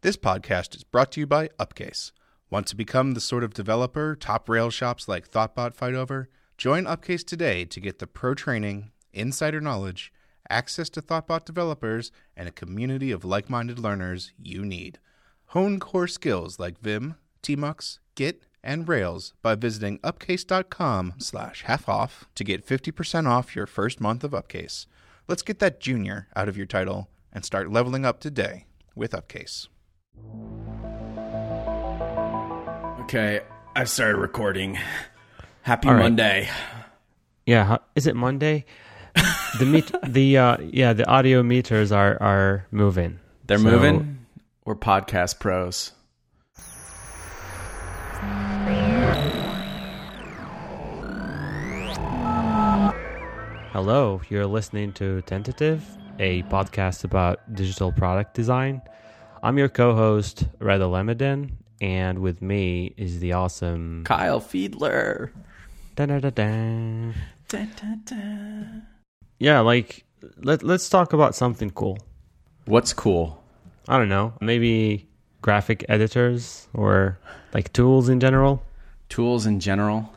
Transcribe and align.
This 0.00 0.16
podcast 0.16 0.76
is 0.76 0.84
brought 0.84 1.10
to 1.12 1.20
you 1.20 1.26
by 1.26 1.48
Upcase. 1.58 2.12
Want 2.50 2.68
to 2.68 2.76
become 2.76 3.14
the 3.14 3.20
sort 3.20 3.42
of 3.42 3.52
developer 3.52 4.14
top 4.14 4.48
Rails 4.48 4.72
shops 4.72 5.08
like 5.08 5.28
Thoughtbot 5.28 5.74
fight 5.74 5.94
over? 5.94 6.28
Join 6.56 6.84
Upcase 6.84 7.26
today 7.26 7.64
to 7.64 7.80
get 7.80 7.98
the 7.98 8.06
pro 8.06 8.34
training, 8.34 8.92
insider 9.12 9.60
knowledge, 9.60 10.12
access 10.48 10.88
to 10.90 11.02
Thoughtbot 11.02 11.44
developers, 11.44 12.12
and 12.36 12.48
a 12.48 12.52
community 12.52 13.10
of 13.10 13.24
like 13.24 13.50
minded 13.50 13.80
learners 13.80 14.32
you 14.40 14.64
need. 14.64 15.00
Hone 15.46 15.80
core 15.80 16.06
skills 16.06 16.60
like 16.60 16.78
Vim, 16.78 17.16
Tmux, 17.42 17.98
Git, 18.14 18.46
and 18.62 18.88
Rails 18.88 19.34
by 19.42 19.56
visiting 19.56 19.98
upcase.com 19.98 21.14
slash 21.18 21.64
half 21.64 21.88
off 21.88 22.28
to 22.36 22.44
get 22.44 22.64
50% 22.64 23.26
off 23.26 23.56
your 23.56 23.66
first 23.66 24.00
month 24.00 24.22
of 24.22 24.30
Upcase. 24.30 24.86
Let's 25.26 25.42
get 25.42 25.58
that 25.58 25.80
junior 25.80 26.28
out 26.36 26.48
of 26.48 26.56
your 26.56 26.66
title 26.66 27.08
and 27.32 27.44
start 27.44 27.72
leveling 27.72 28.06
up 28.06 28.20
today 28.20 28.66
with 28.94 29.12
Upcase. 29.12 29.66
Okay, 33.04 33.40
I've 33.74 33.88
started 33.88 34.18
recording. 34.18 34.78
Happy 35.62 35.88
All 35.88 35.94
right. 35.94 36.02
Monday. 36.02 36.48
Yeah, 37.46 37.78
is 37.94 38.06
it 38.06 38.14
Monday? 38.16 38.66
the 39.58 39.64
meet 39.66 39.90
the 40.06 40.36
uh 40.36 40.56
yeah, 40.60 40.92
the 40.92 41.06
audio 41.08 41.42
meters 41.42 41.90
are 41.92 42.20
are 42.22 42.66
moving. 42.70 43.18
They're 43.46 43.58
So- 43.58 43.64
moving. 43.70 44.26
We're 44.64 44.76
podcast 44.76 45.38
pros. 45.40 45.92
Hello, 53.72 54.20
you're 54.30 54.46
listening 54.46 54.92
to 54.94 55.20
Tentative, 55.22 55.84
a 56.18 56.42
podcast 56.44 57.04
about 57.04 57.54
digital 57.54 57.92
product 57.92 58.34
design. 58.34 58.80
I'm 59.42 59.56
your 59.58 59.68
co-host, 59.68 60.44
Reda 60.58 60.84
Lemeden, 60.84 61.52
and 61.80 62.18
with 62.18 62.42
me 62.42 62.94
is 62.96 63.20
the 63.20 63.34
awesome 63.34 64.02
Kyle 64.04 64.40
Fiedler. 64.40 65.30
Da-da-da-da. 65.96 67.12
Dun. 67.48 68.82
Yeah, 69.38 69.60
like 69.60 70.04
let 70.38 70.62
let's 70.62 70.88
talk 70.88 71.12
about 71.12 71.34
something 71.34 71.70
cool. 71.70 71.98
What's 72.66 72.92
cool? 72.92 73.42
I 73.86 73.96
don't 73.96 74.08
know, 74.08 74.34
maybe 74.40 75.08
graphic 75.40 75.84
editors 75.88 76.68
or 76.74 77.18
like 77.54 77.72
tools 77.72 78.08
in 78.08 78.20
general. 78.20 78.62
Tools 79.08 79.46
in 79.46 79.60
general. 79.60 80.12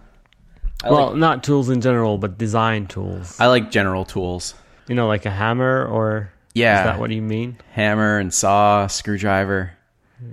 I 0.84 0.90
well, 0.90 1.08
like, 1.08 1.16
not 1.18 1.44
tools 1.44 1.70
in 1.70 1.80
general, 1.80 2.18
but 2.18 2.38
design 2.38 2.88
tools. 2.88 3.40
I 3.40 3.48
like 3.48 3.70
general 3.72 4.04
tools. 4.04 4.56
You 4.88 4.96
know, 4.96 5.08
like 5.08 5.26
a 5.26 5.30
hammer, 5.30 5.86
or 5.86 6.34
Yeah. 6.54 6.80
is 6.82 6.86
that 6.86 7.00
what 7.00 7.12
you 7.12 7.22
mean? 7.22 7.58
Hammer 7.74 8.18
and 8.20 8.34
saw, 8.34 8.88
screwdriver. 8.88 9.72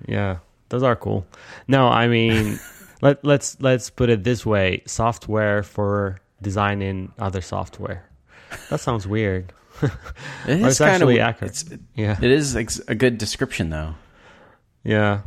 Yeah, 0.07 0.39
those 0.69 0.83
are 0.83 0.97
cool. 0.97 1.27
No, 1.67 1.89
I 1.89 2.09
mean, 2.09 2.59
let 3.03 3.25
let's 3.25 3.61
let's 3.61 3.91
put 3.91 4.11
it 4.11 4.25
this 4.25 4.45
way: 4.45 4.83
software 4.87 5.63
for 5.63 6.19
designing 6.43 7.13
other 7.19 7.41
software. 7.41 8.05
That 8.71 8.81
sounds 8.81 9.07
weird. 9.07 9.53
It 9.83 9.91
is 10.49 10.67
it's 10.67 10.79
kind 10.79 10.91
actually 10.95 11.19
of 11.19 11.27
accurate. 11.29 11.65
Yeah, 11.95 12.19
it 12.21 12.31
is 12.31 12.57
ex- 12.57 12.81
a 12.89 12.95
good 12.95 13.19
description, 13.19 13.71
though. 13.71 13.95
yeah. 14.85 15.21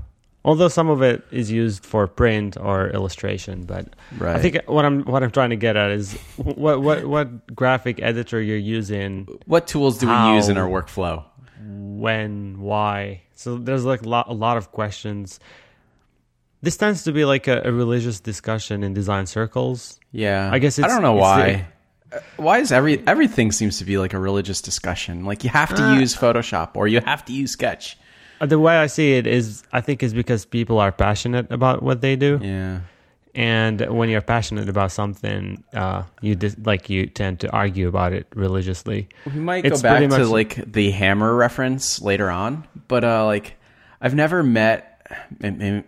Although 0.44 0.70
some 0.70 0.89
of 0.89 1.03
it 1.03 1.23
is 1.31 1.52
used 1.52 1.86
for 1.86 2.08
print 2.08 2.58
or 2.58 2.89
illustration, 2.89 3.64
but 3.64 3.88
Right. 4.17 4.36
I 4.36 4.39
think 4.39 4.58
what 4.66 4.86
I'm 4.86 5.03
what 5.03 5.22
I'm 5.22 5.30
trying 5.31 5.52
to 5.52 5.56
get 5.56 5.75
at 5.78 5.92
is 5.92 6.14
what 6.38 6.81
what 6.81 7.06
what 7.06 7.56
graphic 7.56 8.02
editor 8.02 8.42
you're 8.42 8.58
using 8.58 9.28
What 9.45 9.67
tools 9.67 10.00
do 10.00 10.08
we 10.08 10.33
use 10.36 10.50
in 10.50 10.58
our 10.58 10.67
workflow? 10.67 11.23
when, 11.64 12.59
why. 12.59 13.22
So 13.36 13.58
there's 13.58 13.86
like 13.86 14.02
a 14.02 14.09
lot, 14.09 14.28
a 14.28 14.33
lot 14.33 14.58
of 14.58 14.72
questions. 14.72 15.39
This 16.64 16.76
tends 16.78 17.03
to 17.03 17.11
be 17.11 17.26
like 17.26 17.48
a, 17.48 17.61
a 17.66 17.72
religious 17.72 18.20
discussion 18.20 18.83
in 18.83 18.94
design 18.95 19.26
circles. 19.28 20.00
Yeah, 20.11 20.50
I 20.52 20.58
guess 20.59 20.80
I 20.80 20.88
don't 20.88 21.02
know 21.03 21.14
why. 21.14 21.67
Uh, 22.11 22.20
Why 22.37 22.58
is 22.60 22.71
every 22.71 23.02
everything 23.08 23.52
seems 23.52 23.77
to 23.80 23.86
be 23.86 23.98
like 23.98 24.14
a 24.14 24.20
religious 24.20 24.61
discussion? 24.61 25.23
Like 25.26 25.43
you 25.43 25.49
have 25.52 25.73
to 25.76 25.83
Uh, 25.83 25.99
use 25.99 26.16
Photoshop 26.16 26.71
or 26.76 26.87
you 26.87 26.99
have 27.02 27.23
to 27.26 27.33
use 27.33 27.52
Sketch. 27.52 27.98
Uh, 28.42 28.48
The 28.48 28.60
way 28.60 28.76
I 28.76 28.88
see 28.88 29.14
it 29.14 29.28
is, 29.28 29.64
I 29.72 29.82
think, 29.82 30.02
is 30.04 30.14
because 30.14 30.46
people 30.46 30.80
are 30.80 30.92
passionate 30.92 31.52
about 31.52 31.84
what 31.84 32.02
they 32.02 32.16
do, 32.16 32.40
Yeah, 32.42 32.80
and 33.36 33.80
when 33.82 34.10
you're 34.10 34.22
passionate 34.22 34.68
about 34.68 34.92
something, 34.92 35.64
uh, 35.74 36.04
you 36.22 36.36
dis- 36.36 36.58
like 36.66 36.90
you 36.90 37.06
tend 37.06 37.40
to 37.42 37.52
argue 37.52 37.88
about 37.88 38.14
it 38.14 38.26
religiously. 38.36 39.08
we 39.26 39.40
might 39.40 39.66
It's 39.66 39.82
go 39.82 39.88
back 39.90 40.10
to 40.10 40.26
like 40.26 40.56
the 40.72 40.92
hammer 40.92 41.34
reference 41.36 42.02
later 42.02 42.30
on, 42.30 42.68
but 42.88 43.04
uh, 43.04 43.26
like 43.26 43.58
I've 44.02 44.16
never 44.16 44.44
met. 44.44 44.88
Maybe, 45.40 45.84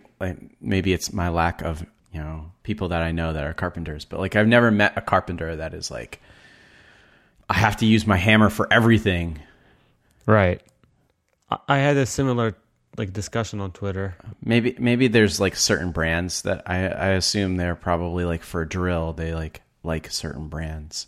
maybe 0.60 0.92
it's 0.92 1.12
my 1.12 1.28
lack 1.28 1.62
of 1.62 1.84
you 2.12 2.20
know 2.20 2.52
people 2.62 2.88
that 2.88 3.02
I 3.02 3.10
know 3.12 3.32
that 3.32 3.44
are 3.44 3.52
carpenters, 3.52 4.04
but 4.04 4.20
like 4.20 4.36
I've 4.36 4.46
never 4.48 4.70
met 4.70 4.92
a 4.96 5.00
carpenter 5.00 5.56
that 5.56 5.74
is 5.74 5.90
like 5.90 6.20
I 7.50 7.54
have 7.54 7.76
to 7.78 7.86
use 7.86 8.06
my 8.06 8.16
hammer 8.16 8.48
for 8.48 8.72
everything. 8.72 9.40
Right. 10.26 10.62
I, 11.68 11.78
had 11.78 11.96
a 11.96 12.06
similar 12.06 12.56
like 12.96 13.12
discussion 13.12 13.60
on 13.60 13.72
Twitter. 13.72 14.14
Maybe 14.44 14.76
maybe 14.78 15.08
there's 15.08 15.40
like 15.40 15.56
certain 15.56 15.90
brands 15.92 16.42
that 16.42 16.62
I 16.66 16.86
I 16.88 17.08
assume 17.18 17.56
they're 17.56 17.74
probably 17.74 18.24
like 18.24 18.42
for 18.42 18.64
drill 18.64 19.12
they 19.12 19.34
like 19.34 19.62
like 19.82 20.10
certain 20.10 20.48
brands. 20.48 21.06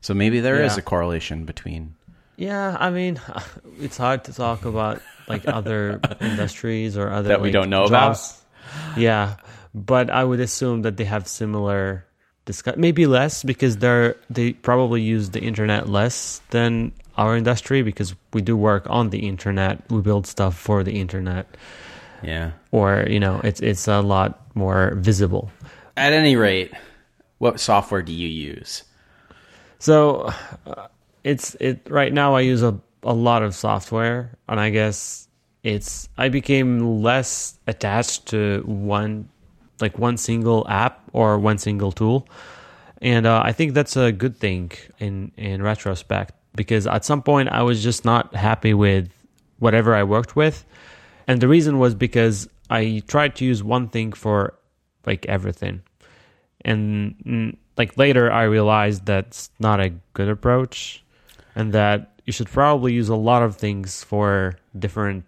So 0.00 0.14
maybe 0.14 0.40
there 0.40 0.62
is 0.62 0.74
Yeah. 0.74 0.78
a 0.80 0.82
correlation 0.82 1.44
between 1.44 1.94
Yeah, 2.36 2.76
I 2.78 2.90
mean, 2.90 3.20
it's 3.80 3.96
hard 3.96 4.24
to 4.24 4.32
talk 4.32 4.64
about 4.64 5.00
like 5.28 5.46
other 5.46 6.00
industries 6.20 6.96
or 6.96 7.10
other 7.10 7.28
That 7.28 7.40
we 7.40 7.48
like, 7.48 7.52
don't 7.54 7.70
know 7.70 7.84
about? 7.84 8.18
Yeah, 8.96 9.36
but 9.74 10.10
I 10.10 10.24
would 10.24 10.40
assume 10.40 10.82
that 10.82 10.96
they 10.96 11.04
have 11.04 11.26
similar 11.28 12.04
discuss. 12.48 12.76
Maybe 12.76 13.06
less 13.06 13.44
because 13.44 13.76
they're 13.76 14.16
they 14.28 14.54
probably 14.54 15.02
use 15.02 15.30
the 15.30 15.40
internet 15.40 15.88
less 15.88 16.40
than 16.50 16.92
our 17.16 17.36
industry 17.36 17.82
because 17.82 18.16
we 18.32 18.40
do 18.40 18.56
work 18.56 18.88
on 18.88 19.10
the 19.10 19.28
internet. 19.28 19.84
We 19.92 20.00
build 20.00 20.26
stuff 20.26 20.56
for 20.56 20.82
the 20.82 20.98
internet, 20.98 21.46
yeah. 22.22 22.52
or 22.72 23.04
you 23.06 23.20
know, 23.20 23.40
it's 23.44 23.60
it's 23.60 23.86
a 23.86 24.00
lot 24.00 24.40
more 24.56 24.96
visible. 24.96 25.52
At 25.96 26.12
any 26.12 26.34
rate, 26.36 26.72
what 27.36 27.60
software 27.60 28.02
do 28.02 28.12
you 28.12 28.28
use? 28.28 28.82
So 29.78 30.32
uh, 30.66 30.88
it's 31.22 31.54
it 31.60 31.86
right 31.90 32.12
now. 32.12 32.34
I 32.34 32.40
use 32.40 32.64
a 32.64 32.80
a 33.04 33.12
lot 33.12 33.44
of 33.44 33.54
software, 33.54 34.32
and 34.48 34.58
I 34.58 34.70
guess 34.70 35.28
it's 35.62 36.08
I 36.16 36.30
became 36.30 37.02
less 37.04 37.60
attached 37.66 38.26
to 38.32 38.64
one 38.64 39.28
like 39.80 39.98
one 39.98 40.16
single 40.16 40.66
app 40.68 41.02
or 41.12 41.38
one 41.38 41.58
single 41.58 41.92
tool, 41.92 42.28
and 43.00 43.26
uh, 43.26 43.40
I 43.44 43.52
think 43.52 43.74
that's 43.74 43.96
a 43.96 44.12
good 44.12 44.36
thing 44.36 44.72
in 44.98 45.32
in 45.36 45.62
retrospect 45.62 46.34
because 46.54 46.86
at 46.86 47.04
some 47.04 47.22
point 47.22 47.48
I 47.50 47.62
was 47.62 47.82
just 47.82 48.04
not 48.04 48.34
happy 48.34 48.74
with 48.74 49.08
whatever 49.58 49.94
I 49.94 50.02
worked 50.02 50.36
with, 50.36 50.64
and 51.26 51.40
the 51.40 51.48
reason 51.48 51.78
was 51.78 51.94
because 51.94 52.48
I 52.70 53.02
tried 53.06 53.36
to 53.36 53.44
use 53.44 53.62
one 53.62 53.88
thing 53.88 54.12
for 54.12 54.54
like 55.06 55.26
everything. 55.26 55.82
And 56.64 57.14
mm, 57.24 57.56
like 57.78 57.96
later 57.96 58.30
i 58.30 58.42
realized 58.42 59.06
that's 59.06 59.50
not 59.60 59.80
a 59.80 59.90
good 60.12 60.28
approach 60.28 61.02
and 61.54 61.72
that 61.72 62.20
you 62.26 62.32
should 62.32 62.48
probably 62.48 62.92
use 62.92 63.08
a 63.08 63.16
lot 63.16 63.42
of 63.42 63.56
things 63.56 64.04
for 64.04 64.56
different 64.78 65.24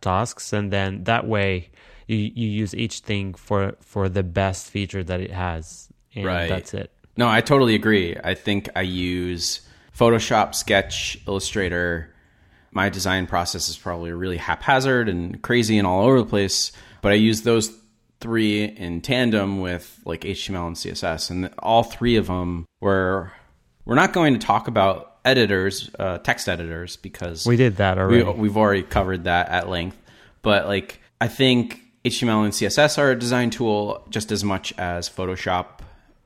tasks. 0.00 0.52
And 0.52 0.72
then 0.72 1.04
that 1.04 1.26
way 1.26 1.70
you, 2.06 2.16
you 2.16 2.48
use 2.48 2.74
each 2.74 3.00
thing 3.00 3.34
for 3.34 3.74
for 3.80 4.08
the 4.08 4.22
best 4.22 4.70
feature 4.70 5.02
that 5.04 5.20
it 5.20 5.30
has 5.30 5.88
and 6.14 6.24
Right. 6.26 6.48
that's 6.48 6.74
it 6.74 6.90
No, 7.16 7.28
I 7.28 7.40
totally 7.40 7.74
agree. 7.74 8.16
I 8.22 8.34
think 8.34 8.68
I 8.74 8.82
use 8.82 9.60
Photoshop, 9.96 10.54
Sketch, 10.54 11.18
Illustrator. 11.26 12.08
My 12.70 12.88
design 12.88 13.26
process 13.26 13.68
is 13.68 13.76
probably 13.76 14.12
really 14.12 14.38
haphazard 14.38 15.08
and 15.10 15.42
crazy 15.42 15.76
and 15.76 15.86
all 15.86 16.06
over 16.06 16.20
the 16.20 16.26
place, 16.26 16.72
but 17.02 17.12
I 17.12 17.16
use 17.16 17.42
those 17.42 17.70
three 18.20 18.64
in 18.64 19.02
tandem 19.02 19.60
with 19.60 20.00
like 20.06 20.22
HTML 20.22 20.68
and 20.68 20.76
CSS, 20.76 21.30
and 21.30 21.50
all 21.58 21.82
three 21.82 22.16
of 22.16 22.28
them 22.28 22.64
were. 22.80 23.32
We're 23.84 23.96
not 23.96 24.12
going 24.12 24.32
to 24.34 24.38
talk 24.38 24.68
about 24.68 25.16
editors, 25.24 25.90
uh, 25.98 26.18
text 26.18 26.48
editors, 26.48 26.96
because 26.96 27.44
we 27.44 27.56
did 27.56 27.76
that 27.76 27.96
we, 27.96 28.22
already 28.22 28.38
we've 28.40 28.56
already 28.56 28.84
covered 28.84 29.24
that 29.24 29.48
at 29.50 29.68
length. 29.68 29.98
But 30.40 30.66
like, 30.66 31.00
I 31.20 31.28
think 31.28 31.81
HTML 32.04 32.44
and 32.44 32.52
CSS 32.52 32.98
are 32.98 33.10
a 33.10 33.18
design 33.18 33.50
tool 33.50 34.04
just 34.10 34.32
as 34.32 34.42
much 34.42 34.72
as 34.76 35.08
Photoshop 35.08 35.80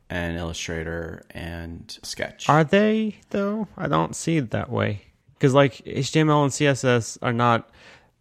and 0.09 0.37
Illustrator 0.37 1.25
and 1.31 1.99
Sketch. 2.03 2.49
Are 2.49 2.65
they 2.65 3.17
though? 3.31 3.69
I 3.77 3.87
don't 3.89 4.17
see 4.17 4.39
it 4.39 4.51
that 4.51 4.71
way. 4.71 5.03
Because 5.35 5.53
like 5.53 5.85
HTML 5.85 6.45
and 6.45 6.53
CSS 6.53 7.19
are 7.21 7.33
not 7.33 7.69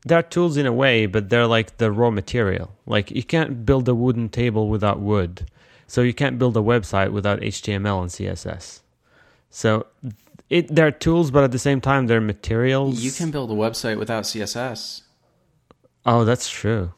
they're 0.06 0.22
tools 0.22 0.58
in 0.58 0.66
a 0.66 0.74
way, 0.74 1.06
but 1.06 1.30
they're 1.30 1.48
like 1.48 1.78
the 1.78 1.92
raw 1.92 2.12
material. 2.12 2.76
Like 2.86 3.10
you 3.12 3.24
can't 3.24 3.66
build 3.66 3.88
a 3.88 3.96
wooden 3.96 4.30
table 4.30 4.68
without 4.68 5.00
wood. 5.00 5.50
So 5.88 6.02
you 6.02 6.14
can't 6.14 6.38
build 6.38 6.58
a 6.58 6.62
website 6.62 7.12
without 7.12 7.40
HTML 7.40 8.02
and 8.02 8.10
CSS. 8.12 8.82
So 9.50 9.86
it 10.50 10.74
they're 10.76 10.92
tools, 10.92 11.32
but 11.32 11.46
at 11.46 11.52
the 11.54 11.60
same 11.60 11.80
time 11.80 12.08
they're 12.08 12.20
materials. 12.20 13.02
you 13.02 13.12
can 13.12 13.32
build 13.32 13.50
a 13.50 13.56
website 13.56 13.98
without 13.98 14.26
CSS. 14.26 15.04
Oh, 16.06 16.26
that's 16.26 16.50
true. 16.50 16.92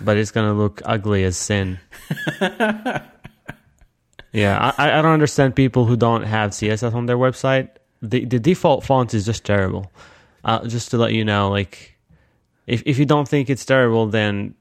But 0.00 0.16
it's 0.16 0.30
gonna 0.30 0.54
look 0.54 0.80
ugly 0.84 1.24
as 1.24 1.36
sin. 1.36 1.78
yeah, 4.32 4.72
I, 4.78 4.98
I 4.98 5.02
don't 5.02 5.12
understand 5.12 5.56
people 5.56 5.84
who 5.86 5.96
don't 5.96 6.22
have 6.22 6.50
CSS 6.50 6.94
on 6.94 7.06
their 7.06 7.16
website. 7.18 7.70
The 8.02 8.24
the 8.24 8.38
default 8.38 8.84
font 8.84 9.14
is 9.14 9.24
just 9.26 9.44
terrible. 9.44 9.90
Uh, 10.44 10.66
just 10.68 10.90
to 10.92 10.98
let 10.98 11.12
you 11.12 11.24
know, 11.24 11.50
like, 11.50 11.96
if 12.66 12.82
if 12.86 12.98
you 12.98 13.06
don't 13.06 13.28
think 13.28 13.50
it's 13.50 13.64
terrible, 13.64 14.06
then 14.06 14.54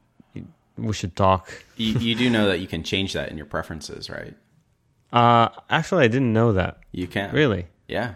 we 0.78 0.94
should 0.94 1.16
talk. 1.16 1.52
You, 1.76 1.94
you 2.00 2.16
do 2.16 2.30
know 2.30 2.48
that 2.48 2.60
you 2.60 2.68
can 2.68 2.84
change 2.84 3.14
that 3.14 3.30
in 3.30 3.38
your 3.38 3.46
preferences, 3.46 4.10
right? 4.10 4.34
Uh, 5.14 5.50
actually, 5.70 6.06
I 6.06 6.08
didn't 6.08 6.34
know 6.34 6.54
that. 6.54 6.80
You 6.92 7.08
can. 7.08 7.34
Really, 7.34 7.68
Yeah. 7.88 8.16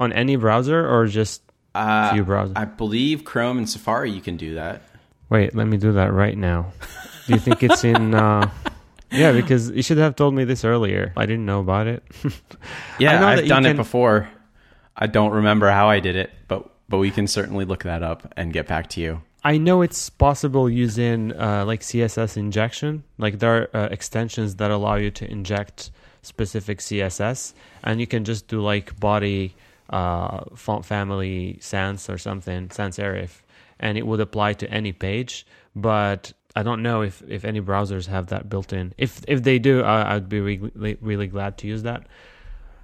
on 0.00 0.12
any 0.12 0.36
browser 0.36 0.86
or 0.88 1.06
just 1.06 1.42
Uh, 1.74 2.12
few 2.12 2.24
browsers? 2.24 2.54
I 2.56 2.64
believe 2.64 3.24
Chrome 3.24 3.58
and 3.58 3.68
Safari 3.68 4.10
you 4.10 4.20
can 4.20 4.36
do 4.36 4.54
that. 4.54 4.82
Wait, 5.30 5.54
let 5.54 5.66
me 5.66 5.76
do 5.76 5.92
that 5.92 6.12
right 6.12 6.36
now. 6.36 6.72
Do 7.26 7.34
you 7.34 7.38
think 7.38 7.62
it's 7.62 7.84
in? 7.84 8.14
Uh, 8.14 8.50
yeah, 9.10 9.32
because 9.32 9.70
you 9.70 9.82
should 9.82 9.98
have 9.98 10.16
told 10.16 10.34
me 10.34 10.44
this 10.44 10.64
earlier. 10.64 11.12
I 11.16 11.26
didn't 11.26 11.46
know 11.46 11.60
about 11.60 11.86
it. 11.86 12.02
Yeah, 12.98 13.24
I've 13.24 13.42
you 13.42 13.48
done 13.48 13.64
it 13.64 13.76
before. 13.76 14.28
I 14.96 15.06
don't 15.06 15.30
remember 15.30 15.70
how 15.70 15.88
I 15.88 16.00
did 16.00 16.16
it, 16.16 16.30
but 16.48 16.68
but 16.88 16.98
we 16.98 17.10
can 17.10 17.26
certainly 17.28 17.64
look 17.64 17.84
that 17.84 18.02
up 18.02 18.32
and 18.36 18.52
get 18.52 18.66
back 18.66 18.88
to 18.90 19.00
you. 19.00 19.22
I 19.44 19.56
know 19.56 19.82
it's 19.82 20.10
possible 20.10 20.68
using 20.68 21.32
uh, 21.32 21.64
like 21.64 21.80
CSS 21.82 22.36
injection. 22.36 23.04
Like 23.18 23.38
there 23.38 23.68
are 23.72 23.84
uh, 23.84 23.88
extensions 23.90 24.56
that 24.56 24.70
allow 24.72 24.96
you 24.96 25.10
to 25.12 25.30
inject 25.30 25.90
specific 26.22 26.78
CSS, 26.80 27.52
and 27.84 28.00
you 28.00 28.06
can 28.06 28.24
just 28.24 28.48
do 28.48 28.60
like 28.60 28.98
body 28.98 29.54
uh, 29.90 30.44
font 30.56 30.84
family 30.84 31.58
sans 31.60 32.08
or 32.10 32.18
something 32.18 32.70
sans 32.70 32.96
serif, 32.96 33.42
and 33.80 33.96
it 33.98 34.06
would 34.06 34.20
apply 34.20 34.54
to 34.54 34.70
any 34.70 34.92
page. 34.92 35.46
But 35.76 36.32
I 36.56 36.62
don't 36.62 36.82
know 36.82 37.02
if, 37.02 37.22
if 37.28 37.44
any 37.44 37.60
browsers 37.60 38.06
have 38.06 38.28
that 38.28 38.48
built 38.48 38.72
in. 38.72 38.94
If 38.98 39.22
if 39.28 39.42
they 39.42 39.58
do, 39.58 39.82
I, 39.82 40.14
I'd 40.16 40.28
be 40.28 40.40
really, 40.40 40.96
really 41.00 41.26
glad 41.28 41.58
to 41.58 41.66
use 41.66 41.82
that. 41.84 42.06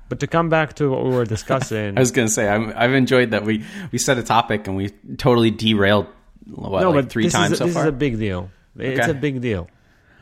But 0.08 0.20
to 0.20 0.26
come 0.26 0.49
back 0.50 0.75
to 0.75 0.91
what 0.91 1.02
we 1.05 1.11
were 1.11 1.25
discussing, 1.25 1.96
I 1.96 2.00
was 2.00 2.11
going 2.12 2.29
to 2.29 2.32
say 2.32 2.49
I'm, 2.49 2.73
I've 2.76 2.93
enjoyed 2.94 3.31
that 3.31 3.44
we 3.44 3.64
we 3.91 3.99
set 3.99 4.19
a 4.19 4.23
topic 4.23 4.69
and 4.69 4.76
we 4.76 4.91
totally 5.17 5.50
derailed 5.50 6.06
what 6.46 6.82
no, 6.82 6.91
like 6.91 7.05
but 7.06 7.11
three 7.12 7.29
times 7.31 7.52
is, 7.52 7.58
so 7.58 7.64
this 7.64 7.75
far. 7.75 7.85
is 7.85 7.88
a 7.88 7.93
big 7.93 8.19
deal. 8.19 8.50
It's 8.79 9.00
Okay. 9.00 9.11
a 9.11 9.14
big 9.14 9.41
deal. 9.41 9.69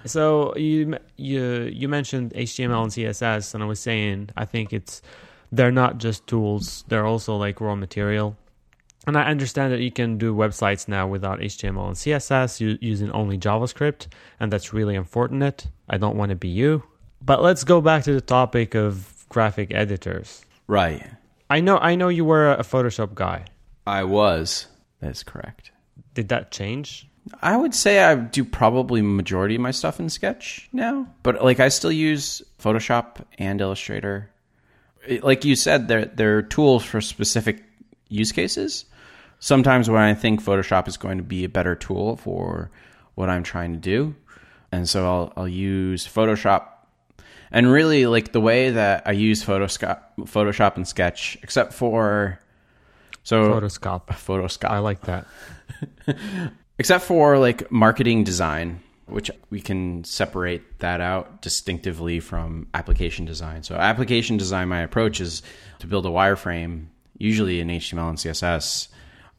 So 0.04 0.56
you 0.56 0.96
you 1.16 1.62
you 1.64 1.88
mentioned 1.88 2.32
HTML 2.32 2.82
and 2.84 2.92
CSS, 2.92 3.54
and 3.54 3.62
I 3.62 3.66
was 3.66 3.80
saying 3.80 4.30
I 4.36 4.44
think 4.44 4.72
it's 4.72 5.02
they're 5.50 5.72
not 5.72 5.98
just 5.98 6.26
tools; 6.26 6.84
they're 6.88 7.04
also 7.06 7.36
like 7.36 7.60
raw 7.60 7.74
material. 7.74 8.36
And 9.06 9.19
I 9.19 9.25
understand 9.25 9.72
that 9.72 9.81
you 9.81 9.90
can 9.90 10.16
do 10.16 10.34
websites 10.34 10.87
now 10.87 11.08
without 11.08 11.40
HTML 11.40 11.88
and 11.88 11.96
CSS 11.96 12.78
using 12.81 13.10
only 13.10 13.37
JavaScript, 13.37 14.06
and 14.38 14.52
that's 14.52 14.72
really 14.72 14.94
unfortunate. 14.94 15.66
I 15.88 15.99
don't 15.99 16.16
want 16.16 16.31
to 16.31 16.37
be 16.37 16.49
you. 16.49 16.84
But 17.20 17.43
let's 17.43 17.64
go 17.64 17.81
back 17.81 18.04
to 18.04 18.14
the 18.14 18.20
topic 18.20 18.75
of 18.75 19.26
graphic 19.28 19.72
editors. 19.75 20.44
right. 20.66 21.04
I 21.50 21.60
know 21.60 21.76
I 21.76 21.96
know 21.96 22.08
you 22.08 22.25
were 22.25 22.52
a 22.52 22.62
Photoshop 22.62 23.14
guy. 23.14 23.44
I 23.87 24.04
was. 24.04 24.69
That's 25.00 25.22
correct. 25.22 25.70
Did 26.14 26.31
that 26.31 26.50
change? 26.50 27.06
I 27.43 27.56
would 27.56 27.75
say 27.75 28.02
I 28.02 28.14
do 28.14 28.43
probably 28.43 29.02
majority 29.02 29.56
of 29.56 29.60
my 29.60 29.70
stuff 29.70 30.00
in 30.00 30.08
Sketch 30.08 30.70
now, 30.72 31.06
but 31.22 31.44
like 31.44 31.60
I 31.60 31.69
still 31.69 31.93
use 31.93 32.40
Photoshop 32.58 33.25
and 33.38 33.60
Illustrator. 33.60 34.31
Like 35.22 35.44
you 35.44 35.55
said, 35.55 35.88
they're 35.88 36.06
they're 36.06 36.43
tools 36.43 36.84
for 36.84 37.02
specific 37.02 37.62
use 38.08 38.32
cases. 38.32 38.87
Sometimes 39.42 39.90
when 39.90 40.00
I 40.00 40.14
think 40.14 40.40
Photoshop 40.40 40.86
is 40.86 40.96
going 40.96 41.18
to 41.18 41.24
be 41.24 41.42
a 41.42 41.48
better 41.48 41.74
tool 41.74 42.14
for 42.14 42.70
what 43.16 43.28
I'm 43.28 43.42
trying 43.42 43.72
to 43.72 43.78
do, 43.80 44.14
and 44.70 44.88
so 44.88 45.04
I'll 45.04 45.32
I'll 45.36 45.48
use 45.48 46.06
Photoshop. 46.06 46.68
And 47.50 47.68
really, 47.72 48.06
like 48.06 48.30
the 48.30 48.40
way 48.40 48.70
that 48.70 49.02
I 49.04 49.10
use 49.10 49.44
Photoshop, 49.44 49.98
Photoshop 50.20 50.76
and 50.76 50.86
Sketch, 50.86 51.38
except 51.42 51.72
for 51.72 52.38
so 53.24 53.50
Photoscop. 53.50 54.06
Photoshop 54.10 54.70
I 54.70 54.78
like 54.78 55.00
that. 55.00 55.26
except 56.78 57.02
for 57.02 57.36
like 57.36 57.68
marketing 57.72 58.22
design 58.22 58.80
which 59.06 59.28
we 59.50 59.60
can 59.60 60.04
separate 60.04 60.78
that 60.78 61.00
out 61.00 61.42
distinctively 61.42 62.20
from 62.20 62.68
application 62.74 63.24
design 63.24 63.62
so 63.64 63.74
application 63.74 64.36
design 64.36 64.68
my 64.68 64.80
approach 64.80 65.20
is 65.20 65.42
to 65.80 65.86
build 65.88 66.06
a 66.06 66.08
wireframe 66.08 66.86
usually 67.18 67.60
in 67.60 67.68
html 67.68 68.08
and 68.08 68.18
css 68.18 68.88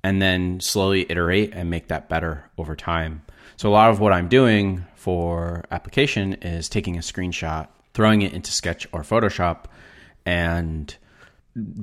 and 0.04 0.22
then 0.22 0.60
slowly 0.60 1.06
iterate 1.10 1.52
and 1.54 1.70
make 1.70 1.88
that 1.88 2.10
better 2.10 2.50
over 2.58 2.76
time 2.76 3.22
so 3.56 3.70
a 3.70 3.72
lot 3.72 3.90
of 3.90 4.00
what 4.00 4.14
i'm 4.14 4.28
doing 4.28 4.86
for 4.96 5.64
application 5.72 6.34
is 6.36 6.70
taking 6.70 6.98
a 6.98 7.02
screenshot 7.02 7.68
throwing 7.94 8.22
it 8.22 8.34
into 8.34 8.52
sketch 8.52 8.88
or 8.92 9.02
photoshop 9.02 9.66
and 10.26 10.96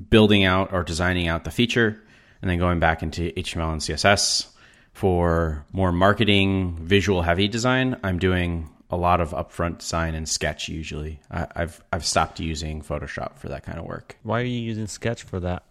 building 0.09 0.45
out 0.45 0.73
or 0.73 0.83
designing 0.83 1.29
out 1.29 1.45
the 1.45 1.51
feature 1.51 2.03
and 2.43 2.51
then 2.51 2.59
going 2.59 2.81
back 2.81 3.03
into 3.03 3.31
HTML 3.33 3.73
and 3.73 3.81
CSS. 3.81 4.47
For 4.93 5.65
more 5.73 5.93
marketing, 5.93 6.77
visual 6.81 7.23
heavy 7.23 7.49
design, 7.49 7.99
I'm 8.03 8.19
doing 8.19 8.71
a 8.91 8.97
lot 8.97 9.21
of 9.21 9.31
upfront 9.31 9.79
design 9.79 10.15
in 10.15 10.27
Sketch 10.27 10.69
usually. 10.69 11.21
I, 11.31 11.47
I've 11.55 11.83
I've 11.93 12.05
stopped 12.05 12.41
using 12.41 12.83
Photoshop 12.83 13.39
for 13.39 13.49
that 13.49 13.63
kind 13.63 13.79
of 13.79 13.85
work. 13.85 14.17
Why 14.25 14.41
are 14.41 14.45
you 14.45 14.61
using 14.61 14.89
Sketch 14.89 15.23
for 15.23 15.39
that? 15.41 15.63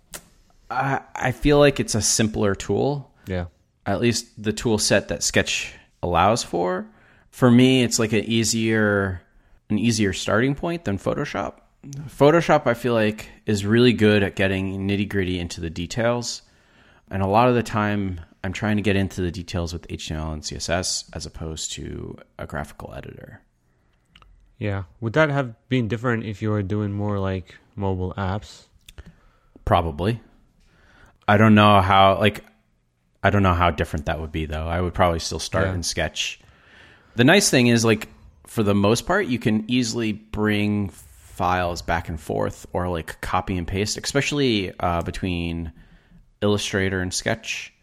I, 0.70 1.02
I 1.16 1.32
feel 1.32 1.58
like 1.60 1.80
it's 1.80 1.96
a 1.96 2.02
simpler 2.02 2.56
tool, 2.56 3.12
Yeah. 3.28 3.46
at 3.86 4.00
least 4.02 4.42
the 4.42 4.54
tool 4.54 4.78
set 4.78 5.08
that 5.10 5.24
Sketch 5.24 5.74
allows 6.04 6.44
for. 6.44 6.86
For 7.32 7.50
me, 7.50 7.84
it's 7.84 8.00
like 8.00 8.14
an 8.14 8.24
easier 8.26 9.22
an 9.70 9.78
easier 9.78 10.14
starting 10.14 10.56
point 10.56 10.86
than 10.86 10.98
Photoshop. 10.98 11.60
Photoshop, 12.08 12.66
I 12.66 12.74
feel 12.74 12.94
like, 12.94 13.30
is 13.46 13.66
really 13.66 13.94
good 13.94 14.24
at 14.24 14.36
getting 14.36 14.88
nitty 14.88 15.08
gritty 15.08 15.40
into 15.40 15.62
the 15.62 15.70
details. 15.70 16.42
And 17.12 17.22
a 17.22 17.28
lot 17.28 17.50
of 17.50 17.56
the 17.56 17.62
time, 17.64 18.20
I'm 18.44 18.52
trying 18.52 18.78
to 18.78 18.82
get 18.82 18.96
into 18.96 19.22
the 19.22 19.30
details 19.32 19.72
with 19.72 19.88
HTML 19.88 20.34
and 20.34 20.42
CSS 20.42 21.10
as 21.14 21.26
opposed 21.28 21.72
to 21.74 22.18
a 22.40 22.48
graphical 22.48 22.94
editor. 22.96 23.42
Yeah. 24.58 24.84
Would 25.02 25.14
that 25.14 25.30
have 25.30 25.54
been 25.70 25.88
different 25.88 26.26
if 26.26 26.42
you 26.42 26.50
were 26.50 26.64
doing 26.64 26.92
more 26.92 27.20
like 27.20 27.56
mobile 27.76 28.14
apps? 28.18 28.66
Probably. 29.66 30.20
I 31.30 31.38
don't 31.38 31.54
know 31.56 31.80
how, 31.82 32.18
like, 32.20 32.44
I 33.24 33.30
don't 33.30 33.44
know 33.44 33.54
how 33.54 33.70
different 33.72 34.08
that 34.08 34.20
would 34.20 34.32
be, 34.32 34.46
though. 34.46 34.68
I 34.68 34.82
would 34.82 34.94
probably 34.94 35.20
still 35.20 35.40
start 35.40 35.68
Yeah. 35.68 35.74
in 35.76 35.84
Sketch. 35.84 36.40
The 37.16 37.24
nice 37.24 37.50
thing 37.50 37.68
is, 37.68 37.86
like, 37.86 38.08
for 38.48 38.64
the 38.64 38.74
most 38.74 39.06
part, 39.06 39.28
you 39.28 39.38
can 39.40 39.64
easily 39.68 40.12
bring 40.14 40.90
files 40.90 41.82
back 41.82 42.10
and 42.10 42.20
forth 42.20 42.66
or, 42.74 42.88
like, 42.90 43.22
copy 43.22 43.58
and 43.58 43.68
paste, 43.68 43.98
especially 43.98 44.74
uh, 44.80 45.02
between 45.04 45.72
Illustrator 46.42 47.00
and 47.02 47.14
Sketch. 47.14 47.74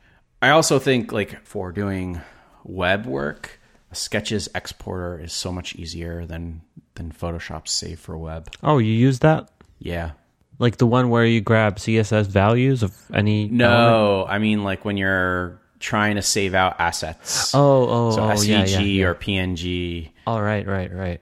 I 0.43 0.51
also 0.51 0.79
think, 0.79 1.13
like, 1.13 1.41
for 1.45 1.71
doing 1.73 2.21
web 2.65 3.07
work, 3.07 3.61
Sketch's 3.93 4.49
exporter 4.55 5.21
is 5.21 5.33
so 5.33 5.53
much 5.53 5.75
easier 5.77 6.27
than 6.27 6.63
than 6.97 7.13
Photoshop's 7.13 7.71
Save 7.73 8.01
for 8.01 8.17
Web. 8.19 8.49
Oh, 8.63 8.79
you 8.79 8.93
use 8.93 9.19
that? 9.21 9.51
Yeah. 9.79 10.13
Like 10.59 10.79
the 10.79 10.87
one 10.87 11.11
where 11.11 11.25
you 11.25 11.41
grab 11.41 11.77
CSS 11.77 12.27
values 12.27 12.83
of 12.83 12.95
any 13.13 13.43
element? 13.45 13.59
No, 13.59 14.27
I 14.29 14.39
mean 14.39 14.65
like 14.65 14.85
when 14.85 14.97
you're 14.97 15.61
trying 15.81 16.17
to 16.17 16.23
save 16.23 16.55
out 16.55 16.81
assets. 16.81 17.55
Oh, 17.55 17.87
oh, 17.89 18.11
so 18.13 18.23
oh, 18.25 18.29
SVG 18.31 18.49
yeah, 18.49 18.65
yeah, 18.65 18.81
yeah. 18.81 19.07
or 19.07 19.15
PNG. 19.15 20.11
Oh, 20.27 20.39
right, 20.41 20.67
right, 20.67 20.93
right. 20.93 21.21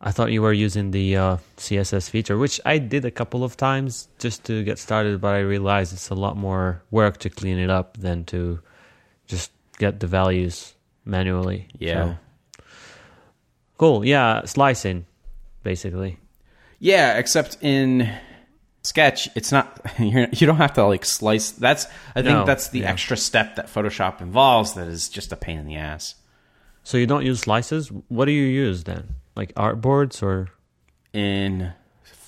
I 0.00 0.10
thought 0.10 0.30
you 0.30 0.42
were 0.42 0.52
using 0.52 0.90
the 0.90 1.16
uh, 1.16 1.36
CSS 1.56 2.10
feature, 2.10 2.36
which 2.36 2.60
I 2.66 2.78
did 2.78 3.04
a 3.04 3.10
couple 3.10 3.42
of 3.44 3.56
times 3.56 4.08
just 4.18 4.44
to 4.44 4.62
get 4.62 4.78
started, 4.78 5.20
but 5.20 5.34
I 5.34 5.38
realized 5.40 5.92
it's 5.92 6.10
a 6.10 6.14
lot 6.14 6.36
more 6.36 6.82
work 6.90 7.18
to 7.18 7.30
clean 7.30 7.58
it 7.58 7.70
up 7.70 7.96
than 7.96 8.24
to 8.26 8.60
just 9.26 9.50
get 9.78 10.00
the 10.00 10.06
values 10.06 10.74
manually. 11.04 11.68
Yeah. 11.78 12.04
So- 12.04 12.16
Cool. 13.78 14.04
Yeah, 14.06 14.44
slicing, 14.46 15.06
basically. 15.62 16.18
Yeah, 16.78 17.18
except 17.18 17.58
in 17.60 18.10
Sketch, 18.86 19.28
it's 19.34 19.50
not 19.50 19.80
you're, 19.98 20.28
you 20.32 20.46
don't 20.46 20.58
have 20.58 20.74
to 20.74 20.84
like 20.84 21.04
slice. 21.04 21.50
That's 21.50 21.86
I 22.14 22.22
think 22.22 22.46
that's 22.46 22.68
the 22.68 22.80
yeah. 22.80 22.90
extra 22.90 23.16
step 23.16 23.56
that 23.56 23.66
Photoshop 23.66 24.20
involves 24.20 24.74
that 24.74 24.86
is 24.86 25.08
just 25.08 25.32
a 25.32 25.36
pain 25.36 25.58
in 25.58 25.66
the 25.66 25.76
ass. 25.76 26.14
So 26.84 26.96
you 26.96 27.06
don't 27.06 27.26
use 27.26 27.40
slices? 27.40 27.90
What 28.08 28.26
do 28.26 28.32
you 28.32 28.46
use 28.46 28.84
then? 28.84 29.16
Like 29.34 29.52
artboards 29.54 30.22
or 30.22 30.50
In 31.12 31.72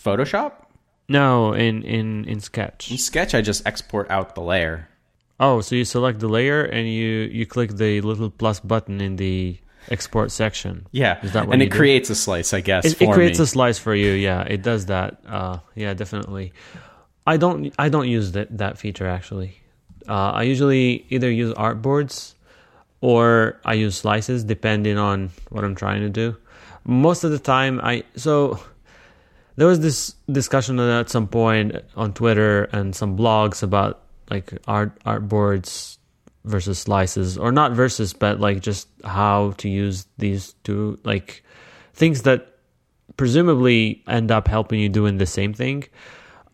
Photoshop, 0.05 0.53
no? 1.09 1.53
In 1.53 1.83
in 1.85 2.25
in 2.25 2.41
Sketch. 2.41 2.91
in 2.91 2.99
Sketch, 2.99 3.35
I 3.35 3.41
just 3.41 3.65
export 3.65 4.11
out 4.11 4.35
the 4.35 4.43
layer. 4.43 4.89
Oh, 5.39 5.61
so 5.61 5.77
you 5.77 5.85
select 5.85 6.19
the 6.19 6.29
layer 6.29 6.65
and 6.65 6.89
you 6.89 7.31
you 7.31 7.47
click 7.47 7.71
the 7.71 8.01
little 8.01 8.31
plus 8.31 8.59
button 8.59 9.01
in 9.01 9.15
the 9.15 9.59
export 9.91 10.31
section. 10.31 10.87
Yeah, 10.93 11.19
Is 11.25 11.33
that 11.33 11.47
what 11.47 11.55
and 11.55 11.63
it 11.63 11.71
do? 11.71 11.77
creates 11.77 12.11
a 12.11 12.15
slice, 12.15 12.53
I 12.55 12.61
guess. 12.61 12.85
It, 12.85 13.01
it 13.01 13.11
creates 13.13 13.39
me. 13.39 13.45
a 13.45 13.47
slice 13.47 13.79
for 13.79 13.95
you. 13.95 14.13
Yeah, 14.13 14.43
it 14.43 14.63
does 14.63 14.87
that. 14.87 15.21
Uh, 15.27 15.59
yeah, 15.75 15.95
definitely. 15.95 16.53
I 17.27 17.37
don't 17.37 17.75
I 17.79 17.89
don't 17.89 18.09
use 18.09 18.33
that 18.33 18.57
that 18.59 18.79
feature 18.79 19.07
actually. 19.07 19.57
Uh, 20.09 20.33
I 20.33 20.43
usually 20.45 21.05
either 21.11 21.31
use 21.31 21.53
artboards 21.55 22.35
or 23.03 23.61
I 23.65 23.75
use 23.75 23.97
slices 23.97 24.45
depending 24.45 24.97
on 24.97 25.31
what 25.51 25.65
I'm 25.65 25.75
trying 25.75 26.01
to 26.01 26.09
do. 26.09 26.37
Most 26.85 27.25
of 27.25 27.31
the 27.31 27.39
time, 27.39 27.81
I 27.83 28.05
so 28.17 28.59
there 29.57 29.67
was 29.67 29.81
this 29.81 30.15
discussion 30.31 30.79
at 30.81 31.11
some 31.11 31.27
point 31.29 31.77
on 31.97 32.15
Twitter 32.15 32.65
and 32.73 32.97
some 32.97 33.19
blogs 33.19 33.63
about 33.63 34.01
like 34.31 34.53
art 34.67 34.93
art 35.05 35.29
boards 35.29 35.98
versus 36.49 36.79
slices 36.79 37.39
or 37.39 37.53
not 37.53 37.73
versus 37.73 38.13
but 38.13 38.41
like 38.41 38.61
just 38.61 38.89
how 39.05 39.53
to 39.59 39.69
use 39.69 40.07
these 40.19 40.55
two 40.65 40.99
like 41.05 41.45
things 41.95 42.23
that 42.23 42.59
presumably 43.17 44.03
end 44.07 44.31
up 44.31 44.49
helping 44.49 44.81
you 44.81 44.89
doing 44.89 45.19
the 45.19 45.27
same 45.27 45.53
thing. 45.53 45.85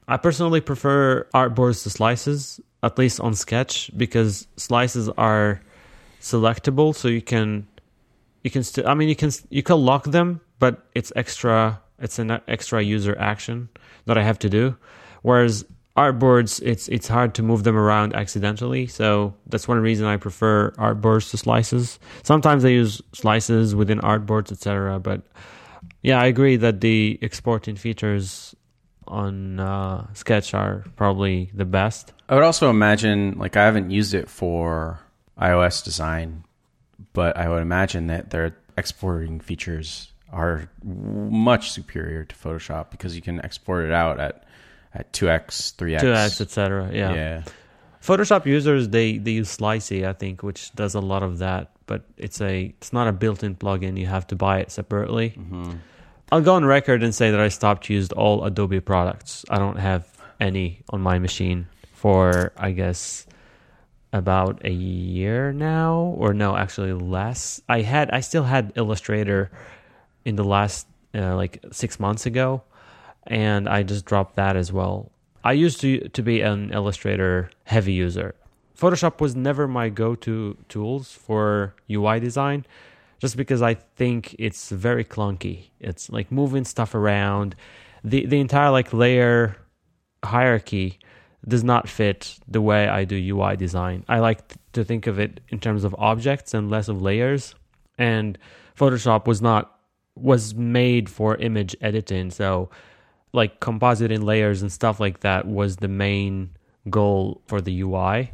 I 0.09 0.17
personally 0.17 0.61
prefer 0.61 1.27
artboards 1.35 1.83
to 1.85 1.91
slices, 1.91 2.61
at 2.83 2.99
least 2.99 3.21
on 3.21 3.35
Sketch, 3.35 3.91
because 3.97 4.47
slices 4.57 5.09
are 5.17 5.63
selectable, 6.21 6.95
so 6.95 7.09
you 7.09 7.23
can 7.23 7.67
you 8.43 8.51
can 8.51 8.63
still. 8.63 8.87
I 8.89 8.95
mean, 8.95 9.09
you 9.09 9.17
can 9.17 9.31
you 9.49 9.63
can 9.63 9.79
lock 9.79 10.05
them, 10.05 10.41
but 10.59 10.87
it's 10.95 11.13
extra. 11.17 11.81
It's 11.99 12.19
an 12.19 12.41
extra 12.49 12.83
user 12.83 13.17
action 13.19 13.69
that 14.07 14.19
I 14.19 14.23
have 14.23 14.39
to 14.41 14.51
do. 14.51 14.77
Whereas 15.23 15.65
artboards, 15.97 16.61
it's 16.63 16.89
it's 16.89 17.09
hard 17.09 17.35
to 17.35 17.43
move 17.43 17.65
them 17.65 17.77
around 17.77 18.15
accidentally. 18.15 18.87
So 18.87 19.35
that's 19.47 19.69
one 19.69 19.81
reason 19.81 20.07
I 20.07 20.17
prefer 20.17 20.71
artboards 20.73 21.31
to 21.31 21.37
slices. 21.37 21.99
Sometimes 22.23 22.65
I 22.65 22.69
use 22.69 23.01
slices 23.13 23.75
within 23.75 24.01
artboards, 24.01 24.51
etc. 24.51 24.99
But 24.99 25.23
yeah, 26.03 26.21
I 26.21 26.27
agree 26.27 26.57
that 26.57 26.81
the 26.81 27.19
exporting 27.23 27.77
features 27.77 28.55
on 29.07 29.61
uh, 29.61 30.07
Sketch 30.15 30.55
are 30.55 30.85
probably 30.97 31.51
the 31.55 31.65
best. 31.65 32.13
I 32.29 32.35
would 32.35 32.45
also 32.45 32.71
imagine, 32.71 33.39
like, 33.39 33.57
I 33.57 33.65
haven't 33.65 33.91
used 33.91 34.15
it 34.15 34.29
for 34.29 35.01
iOS 35.39 35.85
design, 35.85 36.45
but 37.13 37.37
I 37.37 37.49
would 37.49 37.63
imagine 37.63 38.07
that 38.09 38.31
their 38.31 38.57
exporting 38.77 39.41
features 39.41 40.13
are 40.33 40.71
much 40.83 41.71
superior 41.71 42.25
to 42.25 42.35
Photoshop 42.35 42.91
because 42.91 43.15
you 43.15 43.23
can 43.23 43.45
export 43.45 43.85
it 43.85 43.93
out 43.93 44.19
at 44.19 44.44
at 44.95 45.13
two 45.13 45.29
x, 45.29 45.73
three 45.73 45.95
x, 45.95 46.03
two 46.03 46.13
x, 46.13 46.41
etc. 46.41 46.91
Yeah. 46.93 47.15
yeah. 47.15 47.43
Photoshop 48.03 48.47
users 48.47 48.89
they 48.89 49.19
they 49.19 49.33
use 49.33 49.57
Slicy, 49.57 50.07
I 50.07 50.13
think, 50.13 50.43
which 50.43 50.73
does 50.75 50.95
a 50.95 51.01
lot 51.01 51.23
of 51.23 51.39
that, 51.39 51.73
but 51.87 52.05
it's 52.17 52.41
a 52.41 52.75
it's 52.79 52.93
not 52.93 53.09
a 53.09 53.13
built-in 53.13 53.57
plugin. 53.57 53.99
You 53.99 54.07
have 54.07 54.27
to 54.29 54.37
buy 54.37 54.61
it 54.61 54.71
separately. 54.71 55.31
Mm-hmm. 55.31 55.73
I'll 56.31 56.41
go 56.41 56.55
on 56.55 56.65
record 56.65 57.03
and 57.03 57.15
say 57.15 57.31
that 57.31 57.41
I 57.41 57.49
stopped 57.49 57.89
used 57.89 58.13
all 58.13 58.45
Adobe 58.45 58.81
products. 58.81 59.45
I 59.49 59.59
don't 59.59 59.77
have 59.77 60.07
any 60.41 60.83
on 60.91 61.01
my 61.01 61.19
machine 61.19 61.67
for 61.93 62.53
I 62.57 62.73
guess 62.73 63.27
about 64.13 64.65
a 64.65 64.71
year 64.71 65.53
now, 65.53 66.15
or 66.19 66.35
no, 66.35 66.57
actually 66.57 66.93
less. 66.93 67.61
I 67.69 67.81
had 67.81 68.11
I 68.11 68.21
still 68.21 68.45
had 68.45 68.73
Illustrator 68.77 69.51
in 70.25 70.37
the 70.37 70.45
last 70.45 70.87
uh, 71.15 71.35
like 71.35 71.65
six 71.73 71.99
months 71.99 72.27
ago, 72.27 72.63
and 73.26 73.69
I 73.69 73.83
just 73.83 74.04
dropped 74.04 74.37
that 74.37 74.57
as 74.57 74.73
well. 74.73 75.11
I 75.43 75.52
used 75.52 75.81
to 75.81 76.09
to 76.09 76.23
be 76.23 76.40
an 76.40 76.73
Illustrator 76.73 77.50
heavy 77.64 77.93
user. 77.93 78.35
Photoshop 78.78 79.21
was 79.21 79.37
never 79.37 79.69
my 79.69 79.88
go-to 79.88 80.57
tools 80.69 81.12
for 81.12 81.75
UI 81.90 82.19
design 82.19 82.66
just 83.21 83.37
because 83.37 83.62
I 83.62 83.75
think 83.75 84.35
it's 84.38 84.71
very 84.71 85.04
clunky. 85.04 85.71
It's 85.81 86.11
like 86.11 86.33
moving 86.33 86.64
stuff 86.64 86.95
around. 86.95 87.54
The 88.02 88.26
the 88.26 88.40
entire 88.40 88.71
like 88.71 88.93
layer 88.93 89.57
hierarchy 90.25 90.99
does 91.47 91.62
not 91.62 91.88
fit 91.88 92.38
the 92.49 92.61
way 92.61 92.88
I 92.88 93.04
do 93.04 93.16
UI 93.16 93.57
design. 93.57 94.04
I 94.09 94.19
like 94.19 94.54
to 94.73 94.85
think 94.85 95.07
of 95.07 95.19
it 95.19 95.40
in 95.50 95.61
terms 95.61 95.85
of 95.85 95.95
objects 95.99 96.54
and 96.54 96.71
less 96.71 96.88
of 96.88 97.02
layers. 97.02 97.54
And 97.99 98.38
Photoshop 98.78 99.26
was 99.26 99.43
not 99.43 99.78
was 100.16 100.54
made 100.54 101.11
for 101.11 101.37
image 101.37 101.76
editing, 101.81 102.31
so 102.31 102.71
like 103.35 103.61
compositing 103.61 104.23
layers 104.23 104.62
and 104.62 104.71
stuff 104.71 105.00
like 105.00 105.21
that 105.21 105.47
was 105.47 105.76
the 105.76 105.88
main 105.88 106.50
goal 106.88 107.43
for 107.47 107.61
the 107.61 107.83
UI. 107.83 108.33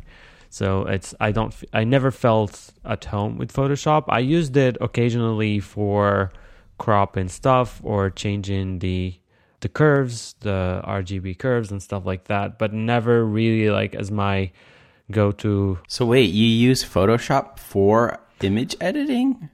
So 0.50 0.83
it's 0.83 1.14
I 1.21 1.33
don't 1.33 1.54
I 1.73 1.85
never 1.85 2.11
felt 2.11 2.73
at 2.85 3.04
home 3.04 3.38
with 3.38 3.52
Photoshop. 3.52 4.04
I 4.09 4.19
used 4.19 4.57
it 4.57 4.76
occasionally 4.80 5.61
for 5.61 6.33
crop 6.78 7.16
and 7.16 7.30
stuff 7.30 7.80
or 7.85 8.11
changing 8.11 8.80
the 8.80 9.14
the 9.61 9.69
curves, 9.69 10.35
the 10.40 10.80
RGB 10.85 11.38
curves 11.38 11.71
and 11.71 11.83
stuff 11.83 12.07
like 12.07 12.25
that, 12.25 12.59
but 12.59 12.73
never 12.73 13.25
really 13.25 13.71
like 13.71 13.95
as 13.95 14.11
my 14.11 14.50
go 15.11 15.33
to. 15.33 15.78
So 15.87 16.07
wait, 16.07 16.33
you 16.33 16.47
use 16.47 16.83
Photoshop 16.83 17.59
for 17.59 18.19
image 18.42 18.75
editing? 18.80 19.50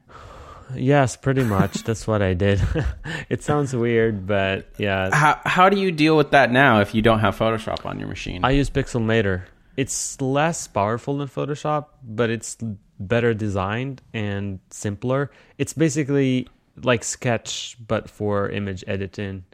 Yes, 0.75 1.17
pretty 1.17 1.45
much. 1.45 1.85
That's 1.85 2.07
what 2.07 2.23
I 2.23 2.35
did. 2.35 2.61
it 3.29 3.43
sounds 3.43 3.75
weird, 3.75 4.27
but 4.27 4.69
yeah. 4.79 5.15
How 5.15 5.41
how 5.45 5.69
do 5.69 5.79
you 5.79 5.93
deal 5.93 6.17
with 6.17 6.31
that 6.33 6.51
now 6.51 6.81
if 6.81 6.95
you 6.95 7.03
don't 7.03 7.21
have 7.21 7.39
Photoshop 7.39 7.87
on 7.87 7.99
your 7.99 8.09
machine? 8.09 8.45
I 8.45 8.51
use 8.51 8.71
Pixelmator. 8.71 9.45
It's 9.77 10.21
less 10.21 10.67
powerful 10.67 11.19
than 11.19 11.29
Photoshop, 11.29 11.87
but 12.03 12.31
it's 12.31 12.57
better 12.99 13.35
designed 13.35 14.03
and 14.15 14.59
simpler. 14.71 15.31
It's 15.59 15.73
basically 15.73 16.49
like 16.83 17.05
Sketch 17.05 17.77
but 17.87 18.09
for 18.09 18.49
image 18.49 18.85
editing. 18.87 19.45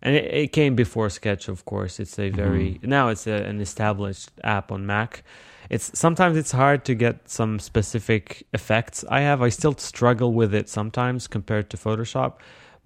And 0.00 0.16
it, 0.16 0.34
it 0.34 0.52
came 0.52 0.74
before 0.74 1.10
Sketch, 1.10 1.48
of 1.48 1.64
course. 1.64 2.00
It's 2.00 2.18
a 2.18 2.30
very 2.30 2.74
mm-hmm. 2.74 2.88
now 2.88 3.08
it's 3.08 3.26
a, 3.26 3.34
an 3.34 3.60
established 3.60 4.30
app 4.42 4.72
on 4.72 4.86
Mac 4.86 5.24
it's 5.72 5.98
sometimes 5.98 6.36
it's 6.36 6.52
hard 6.52 6.84
to 6.84 6.94
get 6.94 7.30
some 7.30 7.58
specific 7.58 8.46
effects 8.52 9.06
I 9.08 9.20
have. 9.22 9.40
I 9.40 9.48
still 9.48 9.74
struggle 9.78 10.34
with 10.34 10.54
it 10.54 10.68
sometimes 10.68 11.26
compared 11.26 11.70
to 11.70 11.78
Photoshop, 11.78 12.34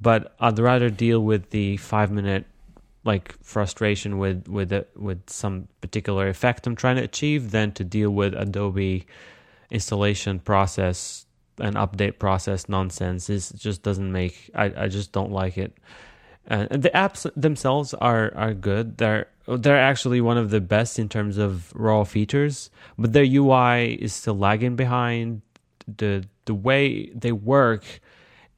but 0.00 0.36
I'd 0.38 0.60
rather 0.60 0.88
deal 0.88 1.20
with 1.24 1.50
the 1.50 1.78
five 1.78 2.12
minute 2.12 2.46
like 3.02 3.34
frustration 3.42 4.18
with 4.18 4.46
with 4.46 4.72
it, 4.72 4.88
with 4.96 5.28
some 5.28 5.66
particular 5.80 6.28
effect 6.28 6.64
I'm 6.68 6.76
trying 6.76 6.94
to 6.96 7.02
achieve 7.02 7.50
than 7.50 7.72
to 7.72 7.82
deal 7.82 8.10
with 8.10 8.34
Adobe 8.34 9.04
installation 9.68 10.38
process 10.38 11.26
and 11.58 11.74
update 11.74 12.20
process 12.20 12.68
nonsense. 12.68 13.28
It 13.28 13.50
just 13.56 13.82
doesn't 13.82 14.12
make 14.12 14.48
I, 14.54 14.72
I 14.84 14.86
just 14.86 15.10
don't 15.10 15.32
like 15.32 15.58
it. 15.58 15.76
Uh, 16.48 16.66
and 16.70 16.82
the 16.82 16.90
apps 16.90 17.30
themselves 17.34 17.94
are 17.94 18.32
are 18.36 18.54
good. 18.54 18.98
They're 18.98 19.26
they're 19.48 19.80
actually 19.80 20.20
one 20.20 20.38
of 20.38 20.50
the 20.50 20.60
best 20.60 20.98
in 20.98 21.08
terms 21.08 21.38
of 21.38 21.72
raw 21.74 22.04
features, 22.04 22.70
but 22.98 23.12
their 23.12 23.24
UI 23.24 23.94
is 23.94 24.12
still 24.12 24.38
lagging 24.38 24.76
behind. 24.76 25.42
the 25.86 26.24
The 26.44 26.54
way 26.54 27.10
they 27.10 27.32
work 27.32 27.84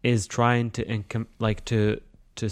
is 0.03 0.27
trying 0.27 0.71
to 0.73 1.05
like 1.39 1.65
to 1.67 2.01
to 2.37 2.51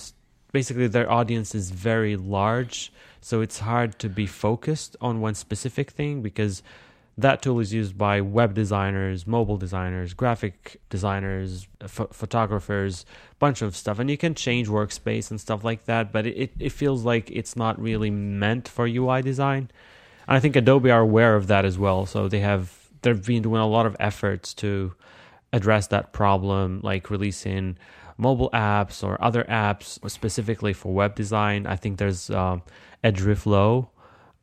basically 0.52 0.87
their 0.87 1.11
audience 1.11 1.55
is 1.55 1.71
very 1.71 2.16
large, 2.16 2.93
so 3.21 3.43
it's 3.43 3.59
hard 3.59 3.99
to 3.99 4.09
be 4.09 4.26
focused 4.26 4.97
on 5.00 5.21
one 5.21 5.35
specific 5.35 5.90
thing 5.90 6.23
because 6.23 6.62
that 7.19 7.41
tool 7.41 7.61
is 7.61 7.73
used 7.73 7.97
by 7.97 8.21
web 8.21 8.53
designers, 8.55 9.27
mobile 9.27 9.57
designers, 9.57 10.13
graphic 10.13 10.81
designers, 10.91 11.67
ph- 11.81 12.11
photographers, 12.13 13.07
bunch 13.39 13.63
of 13.63 13.75
stuff. 13.75 13.99
And 13.99 14.11
you 14.11 14.19
can 14.19 14.35
change 14.35 14.69
workspace 14.69 15.31
and 15.31 15.41
stuff 15.41 15.65
like 15.65 15.87
that, 15.87 16.13
but 16.13 16.27
it, 16.27 16.53
it 16.59 16.73
feels 16.73 17.05
like 17.05 17.31
it's 17.31 17.57
not 17.57 17.81
really 17.81 18.11
meant 18.11 18.69
for 18.69 18.87
UI 18.87 19.23
design. 19.23 19.71
And 20.29 20.37
I 20.37 20.41
think 20.41 20.57
Adobe 20.57 20.91
are 20.91 21.01
aware 21.01 21.37
of 21.37 21.47
that 21.47 21.65
as 21.65 21.79
well. 21.79 22.05
So 22.05 22.29
they 22.29 22.41
have 22.41 22.91
they've 23.01 23.25
been 23.25 23.43
doing 23.43 23.63
a 23.63 23.67
lot 23.67 23.87
of 23.87 23.97
efforts 23.99 24.53
to 24.55 24.93
address 25.53 25.87
that 25.87 26.13
problem, 26.13 26.81
like 26.83 27.09
releasing 27.09 27.79
mobile 28.19 28.51
apps 28.53 29.03
or 29.03 29.23
other 29.23 29.45
apps 29.45 29.99
specifically 30.11 30.75
for 30.75 30.93
web 30.93 31.15
design. 31.15 31.67
I 31.67 31.77
think 31.77 31.99
there's 31.99 32.29
um, 32.29 32.63
Edgeflow 33.03 33.89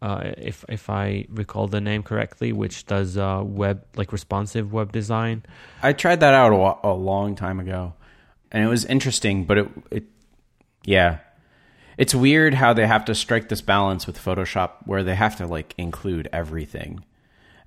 uh, 0.04 0.34
if 0.38 0.66
if 0.68 0.90
I 0.90 1.26
recall 1.30 1.68
the 1.68 1.80
name 1.80 2.04
correctly, 2.04 2.52
which 2.52 2.86
does 2.86 3.18
uh, 3.18 3.42
web 3.42 3.86
like 3.96 4.12
responsive 4.12 4.74
web 4.74 4.92
design. 4.92 5.44
I 5.82 5.94
tried 5.94 6.20
that 6.20 6.34
out 6.34 6.52
a, 6.52 6.90
a, 6.90 6.94
long 6.94 7.36
time 7.36 7.58
ago, 7.62 7.94
and 8.52 8.62
it 8.62 8.68
was 8.68 8.84
interesting. 8.84 9.46
But 9.46 9.60
it, 9.60 9.68
it, 9.92 10.04
yeah, 10.84 11.20
it's 11.98 12.14
weird 12.14 12.54
how 12.54 12.74
they 12.74 12.86
have 12.86 13.06
to 13.06 13.16
strike 13.16 13.48
this 13.48 13.62
balance 13.62 14.06
with 14.06 14.18
Photoshop, 14.20 14.72
where 14.86 15.04
they 15.04 15.16
have 15.16 15.38
to 15.38 15.48
like 15.48 15.74
include 15.78 16.28
everything, 16.34 17.06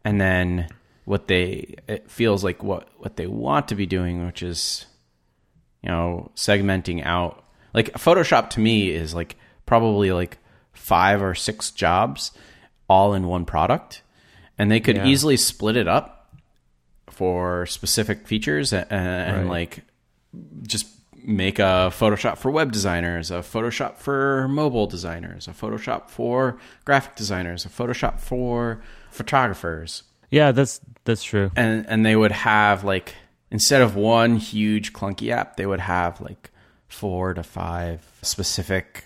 and 0.05 0.21
then 0.21 0.69
what 1.07 1.29
they 1.29 1.77
it 1.89 2.11
feels 2.11 2.45
like 2.45 2.63
what 2.63 2.91
what 2.99 3.17
they 3.17 3.27
want 3.27 3.69
to 3.69 3.75
be 3.75 3.87
doing, 3.87 4.27
which 4.27 4.43
is 4.43 4.85
you 5.83 5.89
know 5.89 6.31
segmenting 6.37 7.03
out. 7.03 7.43
Like 7.73 7.95
Photoshop 7.95 8.51
to 8.51 8.61
me 8.61 8.91
is 8.91 9.15
like 9.15 9.37
probably 9.65 10.13
like 10.13 10.37
five 10.87 11.21
or 11.21 11.35
six 11.35 11.73
jobs 11.73 12.31
all 12.89 13.13
in 13.13 13.27
one 13.27 13.45
product, 13.45 14.03
and 14.57 14.71
they 14.71 14.79
could 14.79 14.95
yeah. 14.95 15.07
easily 15.07 15.37
split 15.37 15.77
it 15.77 15.89
up 15.89 16.33
for 17.11 17.67
specific 17.67 18.29
features 18.29 18.73
and, 18.73 18.87
and 18.89 19.37
right. 19.49 19.51
like 19.51 19.85
just 20.63 20.87
make 21.25 21.59
a 21.59 21.91
Photoshop 21.91 22.39
for 22.39 22.53
web 22.53 22.71
designers, 22.71 23.33
a 23.33 23.39
Photoshop 23.39 23.97
for 23.97 24.47
mobile 24.47 24.87
designers, 24.87 25.49
a 25.49 25.51
Photoshop 25.51 26.09
for 26.09 26.57
graphic 26.85 27.17
designers, 27.17 27.65
a 27.65 27.69
Photoshop 27.69 28.21
for 28.21 28.81
photographers. 29.11 30.05
Yeah, 30.31 30.53
that's 30.53 30.81
that's 31.05 31.25
true. 31.25 31.51
and 31.57 31.85
and 31.89 32.07
they 32.07 32.15
would 32.15 32.31
have 32.31 32.85
like 32.85 33.17
instead 33.51 33.83
of 33.83 33.97
one 33.97 34.37
huge 34.37 34.93
clunky 34.93 35.31
app, 35.31 35.57
they 35.57 35.67
would 35.67 35.81
have 35.81 36.21
like 36.21 36.53
four 36.87 37.35
to 37.35 37.43
five 37.43 38.07
specific 38.23 39.06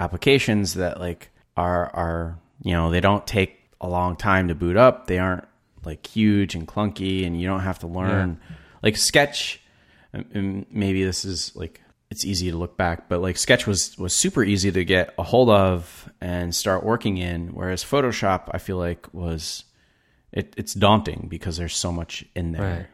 applications 0.00 0.74
that 0.74 0.98
like 0.98 1.30
are 1.56 1.86
are 1.94 2.38
you 2.62 2.72
know 2.72 2.90
they 2.90 3.00
don't 3.00 3.26
take 3.26 3.58
a 3.80 3.88
long 3.88 4.16
time 4.16 4.48
to 4.48 4.54
boot 4.54 4.76
up. 4.76 5.06
They 5.06 5.18
aren't 5.18 5.44
like 5.84 6.06
huge 6.06 6.54
and 6.54 6.66
clunky, 6.66 7.26
and 7.26 7.40
you 7.40 7.46
don't 7.46 7.60
have 7.60 7.78
to 7.80 7.86
learn 7.86 8.40
like 8.82 8.96
Sketch. 8.96 9.60
and- 10.12 10.26
And 10.34 10.66
maybe 10.70 11.04
this 11.04 11.24
is 11.24 11.54
like 11.54 11.80
it's 12.10 12.24
easy 12.24 12.50
to 12.50 12.56
look 12.56 12.76
back, 12.76 13.08
but 13.08 13.20
like 13.22 13.36
Sketch 13.38 13.66
was 13.66 13.96
was 13.98 14.12
super 14.14 14.42
easy 14.42 14.72
to 14.72 14.84
get 14.84 15.14
a 15.18 15.22
hold 15.22 15.48
of 15.48 16.10
and 16.20 16.52
start 16.54 16.82
working 16.84 17.18
in, 17.18 17.48
whereas 17.54 17.84
Photoshop 17.84 18.48
I 18.52 18.58
feel 18.58 18.76
like 18.78 19.06
was 19.14 19.64
it, 20.32 20.54
it's 20.56 20.74
daunting 20.74 21.26
because 21.28 21.56
there's 21.56 21.76
so 21.76 21.90
much 21.92 22.24
in 22.34 22.52
there. 22.52 22.62
Right. 22.76 22.86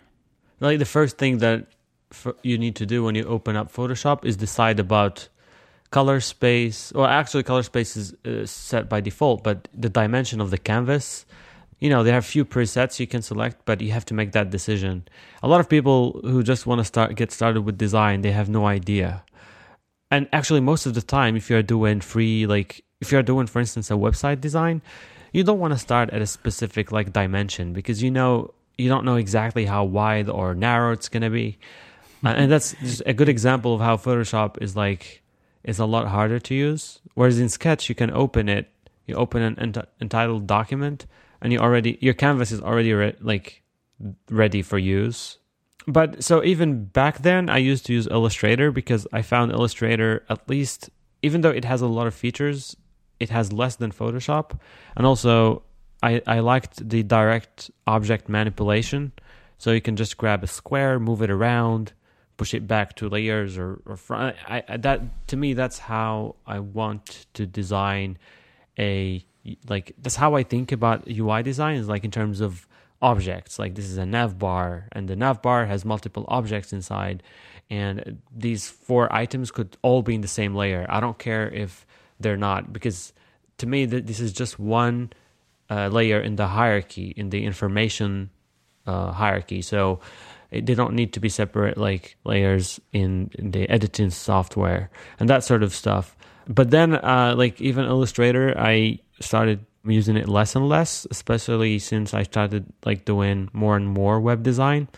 Like 0.61 0.79
the 0.79 0.85
first 0.87 1.19
thing 1.19 1.39
that 1.39 1.67
f- 2.13 2.35
you 2.43 2.57
need 2.59 2.77
to 2.77 2.87
do 2.87 3.05
when 3.05 3.15
you 3.15 3.25
open 3.25 3.57
up 3.57 3.73
Photoshop 3.73 4.25
is 4.25 4.37
decide 4.37 4.79
about 4.81 5.29
color 5.97 6.21
space. 6.21 6.93
Well, 6.95 7.07
actually, 7.07 7.43
color 7.43 7.63
space 7.63 7.97
is 7.97 8.07
uh, 8.13 8.45
set 8.45 8.87
by 8.87 9.01
default, 9.01 9.43
but 9.43 9.67
the 9.73 9.89
dimension 9.89 10.43
of 10.43 10.51
the 10.51 10.59
canvas. 10.59 11.25
You 11.81 11.89
know, 11.89 12.03
there 12.05 12.15
are 12.17 12.25
a 12.29 12.33
few 12.37 12.45
presets 12.45 13.01
you 13.01 13.07
can 13.07 13.23
select, 13.23 13.57
but 13.65 13.81
you 13.81 13.93
have 13.93 14.05
to 14.11 14.15
make 14.21 14.33
that 14.33 14.51
decision. 14.51 15.09
A 15.43 15.49
lot 15.49 15.61
of 15.61 15.71
people 15.71 16.21
who 16.31 16.43
just 16.43 16.67
want 16.67 16.81
to 16.81 16.85
start 16.85 17.17
get 17.17 17.33
started 17.33 17.63
with 17.63 17.79
design, 17.79 18.21
they 18.21 18.33
have 18.33 18.51
no 18.51 18.67
idea. 18.67 19.25
And 20.11 20.29
actually, 20.35 20.61
most 20.61 20.85
of 20.85 20.93
the 20.93 21.01
time, 21.01 21.35
if 21.35 21.49
you're 21.49 21.69
doing 21.77 22.03
free, 22.03 22.47
like 22.47 22.85
if 23.01 23.11
you're 23.11 23.29
doing, 23.33 23.47
for 23.47 23.61
instance, 23.61 23.91
a 23.91 23.95
website 23.95 24.43
design, 24.43 24.83
you 25.33 25.45
don't 25.45 25.61
want 25.65 25.73
to 25.73 25.79
start 25.89 26.11
at 26.11 26.21
a 26.21 26.27
specific 26.27 26.93
like 26.93 27.15
dimension 27.15 27.73
because 27.73 28.03
you 28.03 28.11
know 28.11 28.53
you 28.77 28.91
don't 28.93 29.07
know 29.07 29.17
exactly 29.17 29.65
how 29.65 29.83
wide 29.85 30.29
or 30.29 30.55
narrow 30.55 30.93
it's 30.93 31.09
going 31.09 31.27
to 31.31 31.35
be. 31.43 31.59
Uh, 32.23 32.41
and 32.41 32.53
that's 32.53 32.75
just 32.83 33.03
a 33.07 33.15
good 33.15 33.31
example 33.31 33.73
of 33.75 33.81
how 33.81 33.97
Photoshop 33.97 34.61
is 34.61 34.77
like 34.77 35.23
is 35.67 35.79
a 35.79 35.85
lot 35.85 36.07
harder 36.09 36.39
to 36.39 36.55
use. 36.55 37.01
Whereas 37.15 37.39
in 37.39 37.49
Sketch, 37.49 37.89
you 37.89 37.95
can 37.95 38.11
open 38.11 38.49
it, 38.49 38.71
you 39.07 39.17
open 39.17 39.43
an 39.43 39.59
ent- 39.59 39.89
entitled 40.01 40.47
document, 40.47 41.07
and 41.43 41.53
you 41.53 41.59
already 41.59 41.99
your 42.01 42.15
canvas 42.15 42.53
is 42.53 42.63
already 42.63 42.93
re- 42.93 43.17
like 43.21 43.63
ready 44.31 44.63
for 44.63 44.79
use. 44.79 45.39
But 45.87 46.25
so 46.25 46.43
even 46.43 46.87
back 46.87 47.19
then, 47.19 47.49
I 47.49 47.59
used 47.59 47.87
to 47.87 47.93
use 47.93 48.07
Illustrator 48.09 48.71
because 48.73 49.07
I 49.13 49.23
found 49.23 49.53
Illustrator 49.53 50.25
at 50.29 50.49
least, 50.49 50.91
even 51.23 51.43
though 51.43 51.51
it 51.51 51.65
has 51.65 51.83
a 51.83 51.87
lot 51.87 52.07
of 52.07 52.15
features, 52.15 52.77
it 53.21 53.31
has 53.31 53.53
less 53.53 53.77
than 53.77 53.93
Photoshop, 53.93 54.59
and 54.97 55.07
also 55.07 55.63
I 56.03 56.23
I 56.27 56.41
liked 56.41 56.89
the 56.89 57.03
direct 57.03 57.71
object 57.87 58.29
manipulation. 58.29 59.13
So 59.59 59.71
you 59.73 59.81
can 59.81 59.97
just 59.97 60.19
grab 60.19 60.45
a 60.45 60.47
square, 60.47 61.01
move 61.01 61.23
it 61.23 61.31
around, 61.31 61.95
push 62.37 62.55
it 62.55 62.67
back 62.67 62.95
to 62.97 63.09
layers 63.09 63.57
or, 63.57 63.81
or 63.87 63.97
front. 63.97 64.37
I, 64.49 64.63
I 64.69 64.77
that 64.79 65.29
to 65.29 65.37
me 65.37 65.55
that's 65.55 65.79
how 65.79 66.37
I 66.47 66.61
want 66.61 67.27
to 67.35 67.47
design 67.47 68.19
a 68.79 69.25
like 69.69 69.95
that's 69.99 70.17
how 70.17 70.35
I 70.35 70.43
think 70.43 70.73
about 70.73 71.09
UI 71.09 71.43
design 71.43 71.77
is 71.77 71.89
like 71.89 72.05
in 72.05 72.11
terms 72.11 72.41
of 72.41 72.67
objects. 73.03 73.59
Like 73.59 73.75
this 73.75 73.87
is 73.87 73.97
a 73.97 74.07
nav 74.07 74.39
bar, 74.39 74.89
and 74.93 75.09
the 75.09 75.17
nav 75.17 75.43
bar 75.43 75.67
has 75.67 75.85
multiple 75.85 76.25
objects 76.29 76.73
inside, 76.73 77.23
and 77.71 78.23
these 78.35 78.69
four 78.69 79.13
items 79.13 79.51
could 79.51 79.77
all 79.83 80.03
be 80.03 80.15
in 80.15 80.21
the 80.21 80.29
same 80.29 80.55
layer. 80.55 80.87
I 80.89 81.01
don't 81.01 81.19
care 81.19 81.49
if 81.49 81.87
they're 82.19 82.37
not 82.37 82.73
because 82.73 83.13
to 83.59 83.67
me 83.67 83.87
th- 83.87 84.05
this 84.05 84.21
is 84.21 84.33
just 84.33 84.59
one 84.59 85.13
uh, 85.69 85.89
layer 85.89 86.21
in 86.21 86.37
the 86.37 86.47
hierarchy 86.47 87.13
in 87.17 87.31
the 87.31 87.45
information 87.45 88.31
uh, 88.87 89.13
hierarchy. 89.13 89.63
So 89.63 90.01
it, 90.51 90.67
they 90.67 90.75
don't 90.75 90.95
need 90.95 91.13
to 91.15 91.21
be 91.21 91.29
separate 91.29 91.79
like 91.79 92.17
layers 92.25 92.81
in, 92.93 93.31
in 93.39 93.51
the 93.51 93.69
editing 93.69 94.11
software 94.11 94.91
and 95.19 95.29
that 95.29 95.45
sort 95.45 95.63
of 95.63 95.75
stuff. 95.75 96.17
But 96.49 96.71
then, 96.71 96.95
uh, 96.95 97.35
like 97.37 97.61
even 97.61 97.85
Illustrator, 97.85 98.55
I 98.57 99.01
started 99.21 99.65
using 99.85 100.17
it 100.17 100.29
less 100.29 100.55
and 100.55 100.69
less, 100.69 101.07
especially 101.11 101.79
since 101.79 102.15
I 102.15 102.23
started 102.23 102.67
like 102.85 103.05
doing 103.05 103.49
more 103.53 103.77
and 103.77 103.89
more 103.89 104.21
web 104.21 104.43
design. 104.43 104.89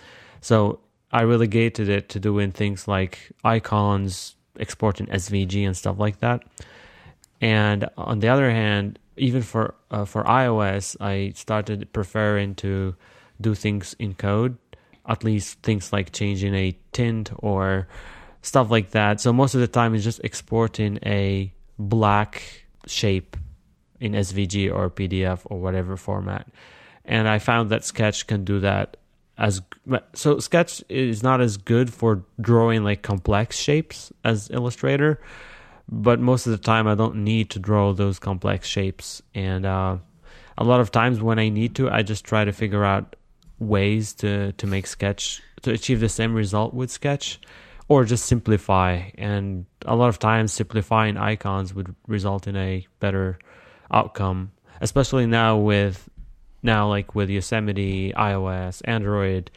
So 0.40 0.81
I 1.11 1.22
relegated 1.22 1.88
it 1.88 2.09
to 2.11 2.20
doing 2.20 2.53
things 2.53 2.87
like 2.87 3.33
icons, 3.44 4.37
exporting 4.57 5.07
SVG 5.07 5.66
and 5.66 5.77
stuff 5.77 5.99
like 5.99 6.20
that. 6.20 6.42
And 7.40 7.88
on 7.96 8.18
the 8.20 8.29
other 8.29 8.51
hand, 8.51 8.99
even 9.16 9.42
for 9.42 9.75
uh, 9.90 10.05
for 10.05 10.25
iOS, 10.25 10.96
I 11.01 11.33
started 11.35 11.92
preferring 11.92 12.55
to 12.57 12.94
do 13.40 13.55
things 13.55 13.94
in 13.99 14.14
code, 14.14 14.59
at 15.09 15.25
least 15.25 15.62
things 15.62 15.92
like 15.92 16.12
changing 16.12 16.55
a 16.55 16.77
tint 16.92 17.31
or 17.38 17.88
stuff 18.42 18.71
like 18.71 18.90
that. 18.90 19.21
So 19.21 19.33
most 19.33 19.55
of 19.55 19.61
the 19.61 19.68
time, 19.68 19.94
it's 19.94 20.05
just 20.05 20.21
exporting 20.23 20.99
a 21.05 21.53
black 21.79 22.66
shape 22.87 23.37
in 24.01 24.12
SVG 24.12 24.73
or 24.73 24.90
PDF 24.90 25.40
or 25.47 25.59
whatever 25.59 25.97
format. 25.97 26.47
And 27.05 27.29
I 27.29 27.38
found 27.38 27.71
that 27.71 27.85
Sketch 27.85 28.27
can 28.27 28.44
do 28.44 28.61
that 28.61 28.99
as 29.38 29.62
so 30.14 30.40
Sketch 30.40 30.83
is 30.88 31.23
not 31.23 31.40
as 31.40 31.57
good 31.57 31.92
for 31.92 32.25
drawing 32.40 32.85
like 32.85 33.03
complex 33.03 33.57
shapes 33.57 34.12
as 34.25 34.51
Illustrator, 34.51 35.21
but 35.88 36.21
most 36.21 36.47
of 36.47 36.53
the 36.53 36.59
time 36.59 36.87
I 36.87 36.94
don't 36.94 37.25
need 37.25 37.51
to 37.51 37.59
draw 37.59 37.92
those 37.92 38.18
complex 38.18 38.66
shapes. 38.66 39.23
And 39.35 39.64
uh, 39.64 39.99
a 40.59 40.64
lot 40.64 40.81
of 40.81 40.90
times 40.90 41.23
when 41.23 41.38
I 41.38 41.49
need 41.49 41.77
to, 41.77 41.88
I 41.88 42.03
just 42.03 42.25
try 42.25 42.44
to 42.44 42.53
figure 42.53 42.85
out 42.85 43.16
ways 43.59 44.12
to 44.14 44.53
to 44.53 44.66
make 44.66 44.87
Sketch 44.87 45.42
to 45.62 45.73
achieve 45.73 46.01
the 46.01 46.09
same 46.09 46.35
result 46.35 46.75
with 46.75 46.90
Sketch, 46.90 47.40
or 47.88 48.05
just 48.05 48.27
simplify. 48.27 49.11
And 49.16 49.66
a 49.85 49.97
lot 49.97 50.09
of 50.09 50.18
times, 50.18 50.53
simplifying 50.53 51.16
icons 51.16 51.75
would 51.75 51.94
result 52.07 52.47
in 52.47 52.57
a 52.57 52.87
better 53.01 53.38
outcome, 53.90 54.53
especially 54.81 55.27
now 55.27 55.57
with 55.57 56.09
now 56.62 56.88
like 56.88 57.14
with 57.14 57.31
Yosemite, 57.31 58.12
iOS, 58.16 58.83
Android, 58.85 59.51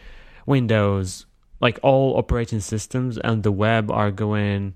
Windows, 0.45 1.25
like 1.59 1.79
all 1.83 2.17
operating 2.17 2.59
systems 2.59 3.17
and 3.17 3.43
the 3.43 3.51
web 3.51 3.91
are 3.91 4.11
going 4.11 4.73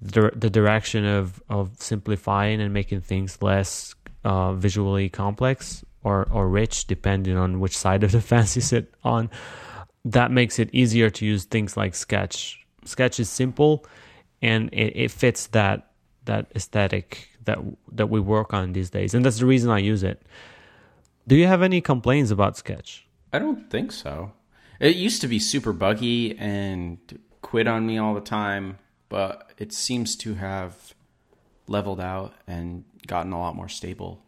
the, 0.00 0.30
the 0.34 0.50
direction 0.50 1.04
of, 1.04 1.42
of 1.48 1.70
simplifying 1.78 2.60
and 2.60 2.72
making 2.72 3.00
things 3.00 3.42
less 3.42 3.94
uh, 4.24 4.52
visually 4.52 5.08
complex 5.08 5.84
or, 6.02 6.28
or 6.30 6.48
rich, 6.48 6.86
depending 6.86 7.36
on 7.36 7.60
which 7.60 7.76
side 7.76 8.04
of 8.04 8.12
the 8.12 8.20
fence 8.30 8.56
you 8.56 8.62
sit 8.62 8.94
on. 9.04 9.30
That 10.04 10.30
makes 10.30 10.58
it 10.58 10.70
easier 10.72 11.10
to 11.10 11.26
use 11.26 11.44
things 11.44 11.76
like 11.76 11.94
Sketch. 11.94 12.64
Sketch 12.84 13.20
is 13.20 13.28
simple 13.28 13.84
and 14.42 14.68
it, 14.72 14.96
it 14.96 15.10
fits 15.10 15.48
that 15.48 15.90
that 16.24 16.46
aesthetic 16.54 17.28
that 17.44 17.58
that 17.92 18.10
we 18.10 18.20
work 18.20 18.52
on 18.52 18.72
these 18.72 18.90
days, 18.90 19.14
and 19.14 19.24
that's 19.24 19.38
the 19.38 19.46
reason 19.46 19.70
I 19.70 19.78
use 19.78 20.02
it. 20.02 20.22
Do 21.26 21.36
you 21.36 21.46
have 21.46 21.62
any 21.62 21.80
complaints 21.80 22.30
about 22.30 22.56
Sketch? 22.56 23.06
I 23.32 23.38
don't 23.38 23.70
think 23.70 23.92
so. 23.92 24.32
It 24.80 24.96
used 24.96 25.20
to 25.22 25.28
be 25.28 25.38
super 25.38 25.72
buggy 25.72 26.38
and 26.38 26.98
quit 27.42 27.66
on 27.66 27.86
me 27.86 27.98
all 27.98 28.14
the 28.14 28.20
time, 28.20 28.78
but 29.08 29.52
it 29.58 29.72
seems 29.72 30.16
to 30.16 30.34
have 30.34 30.94
leveled 31.66 32.00
out 32.00 32.34
and 32.46 32.84
gotten 33.06 33.32
a 33.32 33.38
lot 33.38 33.56
more 33.56 33.68
stable. 33.68 34.22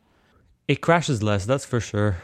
It 0.70 0.80
crashes 0.82 1.20
less, 1.20 1.46
that's 1.46 1.64
for 1.64 1.80
sure. 1.80 2.18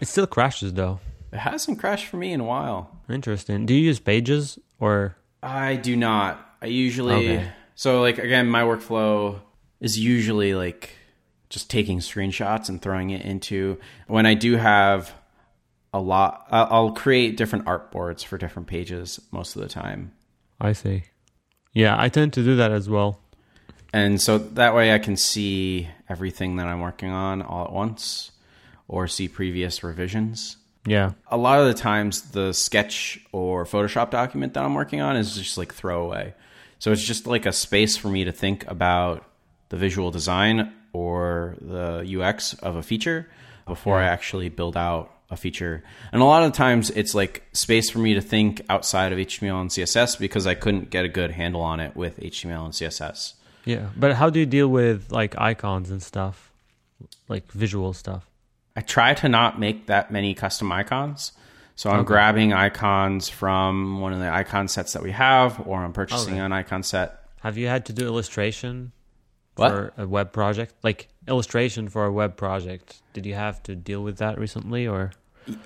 It 0.00 0.08
still 0.08 0.26
crashes 0.26 0.72
though. 0.72 1.00
It 1.32 1.40
hasn't 1.40 1.78
crashed 1.78 2.06
for 2.06 2.16
me 2.16 2.32
in 2.32 2.40
a 2.40 2.44
while. 2.44 3.02
Interesting. 3.10 3.66
Do 3.66 3.74
you 3.74 3.82
use 3.82 4.00
Pages 4.00 4.58
or 4.80 5.16
I 5.42 5.76
do 5.76 5.94
not. 5.94 6.40
I 6.62 6.66
usually 6.66 7.12
Okay. 7.38 7.52
so 7.74 8.00
like 8.00 8.16
again, 8.18 8.46
my 8.48 8.62
workflow 8.62 9.40
is 9.80 9.98
usually 9.98 10.54
like 10.54 10.96
just 11.50 11.68
taking 11.68 11.98
screenshots 11.98 12.70
and 12.70 12.80
throwing 12.80 13.10
it 13.10 13.20
into 13.22 13.78
when 14.06 14.24
I 14.24 14.32
do 14.32 14.56
have 14.56 15.12
a 15.92 16.00
lot. 16.00 16.46
I'll 16.50 16.68
I'll 16.70 16.92
create 16.92 17.36
different 17.36 17.66
artboards 17.66 18.24
for 18.24 18.38
different 18.38 18.66
pages 18.66 19.20
most 19.30 19.56
of 19.56 19.60
the 19.62 19.68
time, 19.68 20.12
I 20.58 20.72
see. 20.72 21.02
Yeah, 21.74 21.96
I 22.00 22.08
tend 22.08 22.32
to 22.32 22.42
do 22.42 22.56
that 22.56 22.72
as 22.72 22.88
well. 22.88 23.20
and 23.92 24.20
so 24.22 24.38
that 24.38 24.74
way 24.74 24.94
I 24.94 24.98
can 24.98 25.16
see 25.16 25.88
everything 26.14 26.56
that 26.56 26.68
I'm 26.68 26.80
working 26.80 27.10
on 27.10 27.42
all 27.42 27.64
at 27.64 27.72
once, 27.72 28.30
or 28.86 29.08
see 29.08 29.26
previous 29.26 29.82
revisions. 29.82 30.56
Yeah. 30.86 31.12
a 31.30 31.38
lot 31.38 31.60
of 31.60 31.66
the 31.66 31.74
times 31.74 32.30
the 32.32 32.52
sketch 32.52 33.18
or 33.32 33.64
photoshop 33.64 34.10
document 34.10 34.52
that 34.52 34.64
i'm 34.64 34.74
working 34.74 35.00
on 35.00 35.16
is 35.16 35.34
just 35.34 35.56
like 35.56 35.72
throwaway 35.72 36.34
so 36.78 36.92
it's 36.92 37.02
just 37.02 37.26
like 37.26 37.46
a 37.46 37.52
space 37.52 37.96
for 37.96 38.08
me 38.08 38.24
to 38.24 38.32
think 38.32 38.66
about 38.70 39.24
the 39.70 39.78
visual 39.78 40.10
design 40.10 40.74
or 40.92 41.56
the 41.62 42.20
ux 42.20 42.52
of 42.68 42.76
a 42.76 42.82
feature 42.82 43.26
before 43.66 43.98
i 43.98 44.04
actually 44.04 44.50
build 44.50 44.76
out 44.76 45.10
a 45.30 45.38
feature 45.38 45.82
and 46.12 46.20
a 46.20 46.26
lot 46.26 46.42
of 46.42 46.52
times 46.52 46.90
it's 46.90 47.14
like 47.14 47.42
space 47.54 47.88
for 47.88 48.00
me 48.00 48.12
to 48.12 48.20
think 48.20 48.60
outside 48.68 49.10
of 49.10 49.18
html 49.18 49.62
and 49.62 49.70
css 49.70 50.18
because 50.18 50.46
i 50.46 50.54
couldn't 50.54 50.90
get 50.90 51.06
a 51.06 51.08
good 51.08 51.30
handle 51.30 51.62
on 51.62 51.80
it 51.80 51.96
with 51.96 52.20
html 52.20 52.66
and 52.66 52.74
css 52.74 53.32
Yeah. 53.64 53.88
But 53.96 54.14
how 54.14 54.30
do 54.30 54.38
you 54.40 54.46
deal 54.46 54.68
with 54.68 55.10
like 55.10 55.38
icons 55.38 55.90
and 55.90 56.02
stuff? 56.02 56.50
Like 57.28 57.50
visual 57.52 57.92
stuff? 57.92 58.28
I 58.76 58.80
try 58.80 59.14
to 59.14 59.28
not 59.28 59.58
make 59.60 59.86
that 59.86 60.10
many 60.10 60.34
custom 60.34 60.70
icons. 60.72 61.32
So 61.76 61.90
I'm 61.90 62.04
grabbing 62.04 62.52
icons 62.52 63.28
from 63.28 64.00
one 64.00 64.12
of 64.12 64.20
the 64.20 64.30
icon 64.32 64.68
sets 64.68 64.92
that 64.92 65.02
we 65.02 65.10
have, 65.10 65.66
or 65.66 65.82
I'm 65.82 65.92
purchasing 65.92 66.34
Okay. 66.34 66.40
an 66.42 66.52
icon 66.52 66.82
set. 66.84 67.20
Have 67.40 67.58
you 67.58 67.66
had 67.66 67.84
to 67.86 67.92
do 67.92 68.06
illustration 68.06 68.92
What? 69.56 69.70
for 69.70 69.92
a 69.96 70.06
web 70.06 70.32
project? 70.32 70.74
Like 70.84 71.08
illustration 71.26 71.88
for 71.88 72.04
a 72.04 72.12
web 72.12 72.36
project. 72.36 73.00
Did 73.12 73.26
you 73.26 73.34
have 73.34 73.60
to 73.64 73.74
deal 73.74 74.02
with 74.04 74.18
that 74.18 74.38
recently 74.38 74.86
or 74.86 75.12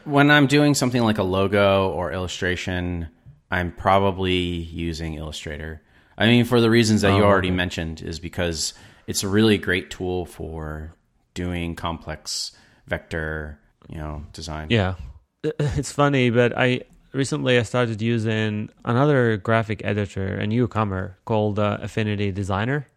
When 0.05 0.31
I'm 0.31 0.47
doing 0.47 0.75
something 0.75 1.03
like 1.03 1.19
a 1.19 1.23
logo 1.23 1.91
or 1.91 2.11
illustration, 2.13 3.09
I'm 3.51 3.71
probably 3.73 4.35
using 4.39 5.15
Illustrator. 5.15 5.83
I 6.19 6.27
mean, 6.27 6.45
for 6.45 6.61
the 6.61 6.69
reasons 6.69 7.03
that 7.03 7.15
you 7.15 7.23
Oh, 7.23 7.27
already 7.27 7.53
mentioned, 7.53 8.03
is 8.03 8.19
because 8.19 8.75
it's 9.07 9.23
a 9.23 9.29
really 9.29 9.57
great 9.57 9.91
tool 9.91 10.27
for 10.27 10.93
doing 11.33 11.77
complex 11.77 12.53
vector, 12.87 13.59
you 13.89 13.99
know, 13.99 14.25
design. 14.33 14.67
Yeah. 14.71 14.95
It's 15.61 15.93
funny, 15.93 16.31
but 16.31 16.53
I 16.59 16.83
recently 17.13 17.57
I 17.59 17.63
started 17.63 18.03
using 18.03 18.71
another 18.85 19.37
graphic 19.37 19.81
editor, 19.85 20.35
a 20.35 20.47
newcomer 20.47 21.17
called 21.25 21.61
uh, 21.61 21.79
Affinity 21.81 22.33
Designer. 22.33 22.89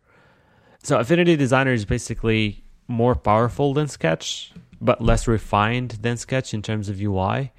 So 0.81 0.97
Affinity 0.99 1.35
Designer 1.35 1.73
is 1.73 1.85
basically 1.85 2.63
more 2.87 3.13
powerful 3.15 3.75
than 3.75 3.87
Sketch, 3.87 4.51
but 4.81 4.99
less 4.99 5.27
refined 5.27 5.91
than 6.01 6.17
Sketch 6.17 6.53
in 6.55 6.63
terms 6.63 6.89
of 6.89 6.99
UI. 6.99 7.51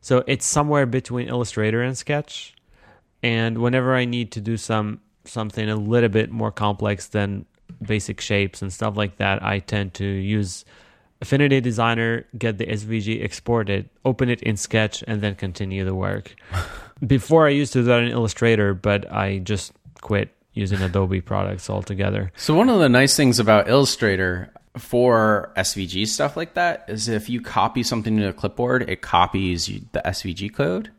So 0.00 0.24
it's 0.26 0.44
somewhere 0.44 0.84
between 0.86 1.28
Illustrator 1.28 1.80
and 1.80 1.96
Sketch. 1.96 2.54
And 3.22 3.58
whenever 3.58 3.94
I 3.94 4.04
need 4.04 4.32
to 4.32 4.40
do 4.40 4.56
some 4.56 5.00
something 5.24 5.68
a 5.68 5.76
little 5.76 6.08
bit 6.08 6.30
more 6.30 6.50
complex 6.50 7.08
than 7.08 7.46
basic 7.82 8.20
shapes 8.20 8.62
and 8.62 8.72
stuff 8.72 8.96
like 8.96 9.16
that, 9.16 9.42
I 9.42 9.58
tend 9.58 9.94
to 9.94 10.04
use 10.04 10.64
Affinity 11.20 11.60
Designer, 11.60 12.26
get 12.36 12.58
the 12.58 12.66
SVG 12.66 13.22
exported, 13.22 13.88
open 14.04 14.28
it 14.28 14.42
in 14.42 14.56
Sketch, 14.56 15.02
and 15.06 15.22
then 15.22 15.34
continue 15.34 15.84
the 15.84 15.94
work. 15.94 16.34
Before 17.06 17.46
I 17.46 17.50
used 17.50 17.72
to 17.72 17.80
do 17.80 17.84
that 17.84 18.02
in 18.02 18.10
Illustrator, 18.10 18.74
but 18.74 19.10
I 19.10 19.38
just 19.38 19.72
quit 20.00 20.30
using 20.52 20.80
Adobe 20.80 21.20
products 21.20 21.68
altogether. 21.68 22.32
So 22.36 22.54
one 22.54 22.68
of 22.68 22.78
the 22.78 22.88
nice 22.88 23.16
things 23.16 23.38
about 23.38 23.68
Illustrator 23.68 24.52
for 24.78 25.52
SVG 25.56 26.06
stuff 26.06 26.36
like 26.36 26.54
that 26.54 26.84
is 26.88 27.08
if 27.08 27.28
you 27.28 27.40
copy 27.40 27.82
something 27.82 28.16
to 28.18 28.28
a 28.28 28.32
clipboard, 28.32 28.88
it 28.88 29.02
copies 29.02 29.66
the 29.66 30.02
SVG 30.04 30.52
code. 30.52 30.90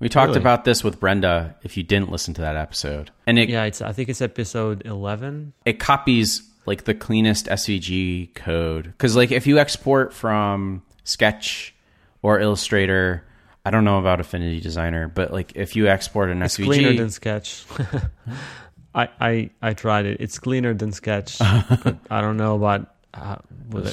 We 0.00 0.08
talked 0.08 0.28
Really? 0.30 0.40
about 0.40 0.64
this 0.64 0.82
with 0.82 0.98
Brenda 0.98 1.54
if 1.62 1.76
you 1.76 1.82
didn't 1.82 2.10
listen 2.10 2.34
to 2.34 2.40
that 2.40 2.56
episode. 2.56 3.10
And 3.26 3.38
it 3.38 3.48
Yeah, 3.48 3.64
it's 3.64 3.80
I 3.82 3.92
think 3.92 4.08
it's 4.08 4.20
episode 4.22 4.84
eleven. 4.86 5.52
it 5.64 5.78
copies 5.78 6.42
like 6.66 6.84
the 6.84 6.94
cleanest 6.94 7.46
SVG 7.46 8.34
code 8.34 8.92
cuz 8.98 9.14
like 9.16 9.30
if 9.30 9.46
you 9.46 9.58
export 9.58 10.12
from 10.12 10.82
Sketch 11.04 11.74
or 12.22 12.40
Illustrator, 12.40 13.24
I 13.64 13.70
don't 13.70 13.84
know 13.84 13.98
about 13.98 14.20
Affinity 14.20 14.60
Designer, 14.60 15.06
but 15.08 15.32
like 15.32 15.52
if 15.54 15.76
you 15.76 15.86
export 15.88 16.30
an 16.30 16.40
SVG. 16.40 16.44
It's 16.44 16.56
SVG 16.58 16.64
cleaner 16.64 16.92
than 16.96 17.10
Sketch. 17.10 17.64
I, 18.94 19.08
I 19.20 19.50
I 19.62 19.72
tried 19.74 20.06
it. 20.06 20.16
It's 20.20 20.38
cleaner 20.38 20.74
than 20.74 20.92
Sketch, 20.92 21.38
but 21.84 21.96
I 22.10 22.20
don't 22.20 22.36
know 22.36 22.56
about 22.56 22.92
uh, 23.14 23.36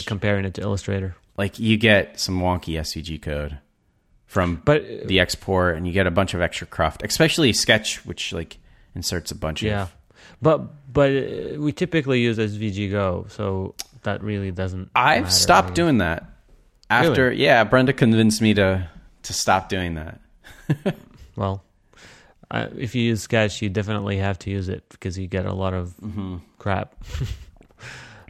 comparing 0.05 0.45
it 0.45 0.53
to 0.55 0.61
Illustrator. 0.61 1.15
like 1.37 1.59
you 1.59 1.77
get 1.77 2.19
some 2.19 2.39
wonky 2.41 2.79
SVG 2.79 3.21
code 3.21 3.59
from 4.27 4.61
But 4.63 5.07
the 5.07 5.19
export 5.19 5.77
and 5.77 5.87
you 5.87 5.93
get 5.93 6.05
a 6.05 6.11
bunch 6.11 6.33
of 6.33 6.41
extra 6.41 6.67
cruft, 6.67 7.01
especially 7.03 7.53
Sketch, 7.53 8.05
which 8.05 8.33
like 8.33 8.57
inserts 8.93 9.31
a 9.31 9.35
bunch 9.35 9.63
of 9.63 9.67
yeah, 9.67 9.83
of. 9.83 9.95
but 10.41 10.93
but 10.93 11.11
uh, 11.11 11.59
we 11.59 11.71
typically 11.71 12.21
use 12.21 12.37
SVGO, 12.37 13.31
so 13.31 13.73
that 14.03 14.21
really 14.21 14.51
doesn't. 14.51 14.91
I've 14.95 15.31
stopped 15.31 15.73
doing 15.73 15.99
that 15.99 16.25
after. 16.89 17.31
Yeah, 17.31 17.63
Brenda 17.63 17.93
convinced 17.93 18.41
me 18.41 18.53
to 18.55 18.89
to 19.23 19.33
stop 19.33 19.69
doing 19.69 19.95
that. 19.95 20.19
Well, 21.37 21.63
uh, 22.49 22.69
if 22.75 22.95
you 22.95 23.03
use 23.03 23.21
Sketch, 23.21 23.61
you 23.61 23.69
definitely 23.69 24.17
have 24.17 24.39
to 24.39 24.49
use 24.49 24.67
it 24.67 24.83
because 24.89 25.17
you 25.17 25.27
get 25.27 25.45
a 25.45 25.53
lot 25.53 25.73
of 25.73 25.95
mm-hmm. 25.97 26.37
crap. 26.57 26.95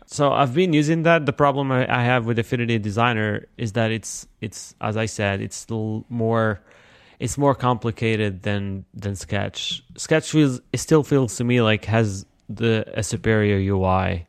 so 0.10 0.32
I've 0.32 0.54
been 0.54 0.72
using 0.72 1.04
that. 1.04 1.26
The 1.26 1.34
problem 1.34 1.70
I, 1.70 2.04
have 2.04 2.26
with 2.26 2.40
Affinity 2.40 2.80
Designer 2.80 3.46
is 3.58 3.74
that 3.74 3.92
it's 3.92 4.26
it's 4.40 4.74
as 4.80 4.96
I 4.96 5.06
said, 5.06 5.42
it's 5.42 5.56
still 5.58 6.06
more 6.08 6.62
it's 7.20 7.38
more 7.38 7.54
complicated 7.54 8.44
than 8.44 8.86
than 8.94 9.16
Sketch. 9.16 9.84
Sketch 9.98 10.32
feels 10.32 10.62
it 10.72 10.78
still 10.78 11.04
feels 11.04 11.36
to 11.38 11.44
me 11.44 11.62
like 11.62 11.86
has 11.86 12.26
the 12.48 12.86
a 12.94 13.04
superior 13.04 13.58
UI 13.58 14.28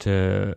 to 0.00 0.56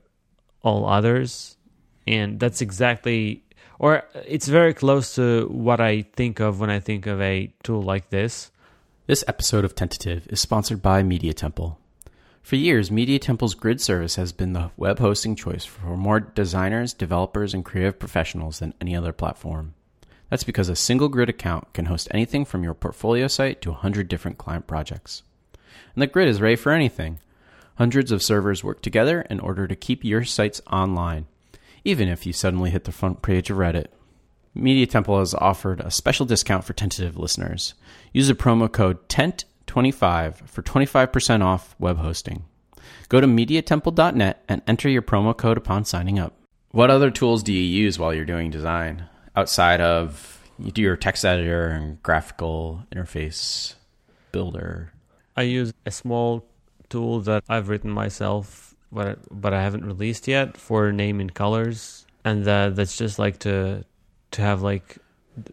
all 0.61 0.87
others, 0.87 1.57
and 2.05 2.39
that's 2.39 2.61
exactly 2.61 3.43
or 3.79 4.03
it's 4.27 4.47
very 4.47 4.75
close 4.75 5.15
to 5.15 5.47
what 5.47 5.81
I 5.81 6.03
think 6.13 6.39
of 6.39 6.59
when 6.59 6.69
I 6.69 6.79
think 6.79 7.07
of 7.07 7.19
a 7.21 7.51
tool 7.63 7.81
like 7.81 8.11
this. 8.11 8.51
This 9.07 9.23
episode 9.27 9.65
of 9.65 9.73
Tentative 9.73 10.27
is 10.29 10.39
sponsored 10.39 10.83
by 10.83 11.01
Media 11.01 11.33
Temple. 11.33 11.79
For 12.43 12.58
years, 12.58 12.91
Media 12.91 13.19
Temple's 13.19 13.56
grid 13.56 13.79
service 13.79 14.17
has 14.17 14.34
been 14.34 14.51
the 14.51 14.71
web 14.75 14.99
hosting 14.99 15.34
choice 15.34 15.63
for 15.63 15.95
more 15.95 16.19
designers, 16.19 16.93
developers, 16.93 17.53
and 17.53 17.63
creative 17.63 17.97
professionals 17.97 18.60
than 18.60 18.73
any 18.82 18.93
other 18.97 19.13
platform. 19.13 19.75
That's 20.29 20.43
because 20.43 20.67
a 20.67 20.75
single 20.75 21.08
grid 21.08 21.29
account 21.29 21.71
can 21.73 21.86
host 21.86 22.10
anything 22.12 22.43
from 22.43 22.62
your 22.62 22.73
portfolio 22.73 23.27
site 23.27 23.62
to 23.62 23.71
100 23.71 24.10
different 24.10 24.38
client 24.38 24.67
projects. 24.67 25.23
And 25.95 26.01
the 26.01 26.08
grid 26.08 26.27
is 26.27 26.41
ready 26.41 26.58
for 26.58 26.73
anything. 26.73 27.19
Hundreds 27.75 28.12
of 28.12 28.21
servers 28.21 28.62
work 28.62 28.82
together 28.82 29.21
in 29.29 29.39
order 29.39 29.65
to 29.65 29.75
keep 29.75 30.03
your 30.03 30.25
sites 30.25 30.62
online, 30.69 31.27
even 31.86 32.10
if 32.10 32.25
you 32.25 32.34
suddenly 32.34 32.71
hit 32.71 32.84
the 32.84 32.91
front 32.91 33.21
page 33.21 33.49
of 33.49 33.58
Reddit. 33.58 33.88
Media 34.53 34.86
Temple 34.86 35.17
has 35.17 35.34
offered 35.34 35.79
a 35.79 35.89
special 35.89 36.25
discount 36.25 36.65
for 36.65 36.73
tentative 36.73 37.17
listeners. 37.17 37.73
Use 38.12 38.27
the 38.27 38.36
promo 38.36 38.69
code 38.69 39.08
TENT25 39.67 40.47
for 40.47 40.62
25% 40.62 41.43
off 41.43 41.76
web 41.80 41.97
hosting. 41.97 42.45
Go 43.10 43.21
to 43.21 43.28
mediatemple.net 43.28 44.43
and 44.47 44.62
enter 44.67 44.89
your 44.89 45.02
promo 45.02 45.36
code 45.36 45.58
upon 45.58 45.86
signing 45.86 46.19
up. 46.19 46.34
What 46.71 46.89
other 46.89 47.12
tools 47.12 47.43
do 47.43 47.54
you 47.54 47.62
use 47.62 47.99
while 47.99 48.13
you're 48.13 48.26
doing 48.26 48.49
design 48.49 49.08
outside 49.36 49.82
of 49.82 50.41
you 50.60 50.71
do 50.71 50.82
your 50.82 50.95
text 50.95 51.26
editor 51.26 51.67
and 51.67 52.02
graphical 52.02 52.86
interface 52.91 53.76
builder? 54.32 54.91
I 55.36 55.43
use 55.43 55.73
a 55.86 55.91
small 55.91 56.45
tool 56.89 57.21
that 57.21 57.43
I've 57.49 57.69
written 57.69 57.91
myself, 57.91 58.76
but 58.91 59.19
but 59.32 59.54
I 59.54 59.62
haven't 59.62 59.86
released 59.86 60.28
yet 60.28 60.58
for 60.58 60.91
naming 60.91 61.30
colors, 61.30 62.06
and 62.23 62.45
that 62.45 62.76
that's 62.76 62.97
just 62.97 63.19
like 63.19 63.39
to 63.39 63.84
to 64.32 64.41
have 64.41 64.62
like 64.62 64.97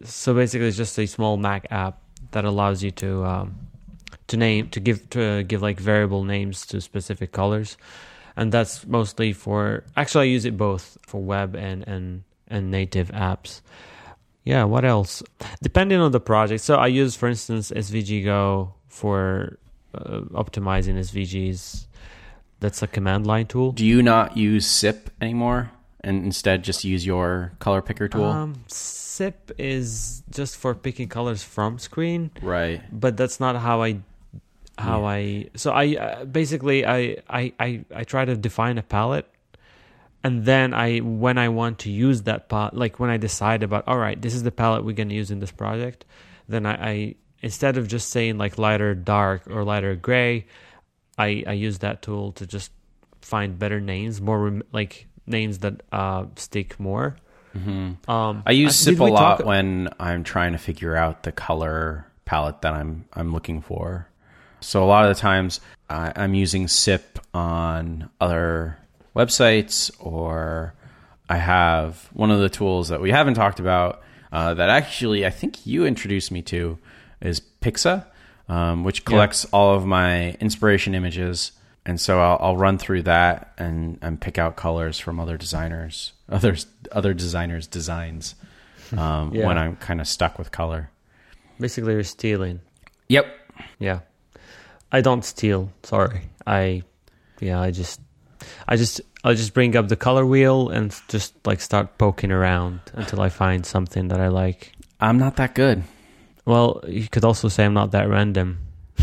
so 0.03 0.33
basically 0.33 0.67
it's 0.67 0.77
just 0.77 0.97
a 0.99 1.05
small 1.05 1.37
Mac 1.37 1.67
app 1.71 2.01
that 2.31 2.45
allows 2.45 2.83
you 2.83 2.91
to 2.91 3.25
um, 3.25 3.55
to 4.31 4.37
name 4.37 4.69
to 4.69 4.79
give 4.79 5.09
to 5.11 5.43
give 5.43 5.61
like 5.61 5.79
variable 5.79 6.23
names 6.23 6.65
to 6.67 6.81
specific 6.81 7.31
colors, 7.31 7.77
and 8.35 8.51
that's 8.51 8.87
mostly 8.87 9.33
for 9.33 9.83
actually 9.95 10.23
I 10.23 10.31
use 10.31 10.45
it 10.45 10.57
both 10.57 10.97
for 11.05 11.21
web 11.21 11.55
and 11.55 11.87
and 11.87 12.23
and 12.47 12.71
native 12.71 13.11
apps. 13.11 13.61
Yeah, 14.43 14.63
what 14.63 14.85
else? 14.85 15.21
Depending 15.61 15.99
on 15.99 16.11
the 16.11 16.19
project. 16.19 16.63
So 16.63 16.75
I 16.75 16.87
use, 16.87 17.15
for 17.15 17.27
instance, 17.29 17.69
SVGO 17.69 18.73
for 18.87 19.59
uh, 19.93 20.21
optimizing 20.33 20.97
SVGs. 20.97 21.85
That's 22.59 22.81
a 22.81 22.87
command 22.87 23.27
line 23.27 23.45
tool. 23.45 23.71
Do 23.71 23.85
you 23.85 24.01
not 24.01 24.37
use 24.37 24.65
SIP 24.65 25.11
anymore 25.21 25.71
and 26.01 26.25
instead 26.25 26.63
just 26.63 26.83
use 26.83 27.05
your 27.05 27.53
color 27.59 27.81
picker 27.81 28.07
tool? 28.07 28.25
Um, 28.25 28.63
SIP 28.67 29.51
is 29.57 30.23
just 30.31 30.57
for 30.57 30.73
picking 30.73 31.07
colors 31.07 31.43
from 31.43 31.77
screen, 31.77 32.31
right. 32.41 32.81
but 32.91 33.17
that's 33.17 33.39
not 33.39 33.55
how 33.57 33.83
I 33.83 34.01
how 34.77 35.05
I. 35.05 35.49
So 35.55 35.71
I 35.71 35.95
uh, 35.95 36.25
basically 36.25 36.85
I, 36.85 37.17
I 37.29 37.53
I 37.59 37.85
I 37.93 38.03
try 38.03 38.25
to 38.25 38.35
define 38.35 38.77
a 38.77 38.83
palette, 38.83 39.27
and 40.23 40.45
then 40.45 40.73
I 40.73 40.99
when 40.99 41.37
I 41.37 41.49
want 41.49 41.79
to 41.79 41.91
use 41.91 42.23
that 42.23 42.49
palette, 42.49 42.73
like 42.73 42.99
when 42.99 43.09
I 43.09 43.17
decide 43.17 43.63
about 43.63 43.87
all 43.87 43.97
right, 43.97 44.21
this 44.21 44.33
is 44.33 44.43
the 44.43 44.51
palette 44.51 44.83
we're 44.83 44.93
gonna 44.95 45.13
use 45.13 45.31
in 45.31 45.39
this 45.39 45.51
project, 45.51 46.05
then 46.47 46.65
I, 46.65 46.89
I 46.89 47.15
instead 47.41 47.77
of 47.77 47.87
just 47.87 48.09
saying 48.09 48.37
like 48.37 48.57
lighter 48.57 48.95
dark 48.95 49.43
or 49.49 49.63
lighter 49.63 49.95
gray, 49.95 50.45
I 51.17 51.43
I 51.47 51.53
use 51.53 51.79
that 51.79 52.01
tool 52.01 52.31
to 52.33 52.47
just 52.47 52.71
find 53.21 53.57
better 53.57 53.79
names, 53.79 54.21
more 54.21 54.39
rem- 54.39 54.63
like 54.71 55.07
names 55.27 55.59
that 55.59 55.83
uh 55.91 56.25
stick 56.35 56.79
more. 56.79 57.15
Mm-hmm. 57.55 58.09
Um, 58.09 58.43
I 58.45 58.51
use 58.51 58.71
uh, 58.71 58.91
SIP 58.91 58.99
a 58.99 59.03
lot 59.03 59.37
talk- 59.37 59.45
when 59.45 59.89
I'm 59.99 60.23
trying 60.23 60.53
to 60.53 60.57
figure 60.57 60.95
out 60.95 61.23
the 61.23 61.31
color 61.31 62.07
palette 62.25 62.61
that 62.61 62.73
I'm 62.73 63.05
I'm 63.13 63.33
looking 63.33 63.61
for. 63.61 64.07
So 64.61 64.83
a 64.83 64.85
lot 64.85 65.05
of 65.09 65.15
the 65.15 65.19
times 65.19 65.59
I, 65.89 66.13
I'm 66.15 66.33
using 66.33 66.67
SIP 66.67 67.19
on 67.33 68.09
other 68.19 68.77
websites, 69.15 69.91
or 69.99 70.73
I 71.29 71.37
have 71.37 72.09
one 72.13 72.31
of 72.31 72.39
the 72.39 72.49
tools 72.49 72.89
that 72.89 73.01
we 73.01 73.11
haven't 73.11 73.33
talked 73.33 73.59
about 73.59 74.01
uh, 74.31 74.53
that 74.53 74.69
actually 74.69 75.25
I 75.25 75.29
think 75.29 75.65
you 75.65 75.85
introduced 75.85 76.31
me 76.31 76.41
to 76.43 76.77
is 77.21 77.41
Pixa, 77.61 78.05
um, 78.47 78.83
which 78.83 79.03
collects 79.05 79.45
all 79.45 79.75
of 79.75 79.85
my 79.85 80.31
inspiration 80.39 80.95
images 80.95 81.51
and 81.85 81.99
so 81.99 82.19
I'll, 82.19 82.37
I'll 82.39 82.57
run 82.57 82.77
through 82.77 83.03
that 83.03 83.53
and 83.57 83.97
and 84.01 84.21
pick 84.21 84.37
out 84.37 84.55
colors 84.55 84.99
from 84.99 85.19
other 85.19 85.37
designers, 85.37 86.13
others 86.29 86.67
other 86.91 87.13
designers' 87.13 87.67
designs 87.67 88.35
um, 88.95 89.31
Yeah. 89.33 89.47
when 89.47 89.57
I'm 89.57 89.75
kind 89.77 89.99
of 89.99 90.07
stuck 90.07 90.37
with 90.37 90.51
color. 90.51 90.89
Basically, 91.59 91.93
you're 91.93 92.03
stealing. 92.03 92.61
Yep. 93.07 93.25
Yeah. 93.79 93.99
I 94.91 95.01
don't 95.01 95.23
steal. 95.23 95.71
Sorry. 95.83 96.21
I, 96.45 96.83
yeah, 97.39 97.61
I 97.61 97.71
just, 97.71 98.01
I 98.67 98.75
just, 98.75 99.01
I'll 99.23 99.35
just 99.35 99.53
bring 99.53 99.75
up 99.75 99.87
the 99.87 99.95
color 99.95 100.25
wheel 100.25 100.69
and 100.69 100.95
just 101.07 101.33
like 101.45 101.61
start 101.61 101.97
poking 101.97 102.31
around 102.31 102.79
until 102.93 103.21
I 103.21 103.29
find 103.29 103.65
something 103.65 104.09
that 104.09 104.19
I 104.19 104.27
like. 104.27 104.73
I'm 104.99 105.17
not 105.17 105.37
that 105.37 105.55
good. 105.55 105.83
Well, 106.45 106.83
you 106.87 107.07
could 107.07 107.23
also 107.23 107.47
say 107.47 107.65
I'm 107.65 107.73
not 107.73 107.91
that 107.91 108.09
random. 108.09 108.59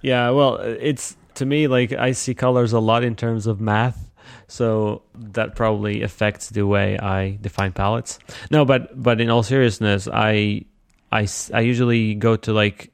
yeah, 0.00 0.30
well, 0.30 0.56
it's 0.56 1.16
to 1.34 1.46
me 1.46 1.68
like 1.68 1.92
I 1.92 2.12
see 2.12 2.34
colors 2.34 2.72
a 2.72 2.80
lot 2.80 3.04
in 3.04 3.16
terms 3.16 3.46
of 3.46 3.60
math, 3.60 4.10
so 4.48 5.02
that 5.14 5.54
probably 5.54 6.02
affects 6.02 6.50
the 6.50 6.66
way 6.66 6.98
I 6.98 7.38
define 7.40 7.72
palettes. 7.72 8.18
No, 8.50 8.64
but 8.64 9.00
but 9.00 9.20
in 9.20 9.28
all 9.28 9.42
seriousness, 9.42 10.08
I 10.12 10.64
I, 11.12 11.26
I 11.52 11.60
usually 11.60 12.14
go 12.14 12.36
to 12.36 12.52
like 12.52 12.90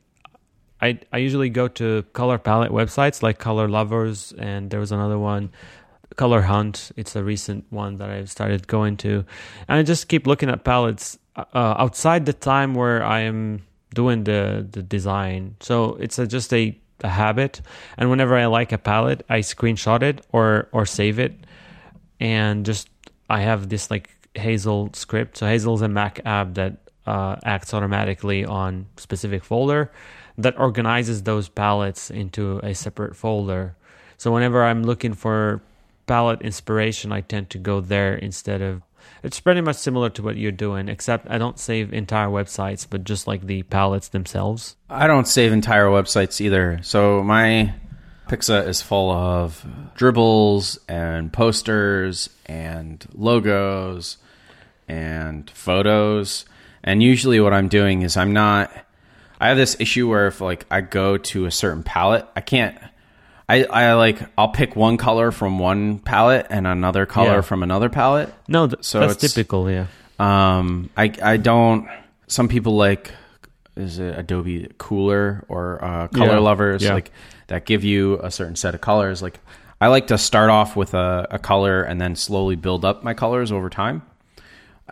I 0.81 0.99
I 1.13 1.19
usually 1.19 1.49
go 1.49 1.69
to 1.69 2.03
color 2.13 2.39
palette 2.39 2.73
websites 2.73 3.23
like 3.23 3.39
Color 3.39 3.69
Lovers 3.69 4.33
and 4.39 4.71
there 4.71 4.81
was 4.81 4.93
another 4.93 5.19
one 5.19 5.51
Color 6.17 6.43
Hunt. 6.43 6.93
It's 6.97 7.17
a 7.17 7.25
recent 7.25 7.65
one 7.71 7.97
that 7.97 8.11
I've 8.11 8.31
started 8.31 8.67
going 8.67 8.97
to, 8.99 9.25
and 9.69 9.79
I 9.79 9.83
just 9.83 10.09
keep 10.09 10.27
looking 10.27 10.51
at 10.51 10.65
palettes 10.65 11.19
uh, 11.37 11.45
outside 11.55 12.27
the 12.27 12.33
time 12.33 12.75
where 12.75 13.03
I 13.03 13.21
am 13.21 13.63
doing 13.95 14.25
the 14.25 14.67
the 14.71 14.83
design. 14.83 15.57
So 15.61 15.95
it's 15.97 16.19
a, 16.19 16.27
just 16.27 16.53
a, 16.53 16.79
a 17.01 17.09
habit, 17.09 17.61
and 17.97 18.11
whenever 18.11 18.37
I 18.37 18.47
like 18.47 18.73
a 18.73 18.79
palette, 18.79 19.25
I 19.29 19.41
screenshot 19.41 20.03
it 20.03 20.27
or 20.33 20.69
or 20.73 20.87
save 20.87 21.19
it, 21.19 21.35
and 22.21 22.67
just 22.67 22.89
I 23.31 23.41
have 23.41 23.69
this 23.69 23.91
like 23.91 24.11
Hazel 24.35 24.91
script. 24.95 25.39
So 25.39 25.47
Hazel 25.47 25.75
is 25.75 25.83
a 25.83 25.89
Mac 25.89 26.21
app 26.25 26.55
that 26.55 26.79
uh, 27.07 27.37
acts 27.45 27.75
automatically 27.75 28.45
on 28.45 28.87
specific 28.97 29.45
folder 29.45 29.91
that 30.39 30.59
organizes 30.59 31.23
those 31.23 31.49
palettes 31.49 32.11
into 32.11 32.59
a 32.63 32.75
separate 32.75 33.17
folder. 33.17 33.77
So 34.17 34.33
whenever 34.33 34.63
I'm 34.65 34.83
looking 34.83 35.15
for 35.15 35.61
palette 36.07 36.43
inspiration, 36.43 37.13
I 37.13 37.21
tend 37.21 37.51
to 37.51 37.59
go 37.59 37.81
there 37.81 38.15
instead 38.15 38.63
of. 38.63 38.83
It's 39.25 39.41
pretty 39.41 39.61
much 39.61 39.77
similar 39.77 40.11
to 40.11 40.23
what 40.23 40.37
you're 40.37 40.53
doing, 40.53 40.89
except 40.89 41.29
I 41.29 41.39
don't 41.39 41.59
save 41.59 41.93
entire 41.93 42.29
websites, 42.29 42.87
but 42.89 43.05
just 43.05 43.27
like 43.27 43.47
the 43.47 43.63
palettes 43.65 44.09
themselves. 44.09 44.77
I 44.89 45.07
don't 45.07 45.27
save 45.27 45.53
entire 45.53 45.87
websites 45.87 46.41
either. 46.41 46.81
So 46.83 47.23
my 47.23 47.75
Pixa 48.29 48.67
is 48.67 48.81
full 48.81 49.11
of 49.11 49.65
dribbles 49.95 50.79
and 50.89 51.33
posters 51.33 52.31
and 52.47 53.05
logos 53.13 54.19
and 54.89 55.51
photos. 55.51 56.45
And 56.85 57.03
usually 57.03 57.41
what 57.41 57.53
I'm 57.53 57.69
doing 57.69 58.03
is 58.03 58.17
I'm 58.17 58.33
not 58.33 58.71
I 59.41 59.49
have 59.49 59.57
this 59.57 59.77
issue 59.81 60.09
where 60.09 60.29
if 60.29 60.41
like 60.41 60.67
I 60.71 60.81
go 60.81 61.17
to 61.19 61.47
a 61.47 61.51
certain 61.51 61.83
palette, 61.83 62.27
I 62.37 62.41
can't 62.41 62.77
I, 63.49 63.65
I 63.65 63.93
like 63.95 64.19
I'll 64.39 64.49
pick 64.51 64.77
one 64.77 64.97
color 64.97 65.31
from 65.31 65.59
one 65.59 65.99
palette 65.99 66.47
and 66.51 66.67
another 66.67 67.07
color 67.07 67.37
Yeah. 67.37 67.41
from 67.43 67.63
another 67.63 67.89
palette. 67.89 68.33
No, 68.49 68.67
th- 68.69 68.83
So 68.85 69.01
that's 69.01 69.15
it's- 69.15 69.33
typical. 69.35 69.71
Yeah, 69.71 69.87
Um, 70.19 70.91
I 70.97 71.13
I 71.23 71.37
don't. 71.37 71.89
Some 72.29 72.49
people 72.49 72.77
like 72.77 73.11
is 73.77 73.99
it 73.99 74.19
Adobe 74.19 74.69
Kuler 74.79 75.45
or 75.49 75.83
uh, 75.85 76.09
Color 76.09 76.33
Yeah. 76.35 76.39
Lovers 76.39 76.83
Yeah. 76.83 76.95
like 76.95 77.11
that 77.49 77.65
give 77.67 77.85
you 77.85 78.21
a 78.23 78.31
certain 78.31 78.55
set 78.57 78.75
of 78.75 78.81
colors. 78.81 79.23
Like 79.23 79.41
I 79.81 79.89
like 79.89 80.07
to 80.09 80.19
start 80.19 80.49
off 80.51 80.77
with 80.77 80.95
a, 80.95 81.27
a 81.31 81.39
color 81.39 81.83
and 81.83 82.01
then 82.01 82.15
slowly 82.15 82.55
build 82.55 82.85
up 82.85 83.03
my 83.03 83.15
colors 83.15 83.51
over 83.51 83.69
time, 83.69 84.03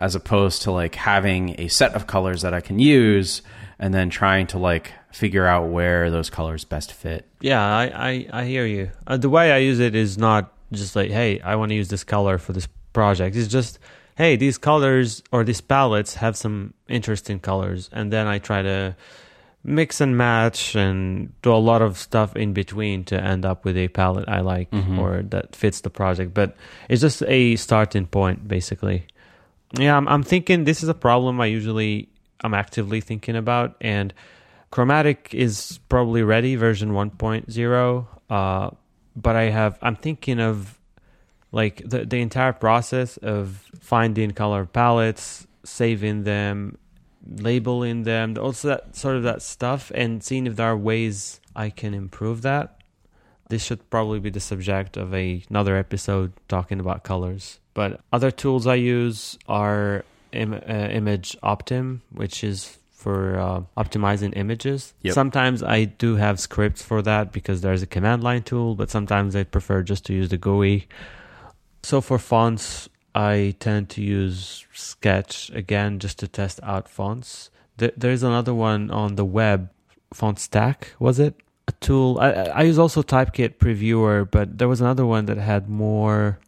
as 0.01 0.15
opposed 0.15 0.63
to 0.63 0.71
like 0.71 0.95
having 0.95 1.55
a 1.61 1.67
set 1.69 1.93
of 1.93 2.07
colors 2.07 2.41
that 2.41 2.53
I 2.53 2.59
can 2.59 2.79
use 2.79 3.41
and 3.79 3.93
then 3.93 4.09
trying 4.09 4.47
to 4.47 4.57
like 4.57 4.91
figure 5.13 5.45
out 5.45 5.69
where 5.69 6.09
those 6.11 6.29
colors 6.29 6.65
best 6.65 6.91
fit. 6.91 7.25
yeah, 7.39 7.63
I 7.63 7.85
I, 8.09 8.41
I 8.41 8.45
hear 8.45 8.65
you. 8.65 8.91
Uh, 9.07 9.17
the 9.17 9.29
way 9.29 9.51
I 9.51 9.57
use 9.59 9.79
it 9.79 9.95
is 9.95 10.17
not 10.17 10.51
just 10.71 10.95
like, 10.95 11.11
hey, 11.11 11.39
I 11.41 11.55
want 11.55 11.69
to 11.69 11.75
use 11.75 11.89
this 11.89 12.03
color 12.03 12.37
for 12.37 12.53
this 12.53 12.67
project. 12.93 13.35
It's 13.35 13.47
just, 13.47 13.77
hey, 14.15 14.35
these 14.37 14.57
colors 14.57 15.21
or 15.31 15.43
these 15.43 15.61
palettes 15.61 16.15
have 16.15 16.35
some 16.35 16.73
interesting 16.87 17.39
colors, 17.39 17.89
and 17.93 18.11
then 18.11 18.25
I 18.27 18.39
try 18.39 18.61
to 18.61 18.95
mix 19.63 20.01
and 20.01 20.17
match 20.17 20.75
and 20.75 21.29
do 21.43 21.53
a 21.53 21.61
lot 21.61 21.81
of 21.83 21.97
stuff 21.97 22.35
in 22.35 22.53
between 22.53 23.03
to 23.05 23.15
end 23.21 23.45
up 23.45 23.63
with 23.65 23.77
a 23.77 23.87
palette 23.89 24.27
I 24.27 24.39
like 24.41 24.69
or 24.97 25.21
that 25.29 25.55
fits 25.55 25.81
the 25.81 25.89
project. 25.91 26.33
But 26.33 26.55
it's 26.89 27.01
just 27.01 27.21
a 27.27 27.55
starting 27.57 28.07
point, 28.07 28.47
basically. 28.47 29.05
Yeah, 29.77 29.95
I'm, 29.95 30.07
I'm 30.07 30.23
thinking 30.23 30.65
this 30.65 30.83
is 30.83 30.89
a 30.89 30.93
problem 30.93 31.39
I 31.39 31.45
usually 31.45 32.09
I'm 32.41 32.53
actively 32.53 33.01
thinking 33.01 33.35
about, 33.35 33.75
and 33.81 34.13
Chromatic 34.71 35.33
is 35.33 35.79
probably 35.89 36.23
ready, 36.23 36.55
version 36.55 36.91
1.0. 36.91 38.07
Uh, 38.29 38.69
but 39.15 39.35
I 39.35 39.43
have 39.43 39.77
I'm 39.81 39.97
thinking 39.97 40.39
of 40.39 40.79
like 41.51 41.81
the 41.85 42.05
the 42.05 42.21
entire 42.21 42.53
process 42.53 43.17
of 43.17 43.69
finding 43.79 44.31
color 44.31 44.65
palettes, 44.65 45.45
saving 45.65 46.23
them, 46.23 46.77
labeling 47.27 48.03
them, 48.03 48.37
also 48.39 48.69
that 48.69 48.95
sort 48.95 49.17
of 49.17 49.23
that 49.23 49.41
stuff, 49.41 49.91
and 49.93 50.23
seeing 50.23 50.47
if 50.47 50.55
there 50.55 50.67
are 50.67 50.77
ways 50.77 51.41
I 51.55 51.69
can 51.69 51.93
improve 51.93 52.41
that. 52.43 52.80
This 53.51 53.65
should 53.65 53.89
probably 53.89 54.21
be 54.21 54.29
the 54.29 54.39
subject 54.39 54.95
of 54.95 55.13
a, 55.13 55.43
another 55.49 55.75
episode 55.75 56.31
talking 56.47 56.79
about 56.79 57.03
colors. 57.03 57.59
But 57.73 57.99
other 58.13 58.31
tools 58.31 58.65
I 58.65 58.75
use 58.75 59.37
are 59.45 60.05
Im- 60.31 60.53
uh, 60.53 60.87
ImageOptim, 60.97 61.99
which 62.13 62.45
is 62.45 62.77
for 62.91 63.37
uh, 63.37 63.61
optimizing 63.75 64.37
images. 64.37 64.93
Yep. 65.01 65.13
Sometimes 65.13 65.63
I 65.63 65.83
do 65.83 66.15
have 66.15 66.39
scripts 66.39 66.81
for 66.81 67.01
that 67.01 67.33
because 67.33 67.59
there's 67.59 67.81
a 67.81 67.87
command 67.87 68.23
line 68.23 68.43
tool, 68.43 68.73
but 68.75 68.89
sometimes 68.89 69.35
I 69.35 69.43
prefer 69.43 69.83
just 69.83 70.05
to 70.05 70.13
use 70.13 70.29
the 70.29 70.37
GUI. 70.37 70.87
So 71.83 71.99
for 71.99 72.17
fonts, 72.17 72.87
I 73.13 73.55
tend 73.59 73.89
to 73.89 74.01
use 74.01 74.65
Sketch 74.71 75.49
again 75.49 75.99
just 75.99 76.19
to 76.19 76.27
test 76.29 76.61
out 76.63 76.87
fonts. 76.87 77.49
There, 77.75 77.91
there's 77.97 78.23
another 78.23 78.53
one 78.53 78.89
on 78.91 79.15
the 79.15 79.25
web, 79.25 79.69
Font 80.13 80.39
Stack, 80.39 80.93
was 80.99 81.19
it? 81.19 81.35
Tool. 81.79 82.17
I, 82.19 82.31
I 82.31 82.61
use 82.63 82.77
also 82.79 83.01
Typekit 83.01 83.57
Previewer, 83.57 84.29
but 84.29 84.57
there 84.57 84.67
was 84.67 84.81
another 84.81 85.05
one 85.05 85.25
that 85.25 85.37
had 85.37 85.69
more, 85.69 86.39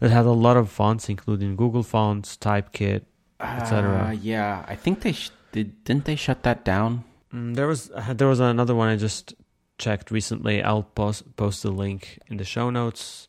that 0.00 0.10
had 0.10 0.26
a 0.26 0.30
lot 0.32 0.56
of 0.56 0.70
fonts, 0.70 1.08
including 1.08 1.56
Google 1.56 1.82
Fonts, 1.82 2.36
Typekit, 2.36 3.02
etc. 3.40 4.06
Uh, 4.08 4.10
yeah, 4.12 4.64
I 4.66 4.74
think 4.76 5.00
they 5.02 5.12
sh- 5.12 5.30
did. 5.52 5.84
Didn't 5.84 6.04
they 6.04 6.16
shut 6.16 6.42
that 6.44 6.64
down? 6.64 7.04
Mm, 7.34 7.54
there 7.54 7.66
was 7.66 7.90
there 8.14 8.28
was 8.28 8.40
another 8.40 8.74
one 8.74 8.88
I 8.88 8.96
just 8.96 9.34
checked 9.78 10.10
recently. 10.10 10.62
I'll 10.62 10.82
post 10.82 11.36
post 11.36 11.62
the 11.62 11.70
link 11.70 12.18
in 12.28 12.36
the 12.38 12.44
show 12.44 12.70
notes. 12.70 13.28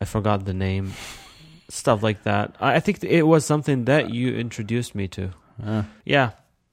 I 0.00 0.04
forgot 0.04 0.44
the 0.44 0.54
name. 0.54 0.92
Stuff 1.68 2.02
like 2.02 2.22
that. 2.24 2.56
I 2.60 2.74
I 2.76 2.80
think 2.80 3.02
it 3.04 3.22
was 3.22 3.44
something 3.46 3.84
that 3.86 4.10
you 4.10 4.34
introduced 4.34 4.94
me 4.94 5.08
to. 5.08 5.30
Uh, 5.64 5.82
Yeah. 6.04 6.30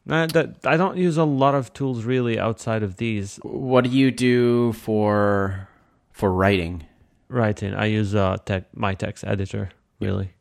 Uh, 0.09 0.27
I 0.65 0.77
don't 0.77 0.97
use 0.97 1.17
a 1.17 1.23
lot 1.23 1.55
of 1.55 1.73
tools 1.73 2.03
really 2.03 2.39
outside 2.39 2.83
of 2.83 2.97
these 2.97 3.39
what 3.43 3.83
do 3.83 3.89
you 3.89 4.11
do 4.11 4.73
for 4.73 5.67
for 6.11 6.31
writing? 6.31 6.85
writing. 7.27 7.73
I 7.75 7.85
use 7.85 8.15
uh 8.15 8.37
tech, 8.45 8.65
my 8.75 8.95
text 8.95 9.23
editor 9.23 9.69
really. 9.99 10.31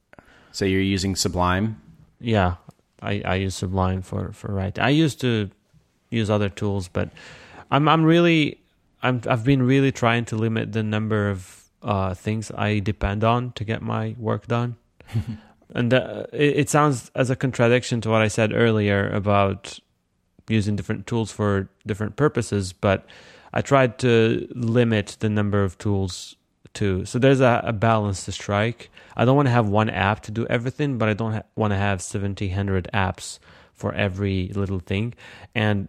So 0.53 0.65
you're 0.65 0.81
using 0.81 1.15
Sublime. 1.17 1.81
Yeah, 2.21 2.57
I, 3.03 3.23
I 3.25 3.35
use 3.37 3.55
Sublime 3.55 4.03
for 4.03 4.33
for 4.33 4.53
writing. 4.53 4.83
I 4.83 4.89
used 4.91 5.21
to 5.21 5.51
use 6.11 6.31
other 6.31 6.49
tools, 6.49 6.89
but 6.89 7.11
I'm 7.71 7.89
I'm 7.89 8.05
really 8.05 8.61
I'm 9.03 9.21
I've 9.29 9.45
been 9.45 9.63
really 9.63 9.93
trying 9.93 10.25
to 10.27 10.37
limit 10.37 10.73
the 10.73 10.83
number 10.83 11.31
of 11.31 11.65
uh, 11.83 12.15
things 12.15 12.51
I 12.51 12.81
depend 12.81 13.23
on 13.23 13.53
to 13.53 13.65
get 13.65 13.83
my 13.83 14.17
work 14.19 14.47
done. 14.47 14.77
and 15.75 15.93
uh, 15.93 16.25
it, 16.33 16.69
sounds 16.71 17.11
as 17.15 17.31
a 17.31 17.37
contradiction 17.37 18.01
to 18.03 18.11
what 18.11 18.23
I 18.23 18.29
said 18.29 18.53
earlier 18.53 19.09
about 19.11 19.79
using 20.49 20.77
different 20.77 21.07
tools 21.07 21.31
for 21.31 21.69
different 21.87 22.17
purposes, 22.17 22.73
but 22.73 23.07
I 23.53 23.61
tried 23.61 23.99
to 24.01 24.49
limit 24.55 25.17
the 25.21 25.29
number 25.29 25.63
of 25.63 25.77
tools 25.79 26.37
too. 26.75 27.05
So 27.05 27.19
there's 27.19 27.41
a, 27.41 27.63
a 27.65 27.73
balance 27.73 28.25
to 28.25 28.33
strike. 28.33 28.91
I 29.17 29.25
don't 29.25 29.37
want 29.37 29.47
to 29.47 29.53
have 29.53 29.69
one 29.69 29.91
app 29.91 30.21
to 30.23 30.31
do 30.31 30.47
everything, 30.47 30.97
but 30.97 31.09
I 31.09 31.15
don't 31.15 31.33
ha- 31.33 31.43
want 31.57 31.73
to 31.73 31.77
have 31.77 32.01
1700 32.01 32.89
apps 32.95 33.39
for 33.75 33.93
every 33.95 34.51
little 34.55 34.81
thing. 34.81 35.15
And 35.55 35.89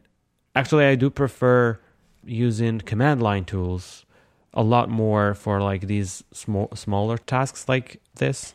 actually, 0.56 0.86
I 0.86 0.96
do 0.96 1.10
prefer 1.10 1.80
using 2.24 2.80
command 2.80 3.22
line 3.24 3.46
tools 3.46 4.06
a 4.54 4.64
lot 4.64 4.90
more 4.90 5.34
for 5.34 5.62
like 5.62 5.82
these 5.88 6.24
small 6.34 6.70
smaller 6.76 7.18
tasks 7.18 7.70
like 7.70 8.02
this. 8.16 8.54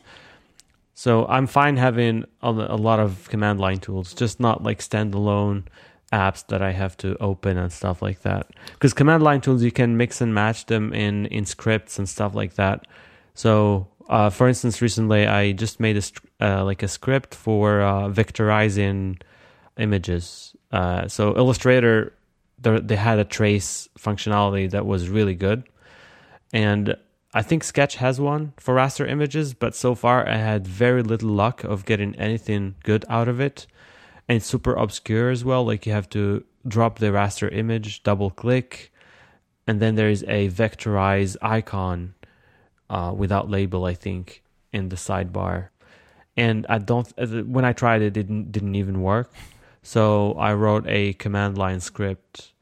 So 0.97 1.25
I'm 1.27 1.45
fine 1.45 1.75
having 1.75 2.23
a, 2.41 2.51
lot 2.51 3.01
of 3.01 3.27
command 3.29 3.59
line 3.59 3.79
tools, 3.79 4.13
just 4.13 4.39
not 4.39 4.63
like 4.63 4.79
standalone 4.79 5.63
apps 6.13 6.47
that 6.47 6.61
I 6.61 6.71
have 6.71 6.95
to 6.97 7.17
open 7.17 7.57
and 7.57 7.71
stuff 7.71 8.01
like 8.01 8.21
that. 8.21 8.49
Because 8.71 8.93
command 8.93 9.21
line 9.21 9.41
tools, 9.41 9.61
you 9.61 9.73
can 9.73 9.97
mix 9.97 10.21
and 10.21 10.33
match 10.33 10.67
them 10.67 10.93
in 10.93 11.25
in 11.25 11.45
scripts 11.45 11.99
and 11.99 12.07
stuff 12.07 12.33
like 12.33 12.55
that. 12.55 12.87
So, 13.33 13.89
uh, 14.07 14.29
for 14.29 14.47
instance, 14.47 14.81
recently 14.81 15.27
I 15.27 15.51
just 15.51 15.81
made 15.81 15.97
a 15.97 16.03
uh, 16.39 16.63
like 16.63 16.81
a 16.81 16.87
script 16.87 17.35
for 17.35 17.81
uh, 17.81 18.07
vectorizing 18.07 19.21
images. 19.77 20.55
Uh, 20.71 21.09
so 21.09 21.35
Illustrator, 21.35 22.13
they 22.59 22.95
had 22.95 23.19
a 23.19 23.25
trace 23.25 23.89
functionality 23.99 24.71
that 24.71 24.85
was 24.85 25.09
really 25.09 25.35
good, 25.35 25.67
and 26.53 26.95
I 27.35 27.41
think 27.41 27.65
Sketch 27.65 27.97
has 27.97 28.17
one 28.21 28.53
for 28.55 28.75
raster 28.75 29.05
images, 29.05 29.53
but 29.53 29.75
so 29.75 29.93
far 29.93 30.25
I 30.25 30.37
had 30.37 30.65
very 30.65 31.03
little 31.03 31.31
luck 31.31 31.65
of 31.65 31.83
getting 31.83 32.15
anything 32.15 32.75
good 32.83 33.03
out 33.09 33.27
of 33.27 33.41
it. 33.41 33.67
And 34.29 34.37
it's 34.37 34.45
super 34.45 34.73
obscure 34.73 35.29
as 35.29 35.43
well. 35.43 35.65
Like 35.65 35.85
you 35.85 35.91
have 35.91 36.09
to 36.11 36.45
drop 36.65 36.99
the 36.99 37.07
raster 37.07 37.53
image, 37.53 38.03
double 38.03 38.31
click, 38.31 38.89
and 39.67 39.81
then 39.81 39.95
there 39.95 40.09
is 40.09 40.23
a 40.29 40.47
vectorize 40.47 41.35
icon 41.41 42.15
uh, 42.89 43.13
without 43.13 43.49
label, 43.49 43.83
I 43.83 43.95
think, 43.95 44.41
in 44.71 44.87
the 44.87 44.95
sidebar. 44.95 45.67
And 46.37 46.65
I 46.69 46.77
don't. 46.77 47.11
When 47.47 47.65
I 47.65 47.73
tried 47.73 48.01
it, 48.01 48.07
it 48.07 48.13
didn't 48.13 48.53
didn't 48.53 48.75
even 48.75 49.01
work. 49.01 49.29
So 49.83 50.33
I 50.33 50.53
wrote 50.53 50.85
a 50.87 51.13
command 51.13 51.57
line 51.57 51.81
script, 51.81 52.53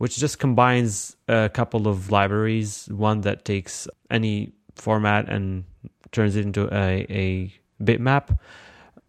which 0.00 0.16
just 0.16 0.38
combines 0.38 1.14
a 1.28 1.50
couple 1.52 1.86
of 1.86 2.10
libraries. 2.10 2.88
One 2.88 3.20
that 3.20 3.44
takes 3.44 3.86
any 4.10 4.50
format 4.74 5.28
and 5.28 5.64
turns 6.10 6.36
it 6.36 6.46
into 6.46 6.74
a, 6.74 7.04
a 7.10 7.52
bitmap 7.84 8.38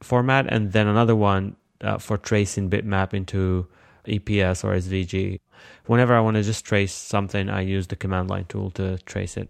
format, 0.01 0.47
and 0.51 0.73
then 0.73 0.87
another 0.87 1.15
one 1.15 1.55
uh, 1.79 1.97
for 1.97 2.17
tracing 2.17 2.69
bitmap 2.69 3.13
into 3.13 3.67
EPS 4.05 4.65
or 4.65 4.75
SVG. 4.75 5.39
Whenever 5.85 6.13
I 6.13 6.19
want 6.19 6.35
to 6.35 6.43
just 6.43 6.65
trace 6.65 6.91
something, 6.91 7.49
I 7.49 7.61
use 7.61 7.87
the 7.87 7.95
command 7.95 8.29
line 8.29 8.43
tool 8.49 8.69
to 8.71 8.97
trace 9.05 9.37
it. 9.37 9.49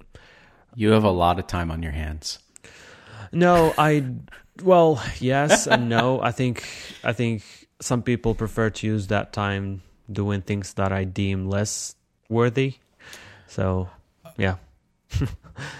You 0.76 0.92
have 0.92 1.04
a 1.04 1.10
lot 1.10 1.40
of 1.40 1.48
time 1.48 1.72
on 1.72 1.82
your 1.82 1.94
hands. 1.94 2.38
No, 3.32 3.74
I 3.80 4.06
well, 4.62 5.04
yes 5.20 5.66
and 5.66 5.90
no. 5.90 6.22
I 6.22 6.30
think 6.30 6.64
I 7.04 7.14
think 7.14 7.42
some 7.80 8.04
people 8.04 8.36
prefer 8.36 8.70
to 8.70 8.86
use 8.86 9.08
that 9.08 9.34
time 9.34 9.82
doing 10.13 10.41
things 10.41 10.74
that 10.74 10.91
I 10.91 11.04
deem 11.04 11.50
less 11.50 11.95
worthy. 12.30 12.76
So, 13.47 13.89
yeah. 14.38 14.56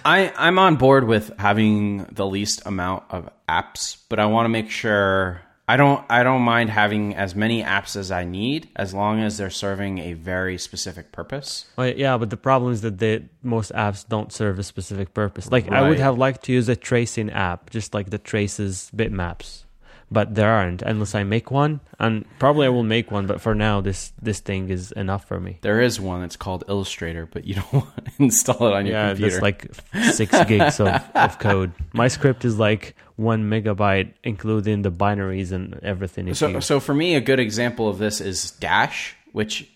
I 0.06 0.34
I'm 0.38 0.60
on 0.60 0.76
board 0.76 1.08
with 1.08 1.32
having 1.38 2.06
the 2.12 2.26
least 2.26 2.62
amount 2.66 3.04
of 3.10 3.30
apps, 3.48 3.98
but 4.10 4.20
I 4.20 4.26
want 4.26 4.46
to 4.46 4.50
make 4.50 4.70
sure 4.70 5.42
I 5.68 5.78
don't 5.78 6.04
I 6.10 6.24
don't 6.24 6.42
mind 6.42 6.70
having 6.70 7.16
as 7.16 7.34
many 7.34 7.64
apps 7.64 7.96
as 7.96 8.12
I 8.12 8.26
need 8.26 8.68
as 8.76 8.94
long 8.94 9.22
as 9.22 9.38
they're 9.38 9.50
serving 9.50 10.00
a 10.00 10.14
very 10.14 10.58
specific 10.58 11.12
purpose. 11.12 11.66
Well, 11.78 11.88
yeah, 11.88 12.18
but 12.18 12.30
the 12.30 12.38
problem 12.38 12.74
is 12.74 12.82
that 12.82 13.00
the 13.00 13.24
most 13.42 13.72
apps 13.72 14.08
don't 14.08 14.34
serve 14.34 14.60
a 14.60 14.64
specific 14.64 15.14
purpose. 15.14 15.50
Like 15.50 15.70
right. 15.70 15.82
I 15.82 15.88
would 15.88 16.00
have 16.00 16.18
liked 16.18 16.44
to 16.46 16.52
use 16.52 16.68
a 16.68 16.76
tracing 16.76 17.30
app, 17.30 17.70
just 17.70 17.94
like 17.94 18.10
the 18.10 18.18
traces 18.18 18.92
bitmaps 18.94 19.64
but 20.12 20.36
there 20.36 20.52
aren't 20.52 20.82
unless 20.82 21.16
I 21.16 21.24
make 21.24 21.50
one, 21.50 21.80
and 21.98 22.26
probably 22.38 22.66
I 22.66 22.70
will 22.70 22.84
make 22.84 23.10
one. 23.12 23.28
But 23.28 23.40
for 23.40 23.56
now, 23.56 23.80
this 23.80 24.12
this 24.22 24.42
thing 24.42 24.70
is 24.70 24.92
enough 24.92 25.26
for 25.26 25.40
me. 25.40 25.60
There 25.62 25.80
is 25.80 26.02
one. 26.02 26.24
It's 26.24 26.36
called 26.36 26.66
Illustrator, 26.68 27.26
but 27.26 27.46
you 27.46 27.56
don't 27.56 27.74
want 27.74 28.06
to 28.06 28.12
install 28.20 28.68
it 28.68 28.74
on 28.74 28.86
your 28.86 28.96
yeah, 28.96 29.10
computer. 29.10 29.36
Yeah, 29.38 29.42
like 29.42 29.68
six 30.12 30.44
gigs 30.48 30.82
of, 30.82 31.02
of 31.16 31.40
code. 31.40 31.72
My 31.94 32.10
script 32.10 32.44
is 32.44 32.60
like 32.60 32.96
one 33.16 33.50
megabyte, 33.50 34.14
including 34.24 34.82
the 34.82 34.92
binaries 34.92 35.54
and 35.54 35.80
everything. 35.82 36.34
So, 36.34 36.60
so 36.60 36.82
for 36.82 36.94
me, 36.94 37.16
a 37.16 37.22
good 37.22 37.40
example 37.40 37.88
of 37.88 37.98
this 37.98 38.20
is 38.20 38.52
Dash, 38.52 39.16
which 39.32 39.72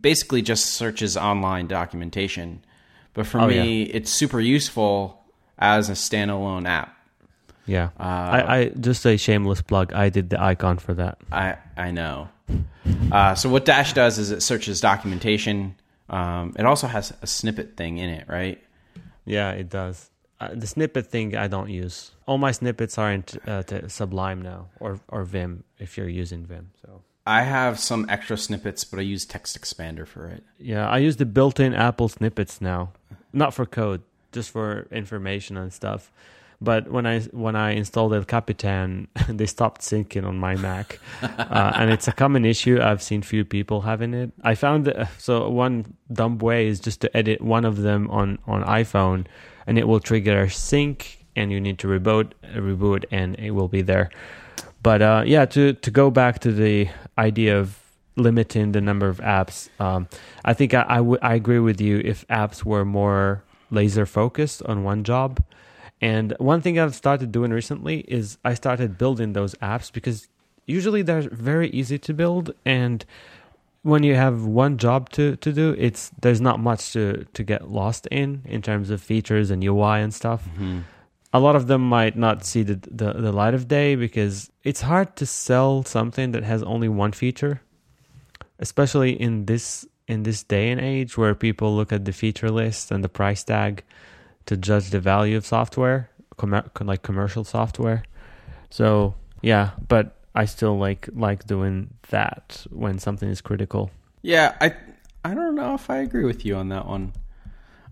basically 0.00 0.42
just 0.42 0.66
searches 0.66 1.16
online 1.16 1.66
documentation. 1.66 2.64
But 3.14 3.26
for 3.26 3.40
oh, 3.40 3.48
me, 3.48 3.82
yeah. 3.82 3.96
it's 3.96 4.12
super 4.12 4.40
useful 4.40 5.24
as 5.58 5.90
a 5.90 5.94
standalone 5.94 6.68
app 6.68 6.96
yeah, 7.66 7.90
uh, 7.98 8.02
I, 8.02 8.56
I 8.58 8.68
just 8.68 9.04
a 9.06 9.16
shameless 9.16 9.62
plug. 9.62 9.92
I 9.92 10.08
did 10.08 10.30
the 10.30 10.42
icon 10.42 10.78
for 10.78 10.94
that. 10.94 11.18
I 11.30 11.56
I 11.76 11.90
know. 11.90 12.28
Uh, 13.12 13.34
so 13.34 13.48
what 13.48 13.64
Dash 13.64 13.92
does 13.92 14.18
is 14.18 14.30
it 14.30 14.42
searches 14.42 14.80
documentation. 14.80 15.76
Um, 16.08 16.54
it 16.58 16.66
also 16.66 16.86
has 16.86 17.12
a 17.22 17.26
snippet 17.26 17.76
thing 17.76 17.98
in 17.98 18.10
it, 18.10 18.26
right? 18.28 18.62
Yeah, 19.24 19.52
it 19.52 19.68
does. 19.68 20.10
Uh, 20.40 20.48
the 20.54 20.66
snippet 20.66 21.06
thing 21.06 21.36
I 21.36 21.48
don't 21.48 21.70
use. 21.70 22.12
All 22.26 22.38
my 22.38 22.50
snippets 22.50 22.98
are 22.98 23.12
in 23.12 23.24
uh, 23.46 23.62
Sublime 23.88 24.42
now, 24.42 24.68
or 24.80 25.00
or 25.08 25.24
Vim 25.24 25.64
if 25.78 25.96
you're 25.96 26.08
using 26.08 26.46
Vim. 26.46 26.70
So 26.82 27.02
I 27.26 27.42
have 27.42 27.78
some 27.78 28.06
extra 28.08 28.36
snippets, 28.38 28.82
but 28.84 28.98
I 28.98 29.02
use 29.02 29.24
Text 29.24 29.60
Expander 29.60 30.06
for 30.06 30.28
it. 30.28 30.42
Yeah, 30.58 30.88
I 30.88 30.98
use 30.98 31.16
the 31.16 31.26
built-in 31.26 31.74
Apple 31.74 32.08
snippets 32.08 32.60
now, 32.60 32.92
not 33.32 33.52
for 33.52 33.66
code, 33.66 34.02
just 34.32 34.50
for 34.50 34.88
information 34.90 35.56
and 35.56 35.72
stuff. 35.72 36.10
But 36.62 36.90
when 36.90 37.06
I 37.06 37.20
when 37.32 37.56
I 37.56 37.70
installed 37.70 38.12
El 38.12 38.24
Capitan, 38.24 39.08
they 39.28 39.46
stopped 39.46 39.80
syncing 39.80 40.26
on 40.26 40.36
my 40.38 40.56
Mac, 40.56 40.98
uh, 41.22 41.72
and 41.74 41.90
it's 41.90 42.06
a 42.06 42.12
common 42.12 42.44
issue. 42.44 42.80
I've 42.82 43.02
seen 43.02 43.22
few 43.22 43.44
people 43.46 43.80
having 43.80 44.12
it. 44.12 44.30
I 44.42 44.54
found 44.54 44.84
that, 44.84 45.08
so 45.18 45.48
one 45.48 45.94
dumb 46.12 46.38
way 46.38 46.66
is 46.66 46.78
just 46.78 47.00
to 47.00 47.16
edit 47.16 47.40
one 47.40 47.64
of 47.64 47.78
them 47.78 48.10
on 48.10 48.38
on 48.46 48.62
iPhone, 48.64 49.26
and 49.66 49.78
it 49.78 49.88
will 49.88 50.00
trigger 50.00 50.42
a 50.42 50.50
sync, 50.50 51.24
and 51.34 51.50
you 51.50 51.60
need 51.60 51.78
to 51.78 51.86
reboot 51.86 52.32
reboot, 52.54 53.04
and 53.10 53.36
it 53.36 53.52
will 53.52 53.68
be 53.68 53.80
there. 53.80 54.10
But 54.82 55.00
uh, 55.00 55.22
yeah, 55.24 55.46
to 55.46 55.72
to 55.72 55.90
go 55.90 56.10
back 56.10 56.40
to 56.40 56.52
the 56.52 56.88
idea 57.16 57.58
of 57.58 57.78
limiting 58.16 58.72
the 58.72 58.82
number 58.82 59.08
of 59.08 59.16
apps, 59.20 59.70
um, 59.80 60.08
I 60.44 60.52
think 60.52 60.74
I, 60.74 60.84
I, 60.86 60.96
w- 60.96 61.18
I 61.22 61.34
agree 61.36 61.58
with 61.60 61.80
you. 61.80 62.02
If 62.04 62.26
apps 62.28 62.64
were 62.64 62.84
more 62.84 63.42
laser 63.70 64.04
focused 64.04 64.62
on 64.64 64.84
one 64.84 65.04
job 65.04 65.40
and 66.00 66.34
one 66.38 66.60
thing 66.62 66.78
I've 66.78 66.94
started 66.94 67.32
doing 67.32 67.50
recently 67.50 68.00
is 68.00 68.38
I 68.44 68.54
started 68.54 68.96
building 68.96 69.32
those 69.32 69.54
apps 69.56 69.92
because 69.92 70.28
usually 70.66 71.02
they're 71.02 71.28
very 71.30 71.68
easy 71.70 71.98
to 71.98 72.14
build 72.14 72.54
and 72.64 73.04
when 73.82 74.02
you 74.02 74.14
have 74.14 74.44
one 74.44 74.76
job 74.76 75.08
to, 75.10 75.36
to 75.36 75.52
do, 75.52 75.74
it's 75.78 76.10
there's 76.20 76.40
not 76.40 76.60
much 76.60 76.92
to, 76.92 77.26
to 77.32 77.42
get 77.42 77.70
lost 77.70 78.06
in 78.10 78.42
in 78.44 78.62
terms 78.62 78.90
of 78.90 79.00
features 79.00 79.50
and 79.50 79.64
UI 79.64 80.00
and 80.00 80.12
stuff. 80.12 80.44
Mm-hmm. 80.44 80.80
A 81.32 81.40
lot 81.40 81.56
of 81.56 81.66
them 81.66 81.88
might 81.88 82.16
not 82.16 82.44
see 82.44 82.62
the, 82.62 82.74
the, 82.90 83.12
the 83.14 83.32
light 83.32 83.54
of 83.54 83.68
day 83.68 83.94
because 83.94 84.50
it's 84.64 84.82
hard 84.82 85.16
to 85.16 85.26
sell 85.26 85.84
something 85.84 86.32
that 86.32 86.42
has 86.42 86.62
only 86.62 86.88
one 86.88 87.12
feature, 87.12 87.62
especially 88.58 89.12
in 89.12 89.46
this 89.46 89.86
in 90.08 90.24
this 90.24 90.42
day 90.42 90.70
and 90.70 90.80
age 90.80 91.16
where 91.16 91.36
people 91.36 91.74
look 91.76 91.92
at 91.92 92.04
the 92.04 92.12
feature 92.12 92.50
list 92.50 92.90
and 92.90 93.04
the 93.04 93.08
price 93.08 93.44
tag 93.44 93.84
to 94.50 94.56
judge 94.56 94.90
the 94.90 94.98
value 94.98 95.36
of 95.36 95.46
software, 95.46 96.10
com- 96.36 96.68
like 96.80 97.02
commercial 97.04 97.44
software. 97.44 98.02
So 98.68 99.14
yeah, 99.42 99.70
but 99.86 100.16
I 100.34 100.46
still 100.46 100.76
like 100.76 101.08
like 101.14 101.46
doing 101.46 101.94
that 102.08 102.66
when 102.70 102.98
something 102.98 103.28
is 103.28 103.40
critical. 103.40 103.92
Yeah, 104.22 104.56
I 104.60 104.74
I 105.24 105.34
don't 105.34 105.54
know 105.54 105.74
if 105.74 105.88
I 105.88 105.98
agree 105.98 106.24
with 106.24 106.44
you 106.44 106.56
on 106.56 106.70
that 106.70 106.88
one. 106.88 107.12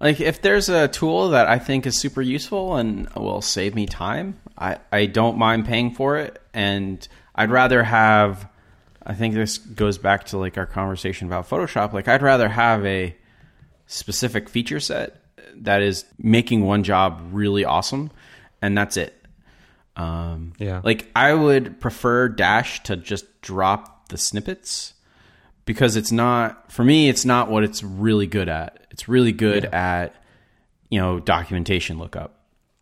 Like 0.01 0.21
if 0.21 0.43
there's 0.43 0.69
a 0.69 0.89
tool 0.89 1.29
that 1.29 1.47
I 1.47 1.61
think 1.61 1.87
is 1.87 1.97
super 1.97 2.23
useful 2.23 2.75
and 2.75 3.09
will 3.11 3.41
save 3.41 3.77
me 3.77 3.87
time, 3.87 4.35
I 4.59 4.79
I 4.91 5.07
don't 5.07 5.39
mind 5.39 5.65
paying 5.65 5.95
for 5.95 6.19
it 6.19 6.43
and 6.53 7.07
I'd 7.37 7.53
rather 7.53 7.85
have 7.85 8.49
I 9.07 9.15
think 9.15 9.35
this 9.35 9.59
goes 9.59 9.97
back 9.97 10.25
to 10.27 10.39
like 10.39 10.59
our 10.59 10.67
conversation 10.67 11.29
about 11.29 11.49
Photoshop. 11.49 11.93
Like 11.93 12.09
I'd 12.09 12.23
rather 12.23 12.49
have 12.49 12.85
a 12.85 13.15
specific 13.87 14.49
feature 14.49 14.81
set 14.81 15.23
that 15.63 15.83
is 15.83 16.05
making 16.19 16.65
one 16.65 16.83
job 16.83 17.21
really 17.33 17.65
awesome, 17.65 18.11
and 18.63 18.77
that's 18.77 18.97
it. 18.97 19.15
Um, 19.97 20.53
yeah, 20.59 20.81
like 20.85 21.11
I 21.15 21.35
would 21.35 21.81
prefer 21.81 22.29
Dash 22.29 22.83
to 22.85 22.97
just 22.97 23.41
drop 23.43 24.09
the 24.09 24.19
snippets 24.19 24.95
because 25.65 25.97
it's 25.97 26.13
not 26.13 26.73
for 26.73 26.85
me. 26.85 27.09
It's 27.09 27.25
not 27.25 27.51
what 27.51 27.65
it's 27.65 27.83
really 27.83 28.27
good 28.27 28.49
at. 28.49 28.87
It's 28.91 29.09
really 29.09 29.33
good 29.33 29.65
yeah. 29.65 30.03
at 30.03 30.15
you 30.89 31.01
know 31.01 31.21
documentation 31.21 31.99
lookup. 31.99 32.35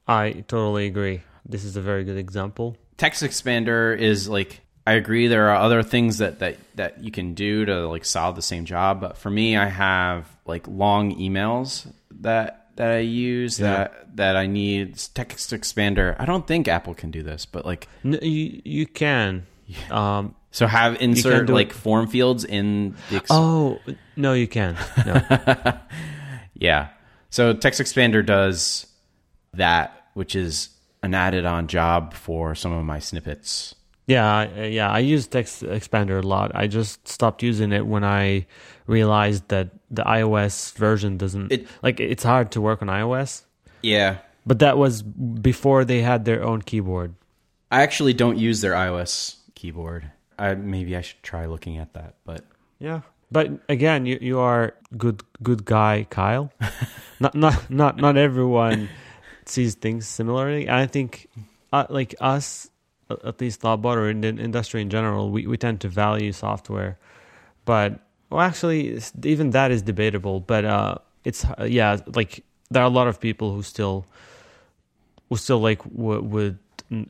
I 0.07 0.45
totally 0.47 0.87
agree. 0.87 1.23
This 1.45 1.65
is 1.65 1.77
a 1.77 1.81
very 1.81 2.05
good 2.05 2.17
example. 2.17 2.77
Text 2.97 3.23
expander 3.23 3.97
is 3.99 4.29
like 4.29 4.61
I 4.87 4.93
agree 4.93 5.27
there 5.27 5.51
are 5.51 5.57
other 5.57 5.83
things 5.83 6.19
that 6.19 6.39
that 6.39 6.59
that 6.77 7.03
you 7.03 7.11
can 7.11 7.35
do 7.35 7.65
to 7.65 7.89
like 7.89 8.05
solve 8.05 8.37
the 8.37 8.43
same 8.43 8.65
job, 8.65 9.01
but 9.01 9.19
for 9.19 9.31
me 9.31 9.57
I 9.57 9.67
have 9.67 10.29
like 10.47 10.69
long 10.69 11.17
emails 11.19 11.93
that 12.21 12.66
that 12.77 12.93
I 12.93 12.99
use 12.99 13.59
yeah. 13.59 13.67
that 13.67 14.17
that 14.17 14.37
I 14.37 14.47
need 14.47 14.99
text 15.15 15.51
expander. 15.51 16.17
I 16.19 16.25
don't 16.25 16.47
think 16.47 16.69
Apple 16.69 16.95
can 16.95 17.11
do 17.11 17.23
this, 17.23 17.47
but 17.47 17.67
like 17.67 17.89
no, 18.05 18.19
you 18.23 18.61
you 18.65 18.87
can. 18.87 19.47
Um, 19.91 20.35
so 20.53 20.67
have 20.67 21.01
insert 21.03 21.49
like 21.49 21.71
it. 21.71 21.75
form 21.75 22.07
fields 22.07 22.45
in 22.45 22.95
the. 23.11 23.17
Ex- 23.17 23.31
oh 23.31 23.81
no, 24.17 24.33
you 24.33 24.49
can. 24.49 24.77
No. 25.05 25.79
yeah. 26.55 26.89
So 27.31 27.53
text 27.53 27.81
expander 27.81 28.25
does 28.25 28.87
that, 29.55 30.09
which 30.15 30.37
is 30.37 30.71
an 31.03 31.15
added 31.15 31.45
on 31.45 31.67
job 31.67 32.15
for 32.15 32.55
some 32.55 32.73
of 32.73 32.85
my 32.85 32.99
snippets. 32.99 33.75
Yeah, 34.07 34.65
yeah. 34.65 34.89
I 34.89 35.01
use 35.01 35.27
Text 35.27 35.63
Expander 35.63 36.23
a 36.23 36.27
lot. 36.27 36.53
I 36.55 36.69
just 36.69 37.09
stopped 37.09 37.43
using 37.43 37.73
it 37.73 37.87
when 37.87 38.05
I 38.05 38.47
realized 38.87 39.49
that 39.49 39.71
the 39.91 40.03
iOS 40.03 40.75
version 40.77 41.17
doesn't 41.17 41.53
It- 41.53 41.69
like 41.83 42.01
it's 42.01 42.25
hard 42.25 42.51
to 42.53 42.61
work 42.61 42.83
on 42.83 42.89
iOS. 42.89 43.45
Yeah. 43.83 44.19
But 44.47 44.59
that 44.61 44.79
was 44.79 45.03
before 45.03 45.85
they 45.85 46.03
had 46.03 46.25
their 46.25 46.43
own 46.43 46.63
keyboard. 46.63 47.15
I 47.71 47.83
actually 47.83 48.15
don't 48.15 48.39
use 48.39 48.61
their 48.61 48.75
iOS 48.75 49.37
keyboard. 49.55 50.11
I 50.39 50.55
maybe 50.55 50.97
I 50.97 51.01
should 51.03 51.23
try 51.23 51.47
looking 51.47 51.79
at 51.79 51.95
that, 51.95 52.15
but 52.25 52.45
Yeah. 52.79 53.01
But 53.33 53.59
again, 53.69 54.07
you 54.07 54.19
you 54.21 54.39
are 54.39 54.75
good 54.97 55.23
good 55.43 55.65
guy, 55.65 56.07
Kyle. 56.11 56.53
not 57.21 57.35
not 57.35 57.69
not 57.71 57.97
not 57.97 58.17
everyone 58.17 58.89
sees 59.47 59.75
things 59.75 60.07
similarly. 60.07 60.71
I 60.71 60.87
think 60.87 61.27
uh, 61.73 61.87
like 61.91 62.15
us, 62.21 62.71
at 63.11 63.41
least 63.41 63.63
Thoughtbot 63.63 63.97
or 63.97 64.09
in 64.11 64.21
the 64.23 64.29
industry 64.29 64.81
in 64.81 64.91
general, 64.91 65.31
we, 65.35 65.47
we 65.47 65.57
tend 65.59 65.81
to 65.83 65.89
value 65.89 66.31
software. 66.31 66.99
But 67.65 67.99
well, 68.31 68.41
actually, 68.41 68.99
even 69.23 69.51
that 69.51 69.71
is 69.71 69.83
debatable. 69.83 70.41
But 70.41 70.65
uh, 70.65 70.97
it's 71.25 71.45
uh, 71.45 71.65
yeah, 71.69 71.99
like 72.15 72.45
there 72.71 72.83
are 72.83 72.87
a 72.87 72.91
lot 72.91 73.09
of 73.09 73.21
people 73.21 73.55
who 73.55 73.63
still 73.63 74.07
who 75.29 75.37
still 75.37 75.59
like 75.61 75.83
w- 75.85 76.23
would 76.23 76.59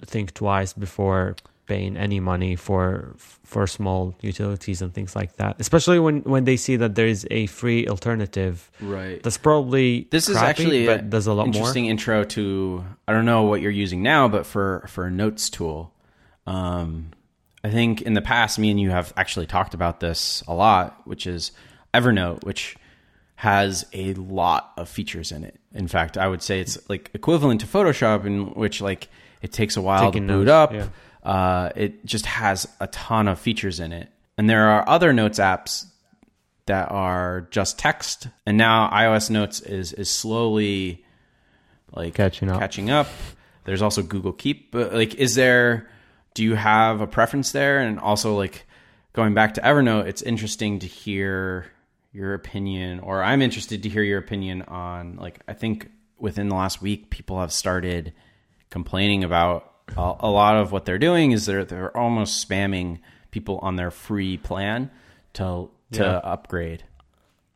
think 0.07 0.35
twice 0.35 0.73
before 0.73 1.37
paying 1.67 1.97
any 1.97 2.21
money 2.21 2.55
for 2.55 3.14
for 3.19 3.67
small 3.67 4.14
utilities 4.21 4.81
and 4.81 4.95
things 4.95 5.17
like 5.17 5.37
that. 5.37 5.57
Especially 5.59 5.99
when 5.99 6.21
when 6.23 6.45
they 6.45 6.57
see 6.57 6.77
that 6.77 6.95
there 6.95 7.07
is 7.09 7.27
a 7.31 7.47
free 7.47 7.87
alternative 7.89 8.71
right. 8.81 9.23
that's 9.23 9.37
probably 9.37 10.07
This 10.11 10.29
is 10.29 10.37
actually 10.37 10.87
but 10.87 11.01
a 11.01 11.03
does 11.03 11.27
a 11.27 11.33
lot 11.33 11.47
more. 11.47 11.55
interesting 11.55 11.87
intro 11.87 12.25
to 12.25 12.85
I 13.09 13.12
don't 13.12 13.25
know 13.25 13.43
what 13.43 13.61
you're 13.61 13.71
using 13.73 14.03
now, 14.03 14.29
but 14.29 14.47
for 14.47 14.85
for 14.89 15.07
a 15.07 15.11
notes 15.11 15.51
tool, 15.51 15.93
um, 16.47 17.11
I 17.67 17.71
think 17.71 18.03
in 18.03 18.14
the 18.14 18.23
past, 18.23 18.59
me 18.59 18.71
and 18.71 18.81
you 18.81 18.91
have 18.91 19.12
actually 19.17 19.47
talked 19.47 19.75
about 19.75 19.99
this 20.01 20.43
a 20.47 20.55
lot, 20.55 21.01
which 21.05 21.27
is 21.27 21.51
Evernote, 21.93 22.45
which 22.45 22.77
has 23.37 23.85
a 23.93 24.14
lot 24.14 24.73
of 24.77 24.89
features 24.89 25.33
in 25.33 25.43
it. 25.45 25.59
In 25.75 25.89
fact, 25.89 26.17
I 26.17 26.29
would 26.29 26.43
say 26.43 26.61
it's 26.61 26.79
like 26.89 27.11
equivalent 27.12 27.61
to 27.62 27.67
Photoshop, 27.67 28.25
in 28.25 28.55
which 28.55 28.81
like 28.81 29.09
it 29.43 29.53
takes 29.53 29.77
a 29.77 29.83
while 29.83 30.05
Taking 30.11 30.27
to 30.29 30.35
boot 30.35 30.47
notes, 30.47 30.51
up. 30.51 30.73
yeah. 30.73 30.87
Uh, 31.31 31.71
it 31.75 32.05
just 32.07 32.27
has 32.27 32.69
a 32.81 32.87
ton 32.87 33.27
of 33.29 33.39
features 33.39 33.81
in 33.81 33.93
it, 33.93 34.09
and 34.39 34.49
there 34.49 34.69
are 34.69 34.89
other 34.89 35.12
notes 35.12 35.39
apps 35.41 35.87
that 36.67 36.91
are 36.91 37.49
just 37.51 37.79
text. 37.79 38.29
And 38.47 38.57
now 38.57 38.89
iOS 38.91 39.29
Notes 39.31 39.61
is 39.61 39.93
is 39.93 40.09
slowly 40.09 41.05
like 41.93 42.14
Catching 42.14 42.49
up. 42.51 42.61
Catching 42.61 42.91
up. 42.91 43.09
There's 43.64 43.83
also 43.83 44.03
Google 44.03 44.33
Keep. 44.33 44.71
But 44.71 44.95
like, 44.95 45.14
is 45.17 45.35
there? 45.35 45.89
Do 46.37 46.45
you 46.45 46.55
have 46.55 47.01
a 47.01 47.07
preference 47.07 47.53
there? 47.53 47.78
And 47.80 47.99
also, 47.99 48.37
like, 48.37 48.66
going 49.14 49.32
back 49.32 49.55
to 49.55 49.62
Evernote, 49.62 50.05
it's 50.07 50.20
interesting 50.20 50.78
to 50.80 50.87
hear 50.87 51.64
your 52.12 52.34
opinion, 52.34 53.01
or 53.01 53.22
I'm 53.22 53.41
interested 53.41 53.82
to 53.84 53.89
hear 53.89 54.03
your 54.03 54.18
opinion 54.18 54.61
on 54.62 55.16
like. 55.16 55.41
I 55.49 55.55
think 55.55 55.91
within 56.18 56.49
the 56.51 56.55
last 56.55 56.82
week, 56.82 57.09
people 57.09 57.41
have 57.41 57.53
started 57.53 58.12
complaining 58.68 59.24
about 59.24 59.72
a, 59.97 60.14
a 60.20 60.28
lot 60.30 60.57
of 60.57 60.72
what 60.72 60.84
they're 60.84 60.99
doing. 60.99 61.32
Is 61.32 61.47
they're 61.47 61.64
they're 61.64 61.97
almost 61.97 62.47
spamming 62.47 63.01
people 63.30 63.59
on 63.62 63.76
their 63.76 63.91
free 63.91 64.37
plan 64.37 64.91
to 65.34 65.70
to 65.93 66.03
Yeah. 66.03 66.16
upgrade. 66.22 66.84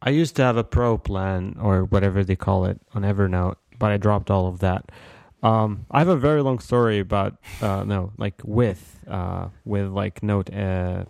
I 0.00 0.08
used 0.10 0.36
to 0.36 0.42
have 0.42 0.56
a 0.56 0.64
pro 0.64 0.96
plan 0.96 1.58
or 1.60 1.84
whatever 1.84 2.24
they 2.24 2.36
call 2.36 2.64
it 2.64 2.80
on 2.94 3.02
Evernote, 3.02 3.56
but 3.78 3.90
I 3.90 3.98
dropped 3.98 4.30
all 4.30 4.46
of 4.46 4.60
that. 4.60 4.90
Um, 5.42 5.86
I 5.90 6.00
have 6.00 6.08
a 6.08 6.16
very 6.16 6.42
long 6.42 6.58
story 6.58 6.98
about 6.98 7.36
uh, 7.62 7.84
no, 7.84 8.12
like 8.18 8.40
with 8.44 8.98
uh, 9.08 9.48
with 9.64 9.88
like 9.88 10.22
note 10.22 10.52
uh, 10.52 11.04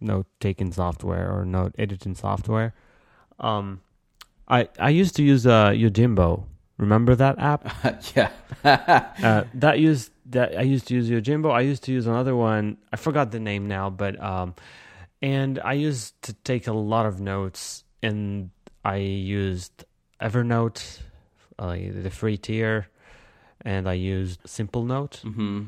note 0.00 0.26
taking 0.40 0.72
software 0.72 1.30
or 1.30 1.44
note 1.44 1.74
editing 1.78 2.14
software. 2.14 2.74
Um, 3.38 3.80
I 4.48 4.68
I 4.78 4.90
used 4.90 5.14
to 5.16 5.22
use 5.22 5.46
uh, 5.46 5.70
Yojimbo. 5.70 6.44
Remember 6.78 7.14
that 7.14 7.38
app? 7.38 7.70
yeah. 8.16 8.30
uh, 8.64 9.44
that 9.54 9.78
used 9.78 10.10
that 10.26 10.58
I 10.58 10.62
used 10.62 10.88
to 10.88 10.94
use 10.94 11.08
Yojimbo. 11.08 11.52
I 11.52 11.60
used 11.60 11.84
to 11.84 11.92
use 11.92 12.06
another 12.06 12.34
one. 12.34 12.78
I 12.92 12.96
forgot 12.96 13.30
the 13.30 13.40
name 13.40 13.68
now, 13.68 13.90
but 13.90 14.20
um, 14.20 14.54
and 15.22 15.60
I 15.62 15.74
used 15.74 16.20
to 16.22 16.32
take 16.32 16.66
a 16.66 16.72
lot 16.72 17.06
of 17.06 17.20
notes, 17.20 17.84
and 18.02 18.50
I 18.84 18.96
used 18.96 19.84
Evernote, 20.20 21.00
uh, 21.58 21.76
the 21.76 22.10
free 22.10 22.36
tier, 22.36 22.88
and 23.64 23.88
I 23.88 23.94
used 23.94 24.40
Simple 24.46 24.84
Note, 24.84 25.20
hmm 25.22 25.64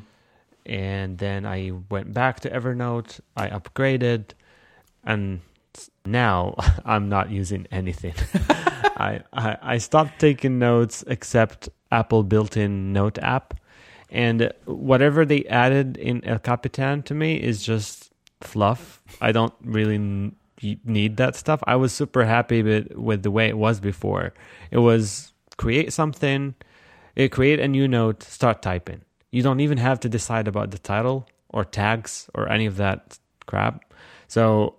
and 0.65 1.17
then 1.17 1.45
I 1.45 1.71
went 1.89 2.13
back 2.13 2.39
to 2.41 2.49
Evernote. 2.49 3.19
I 3.35 3.49
upgraded, 3.49 4.31
and 5.03 5.41
now 6.05 6.55
I'm 6.85 7.09
not 7.09 7.29
using 7.29 7.67
anything. 7.71 8.13
I, 8.95 9.21
I 9.33 9.57
I 9.61 9.77
stopped 9.79 10.19
taking 10.19 10.59
notes 10.59 11.03
except 11.07 11.67
Apple 11.91 12.23
built-in 12.23 12.93
Note 12.93 13.17
app, 13.19 13.55
and 14.09 14.51
whatever 14.65 15.25
they 15.25 15.43
added 15.45 15.97
in 15.97 16.23
El 16.23 16.39
Capitan 16.39 17.03
to 17.03 17.13
me 17.13 17.35
is 17.35 17.63
just 17.63 18.11
fluff. 18.41 19.01
I 19.19 19.31
don't 19.31 19.53
really 19.63 19.95
n- 19.95 20.35
need 20.85 21.17
that 21.17 21.35
stuff. 21.35 21.61
I 21.67 21.75
was 21.75 21.91
super 21.91 22.23
happy 22.23 22.63
with 22.63 22.93
with 22.95 23.23
the 23.23 23.31
way 23.31 23.49
it 23.49 23.57
was 23.57 23.79
before. 23.81 24.33
It 24.71 24.77
was 24.79 25.33
create 25.57 25.91
something, 25.91 26.55
it 27.15 27.29
create 27.31 27.59
a 27.59 27.67
new 27.67 27.87
note, 27.87 28.23
start 28.23 28.61
typing. 28.61 29.01
You 29.31 29.43
don't 29.43 29.59
even 29.59 29.77
have 29.77 29.99
to 30.01 30.09
decide 30.09 30.47
about 30.47 30.71
the 30.71 30.77
title 30.79 31.27
or 31.49 31.63
tags 31.65 32.29
or 32.33 32.49
any 32.49 32.65
of 32.65 32.77
that 32.77 33.19
crap. 33.45 33.83
So 34.27 34.75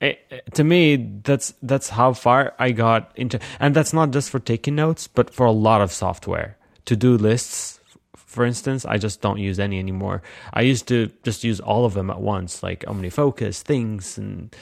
it, 0.00 0.18
it- 0.30 0.54
to 0.54 0.64
me 0.64 0.96
that's 1.22 1.54
that's 1.62 1.88
how 1.90 2.12
far 2.12 2.54
I 2.58 2.72
got 2.72 3.10
into 3.16 3.40
and 3.58 3.74
that's 3.74 3.92
not 3.94 4.10
just 4.10 4.28
for 4.30 4.38
taking 4.38 4.74
notes 4.74 5.06
but 5.08 5.32
for 5.32 5.46
a 5.46 5.52
lot 5.52 5.80
of 5.80 5.90
software 5.92 6.58
to-do 6.84 7.16
lists 7.16 7.80
for 8.14 8.44
instance 8.44 8.84
I 8.84 8.98
just 8.98 9.22
don't 9.22 9.38
use 9.38 9.58
any 9.58 9.78
anymore 9.78 10.20
I 10.52 10.60
used 10.62 10.86
to 10.88 11.10
just 11.22 11.44
use 11.44 11.60
all 11.60 11.86
of 11.86 11.94
them 11.94 12.10
at 12.10 12.20
once 12.20 12.62
like 12.62 12.80
OmniFocus 12.84 13.62
things 13.62 14.18
and 14.18 14.54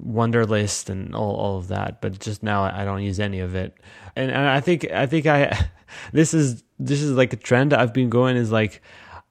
Wunderlist 0.00 0.88
and 0.88 1.14
all, 1.14 1.36
all 1.36 1.58
of 1.58 1.68
that 1.68 2.00
but 2.00 2.18
just 2.18 2.42
now 2.42 2.62
I 2.64 2.84
don't 2.84 3.02
use 3.02 3.20
any 3.20 3.38
of 3.40 3.54
it 3.54 3.76
and, 4.16 4.30
and 4.32 4.48
I 4.48 4.60
think 4.60 4.90
I 4.90 5.06
think 5.06 5.26
I 5.26 5.66
this 6.12 6.34
is 6.34 6.62
this 6.78 7.02
is 7.02 7.12
like 7.12 7.32
a 7.32 7.36
trend 7.36 7.72
that 7.72 7.80
I've 7.80 7.92
been 7.92 8.10
going 8.10 8.36
is 8.36 8.50
like 8.50 8.82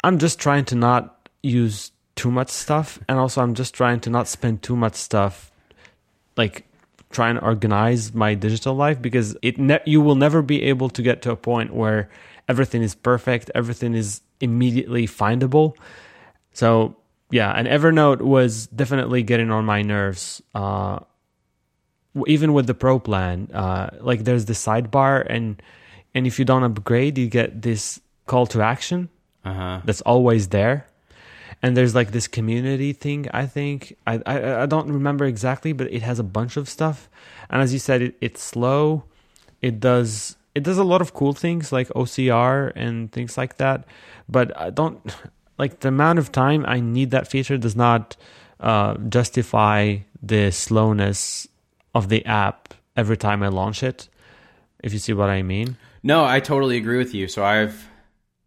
I'm 0.03 0.17
just 0.17 0.39
trying 0.39 0.65
to 0.65 0.75
not 0.75 1.29
use 1.43 1.91
too 2.15 2.31
much 2.31 2.49
stuff. 2.49 2.99
And 3.07 3.17
also 3.17 3.41
I'm 3.41 3.55
just 3.55 3.73
trying 3.73 3.99
to 4.01 4.09
not 4.09 4.27
spend 4.27 4.61
too 4.61 4.75
much 4.75 4.95
stuff 4.95 5.51
like 6.37 6.65
trying 7.11 7.35
to 7.35 7.43
organize 7.43 8.13
my 8.13 8.33
digital 8.35 8.73
life 8.73 9.01
because 9.01 9.35
it 9.41 9.57
ne- 9.57 9.81
you 9.85 10.01
will 10.01 10.15
never 10.15 10.41
be 10.41 10.63
able 10.63 10.89
to 10.89 11.01
get 11.01 11.21
to 11.23 11.31
a 11.31 11.35
point 11.35 11.73
where 11.73 12.09
everything 12.47 12.81
is 12.81 12.95
perfect 12.95 13.51
everything 13.53 13.93
is 13.93 14.21
immediately 14.39 15.07
findable. 15.07 15.75
So 16.53 16.95
yeah 17.31 17.51
and 17.51 17.67
evernote 17.67 18.21
was 18.21 18.67
definitely 18.67 19.23
getting 19.23 19.51
on 19.51 19.65
my 19.65 19.81
nerves 19.81 20.41
uh 20.53 20.99
even 22.27 22.51
with 22.53 22.67
the 22.67 22.73
pro 22.73 22.99
plan 22.99 23.49
uh 23.53 23.89
like 24.01 24.25
there's 24.25 24.45
the 24.45 24.53
sidebar 24.53 25.25
and 25.29 25.61
and 26.13 26.27
if 26.27 26.37
you 26.39 26.45
don't 26.45 26.63
upgrade 26.63 27.17
you 27.17 27.27
get 27.27 27.61
this 27.61 27.99
call 28.25 28.45
to 28.47 28.61
action 28.61 29.09
Uh 29.43 29.53
huh. 29.53 29.81
that's 29.85 30.01
always 30.01 30.47
there. 30.49 30.85
And 31.63 31.77
there's 31.77 31.93
like 31.93 32.09
this 32.11 32.27
community 32.27 32.91
thing 32.93 33.27
i 33.33 33.45
think. 33.45 33.95
I, 34.07 34.13
I 34.25 34.35
i 34.63 34.65
don't 34.65 34.89
remember 34.99 35.25
exactly 35.25 35.73
but 35.73 35.87
it 35.97 36.01
has 36.01 36.17
a 36.19 36.23
bunch 36.37 36.57
of 36.57 36.65
stuff. 36.69 37.09
And 37.49 37.61
as 37.61 37.71
you 37.73 37.79
said 37.79 38.01
it, 38.01 38.13
it's 38.21 38.41
slow. 38.53 39.03
It 39.61 39.79
does 39.79 40.35
it 40.55 40.63
does 40.63 40.77
a 40.77 40.83
lot 40.83 41.01
of 41.01 41.13
cool 41.13 41.33
things 41.33 41.71
like 41.71 41.87
ocr 42.01 42.71
and 42.75 43.11
things 43.11 43.37
like 43.37 43.53
that. 43.57 43.85
But 44.27 44.47
i 44.65 44.69
don't 44.69 44.99
like 45.61 45.79
the 45.81 45.89
amount 45.89 46.17
of 46.19 46.31
time 46.31 46.65
i 46.75 46.79
need 46.79 47.09
that 47.11 47.27
feature 47.27 47.57
does 47.57 47.75
not 47.75 48.17
uh, 48.59 48.93
justify 49.09 49.97
the 50.21 50.51
slowness 50.51 51.47
of 51.93 52.09
the 52.09 52.21
app 52.25 52.73
every 52.95 53.17
time 53.17 53.41
i 53.43 53.49
launch 53.49 53.81
it 53.83 54.09
if 54.85 54.93
you 54.93 54.99
see 54.99 55.13
what 55.13 55.29
i 55.29 55.41
mean 55.41 55.77
No, 56.03 56.23
I 56.25 56.39
totally 56.39 56.77
agree 56.77 56.97
with 56.97 57.13
you. 57.13 57.27
So 57.27 57.43
I've 57.43 57.87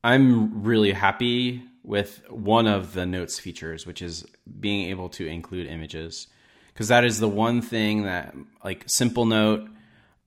I'm 0.03 0.63
really 0.65 0.93
happy 0.93 1.63
with 1.83 2.23
one 2.29 2.67
of 2.67 2.95
the 2.95 3.07
notes 3.07 3.39
features, 3.39 3.87
which 3.87 4.03
is 4.03 4.27
being 4.61 4.89
able 4.91 5.09
to 5.11 5.27
include 5.27 5.67
images. 5.67 6.27
Because 6.73 6.89
that 6.89 7.05
is 7.05 7.21
the 7.21 7.29
one 7.29 7.63
thing 7.63 8.03
that 8.05 8.35
like 8.65 8.85
Simple 8.87 9.27
Note 9.27 9.69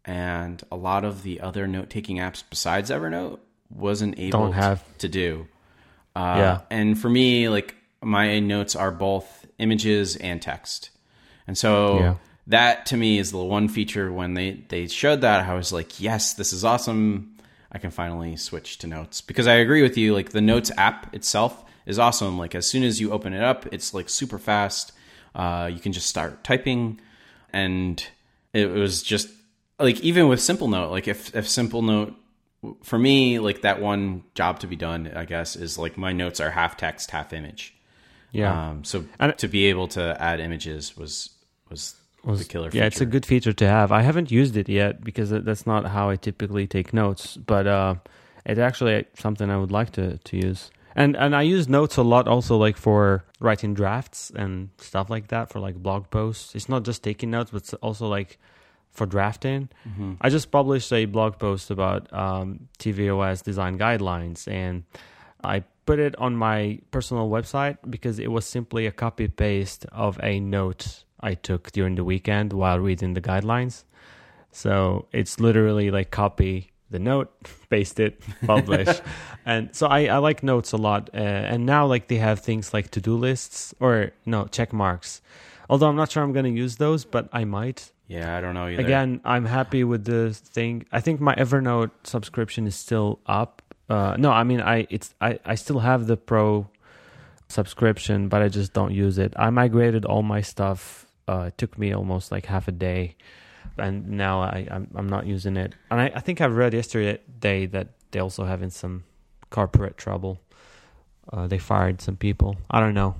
and 0.05 0.63
a 0.71 0.75
lot 0.77 1.03
of 1.03 1.23
the 1.23 1.41
other 1.41 1.67
note 1.67 1.89
taking 1.89 2.17
apps 2.17 2.43
besides 2.49 2.89
Evernote 2.89 3.39
wasn't 3.69 4.17
able 4.17 4.39
Don't 4.43 4.53
have. 4.53 4.81
to 4.99 5.09
do. 5.09 5.47
Uh, 6.15 6.35
Yeah. 6.37 6.61
And 6.71 6.97
for 6.97 7.09
me, 7.09 7.49
like 7.49 7.75
my 8.01 8.39
notes 8.39 8.75
are 8.75 8.91
both 8.91 9.45
images 9.59 10.15
and 10.15 10.41
text. 10.41 10.91
And 11.45 11.57
so 11.57 11.99
Yeah. 11.99 12.15
That 12.47 12.85
to 12.87 12.97
me 12.97 13.19
is 13.19 13.31
the 13.31 13.37
one 13.37 13.67
feature 13.67 14.11
when 14.11 14.33
they, 14.33 14.63
they 14.69 14.87
showed 14.87 15.21
that, 15.21 15.47
I 15.47 15.53
was 15.53 15.71
like, 15.73 15.99
yes, 15.99 16.33
this 16.33 16.53
is 16.53 16.63
awesome. 16.63 17.35
I 17.71 17.77
can 17.77 17.91
finally 17.91 18.37
switch 18.37 18.77
to 18.79 18.87
notes 18.87 19.21
because 19.21 19.47
I 19.47 19.55
agree 19.55 19.81
with 19.81 19.97
you. 19.97 20.13
Like 20.13 20.31
the 20.31 20.41
notes 20.41 20.71
app 20.77 21.13
itself 21.13 21.63
is 21.85 21.99
awesome. 21.99 22.37
Like 22.37 22.55
as 22.55 22.65
soon 22.69 22.83
as 22.83 22.99
you 23.01 23.11
open 23.11 23.33
it 23.33 23.43
up, 23.43 23.67
it's 23.73 23.93
like 23.93 24.09
super 24.09 24.39
fast. 24.39 24.93
Uh, 25.35 25.69
you 25.71 25.79
can 25.79 25.91
just 25.91 26.07
start 26.07 26.43
typing, 26.43 26.99
and 27.53 28.03
it 28.53 28.71
was 28.71 29.03
just 29.03 29.29
like 29.77 29.99
even 29.99 30.27
with 30.29 30.41
Simple 30.41 30.67
Note, 30.67 30.89
like 30.89 31.07
if 31.07 31.35
if 31.35 31.47
Simple 31.47 31.81
Note 31.83 32.15
for 32.81 32.97
me, 32.97 33.37
like 33.37 33.61
that 33.61 33.79
one 33.81 34.23
job 34.33 34.59
to 34.61 34.67
be 34.67 34.75
done, 34.75 35.11
I 35.15 35.25
guess, 35.25 35.55
is 35.55 35.77
like 35.77 35.95
my 35.97 36.11
notes 36.13 36.39
are 36.39 36.49
half 36.49 36.77
text, 36.77 37.11
half 37.11 37.33
image. 37.33 37.75
Yeah. 38.31 38.69
Um, 38.69 38.83
so 38.83 39.05
And- 39.19 39.37
to 39.37 39.47
be 39.47 39.65
able 39.65 39.87
to 39.89 40.19
add 40.19 40.39
images 40.39 40.97
was 40.97 41.29
was, 41.69 41.95
the 42.35 42.45
killer. 42.45 42.69
feature. 42.69 42.81
yeah, 42.81 42.87
it's 42.87 43.01
a 43.01 43.05
good 43.05 43.25
feature 43.25 43.53
to 43.53 43.67
have. 43.67 43.91
I 43.91 44.01
haven't 44.01 44.31
used 44.31 44.57
it 44.57 44.69
yet 44.69 45.03
because 45.03 45.29
that's 45.29 45.65
not 45.65 45.85
how 45.85 46.09
I 46.09 46.15
typically 46.15 46.67
take 46.67 46.93
notes, 46.93 47.37
but 47.37 47.67
uh, 47.67 47.95
it's 48.45 48.59
actually 48.59 49.05
something 49.17 49.49
I 49.49 49.57
would 49.57 49.71
like 49.71 49.91
to, 49.91 50.17
to 50.17 50.37
use. 50.37 50.71
And 50.95 51.15
and 51.15 51.35
I 51.35 51.43
use 51.43 51.69
notes 51.69 51.97
a 51.97 52.01
lot 52.01 52.27
also 52.27 52.57
like 52.57 52.75
for 52.75 53.23
writing 53.39 53.75
drafts 53.75 54.31
and 54.35 54.69
stuff 54.79 55.11
like 55.11 55.27
that 55.27 55.51
for 55.51 55.59
like 55.59 55.75
blog 55.75 56.09
posts. 56.09 56.55
It's 56.55 56.67
not 56.67 56.83
just 56.83 57.03
taking 57.03 57.29
notes, 57.29 57.51
but 57.51 57.71
also 57.83 58.07
like 58.07 58.39
for 58.89 59.05
drafting. 59.05 59.69
Mm-hmm. 59.87 60.13
I 60.19 60.29
just 60.29 60.49
published 60.49 60.91
a 60.91 61.05
blog 61.05 61.37
post 61.37 61.69
about 61.69 62.11
um, 62.11 62.67
tvOS 62.79 63.43
design 63.43 63.77
guidelines, 63.77 64.47
and 64.47 64.85
I 65.43 65.63
put 65.85 65.99
it 65.99 66.15
on 66.17 66.35
my 66.35 66.79
personal 66.89 67.29
website 67.29 67.77
because 67.87 68.17
it 68.17 68.31
was 68.31 68.45
simply 68.45 68.87
a 68.87 68.91
copy 68.91 69.27
paste 69.27 69.85
of 69.91 70.19
a 70.23 70.39
note 70.39 71.03
I 71.19 71.33
took 71.33 71.71
during 71.71 71.95
the 71.95 72.03
weekend 72.03 72.53
while 72.53 72.79
reading 72.79 73.13
the 73.13 73.21
guidelines. 73.21 73.83
So 74.51 75.07
it's 75.11 75.39
literally 75.39 75.91
like 75.91 76.11
copy 76.11 76.71
the 76.89 76.99
note, 76.99 77.31
paste 77.69 77.99
it, 77.99 78.21
publish. 78.45 78.87
and 79.45 79.75
so 79.75 79.87
I, 79.87 80.05
I 80.05 80.17
like 80.17 80.43
notes 80.43 80.71
a 80.71 80.77
lot. 80.77 81.09
Uh, 81.13 81.17
and 81.17 81.65
now 81.65 81.85
like 81.85 82.07
they 82.07 82.17
have 82.17 82.39
things 82.39 82.73
like 82.73 82.91
to 82.91 83.01
do 83.01 83.15
lists 83.15 83.73
or 83.79 84.11
no 84.25 84.45
check 84.45 84.73
marks. 84.73 85.21
Although 85.69 85.89
I'm 85.89 85.95
not 85.95 86.11
sure 86.11 86.23
I'm 86.23 86.31
going 86.31 86.45
to 86.45 86.61
use 86.61 86.77
those, 86.77 87.03
but 87.03 87.27
I 87.33 87.43
might. 87.43 87.91
Yeah, 88.07 88.37
I 88.37 88.41
don't 88.41 88.53
know 88.53 88.67
either. 88.67 88.81
Again, 88.81 89.19
I'm 89.25 89.45
happy 89.45 89.83
with 89.83 90.05
the 90.05 90.33
thing. 90.33 90.85
I 90.91 91.01
think 91.01 91.19
my 91.19 91.35
Evernote 91.35 91.91
subscription 92.03 92.65
is 92.65 92.75
still 92.75 93.19
up. 93.25 93.61
Uh, 93.89 94.15
no, 94.17 94.31
I 94.31 94.43
mean 94.43 94.61
I 94.61 94.87
it's 94.89 95.13
I, 95.21 95.39
I 95.45 95.55
still 95.55 95.79
have 95.79 96.07
the 96.07 96.17
pro 96.17 96.69
subscription, 97.49 98.27
but 98.27 98.41
I 98.41 98.49
just 98.49 98.73
don't 98.73 98.93
use 98.93 99.17
it. 99.17 99.33
I 99.37 99.49
migrated 99.49 100.05
all 100.05 100.23
my 100.23 100.41
stuff. 100.41 101.05
Uh, 101.27 101.45
it 101.47 101.57
took 101.57 101.77
me 101.77 101.93
almost 101.93 102.31
like 102.31 102.45
half 102.45 102.67
a 102.67 102.71
day, 102.71 103.15
and 103.77 104.09
now 104.09 104.41
I 104.41 104.67
I'm, 104.71 104.89
I'm 104.95 105.09
not 105.09 105.25
using 105.25 105.57
it. 105.57 105.73
And 105.91 105.99
I, 105.99 106.11
I 106.15 106.19
think 106.19 106.41
I 106.41 106.45
read 106.45 106.73
yesterday 106.73 107.65
that 107.67 107.87
they 108.11 108.19
also 108.19 108.45
having 108.45 108.69
some 108.69 109.03
corporate 109.49 109.97
trouble. 109.97 110.39
Uh, 111.31 111.47
they 111.47 111.57
fired 111.57 112.01
some 112.01 112.15
people. 112.15 112.57
I 112.71 112.79
don't 112.79 112.93
know. 112.93 113.15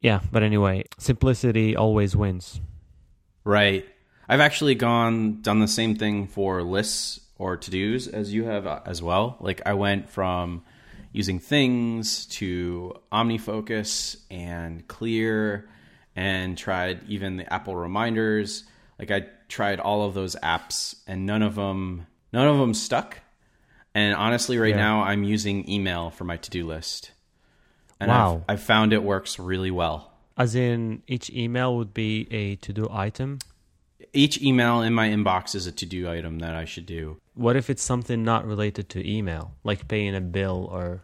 Yeah, 0.00 0.20
but 0.30 0.42
anyway, 0.42 0.84
simplicity 0.98 1.76
always 1.76 2.16
wins. 2.16 2.60
Right. 3.44 3.86
I've 4.28 4.40
actually 4.40 4.74
gone 4.74 5.42
done 5.42 5.60
the 5.60 5.68
same 5.68 5.96
thing 5.96 6.26
for 6.26 6.62
lists 6.62 7.20
or 7.38 7.56
to 7.56 7.70
dos 7.70 8.06
as 8.06 8.32
you 8.32 8.44
have 8.44 8.66
uh, 8.66 8.80
as 8.86 9.02
well. 9.02 9.36
Like 9.40 9.62
I 9.66 9.74
went 9.74 10.08
from 10.08 10.62
using 11.12 11.38
things 11.38 12.26
to 12.26 12.94
OmniFocus 13.12 14.16
and 14.30 14.86
Clear 14.88 15.68
and 16.16 16.56
tried 16.58 17.00
even 17.08 17.36
the 17.36 17.52
Apple 17.52 17.74
reminders. 17.76 18.64
Like 18.98 19.10
I 19.10 19.26
tried 19.48 19.80
all 19.80 20.04
of 20.06 20.14
those 20.14 20.36
apps 20.42 20.94
and 21.06 21.26
none 21.26 21.42
of 21.42 21.54
them 21.54 22.06
none 22.32 22.46
of 22.48 22.58
them 22.58 22.74
stuck. 22.74 23.18
And 23.94 24.14
honestly 24.14 24.58
right 24.58 24.70
Yeah. 24.70 24.76
now 24.76 25.02
I'm 25.02 25.24
using 25.24 25.68
email 25.68 26.10
for 26.10 26.24
my 26.24 26.36
to-do 26.36 26.66
list. 26.66 27.12
And 28.00 28.10
Wow. 28.10 28.42
I've, 28.48 28.54
I've 28.54 28.62
found 28.62 28.92
it 28.92 29.02
works 29.02 29.38
really 29.38 29.70
well. 29.70 30.12
As 30.36 30.54
in, 30.54 31.02
each 31.06 31.28
email 31.30 31.76
would 31.76 31.92
be 31.92 32.26
a 32.30 32.56
to 32.56 32.72
do 32.72 32.88
item. 32.90 33.38
each 34.14 34.40
email 34.42 34.80
in 34.80 34.92
my 34.94 35.08
inbox 35.08 35.54
is 35.54 35.66
a 35.66 35.72
to-do 35.72 36.08
item 36.10 36.38
that 36.40 36.54
I 36.54 36.64
should 36.64 36.86
do. 36.86 37.18
What 37.34 37.54
if 37.56 37.68
it's 37.70 37.82
something 37.82 38.22
not 38.24 38.46
related 38.46 38.88
to 38.90 39.08
email, 39.08 39.52
like 39.62 39.88
paying 39.88 40.14
a 40.14 40.20
bill 40.20 40.68
or. 40.70 41.02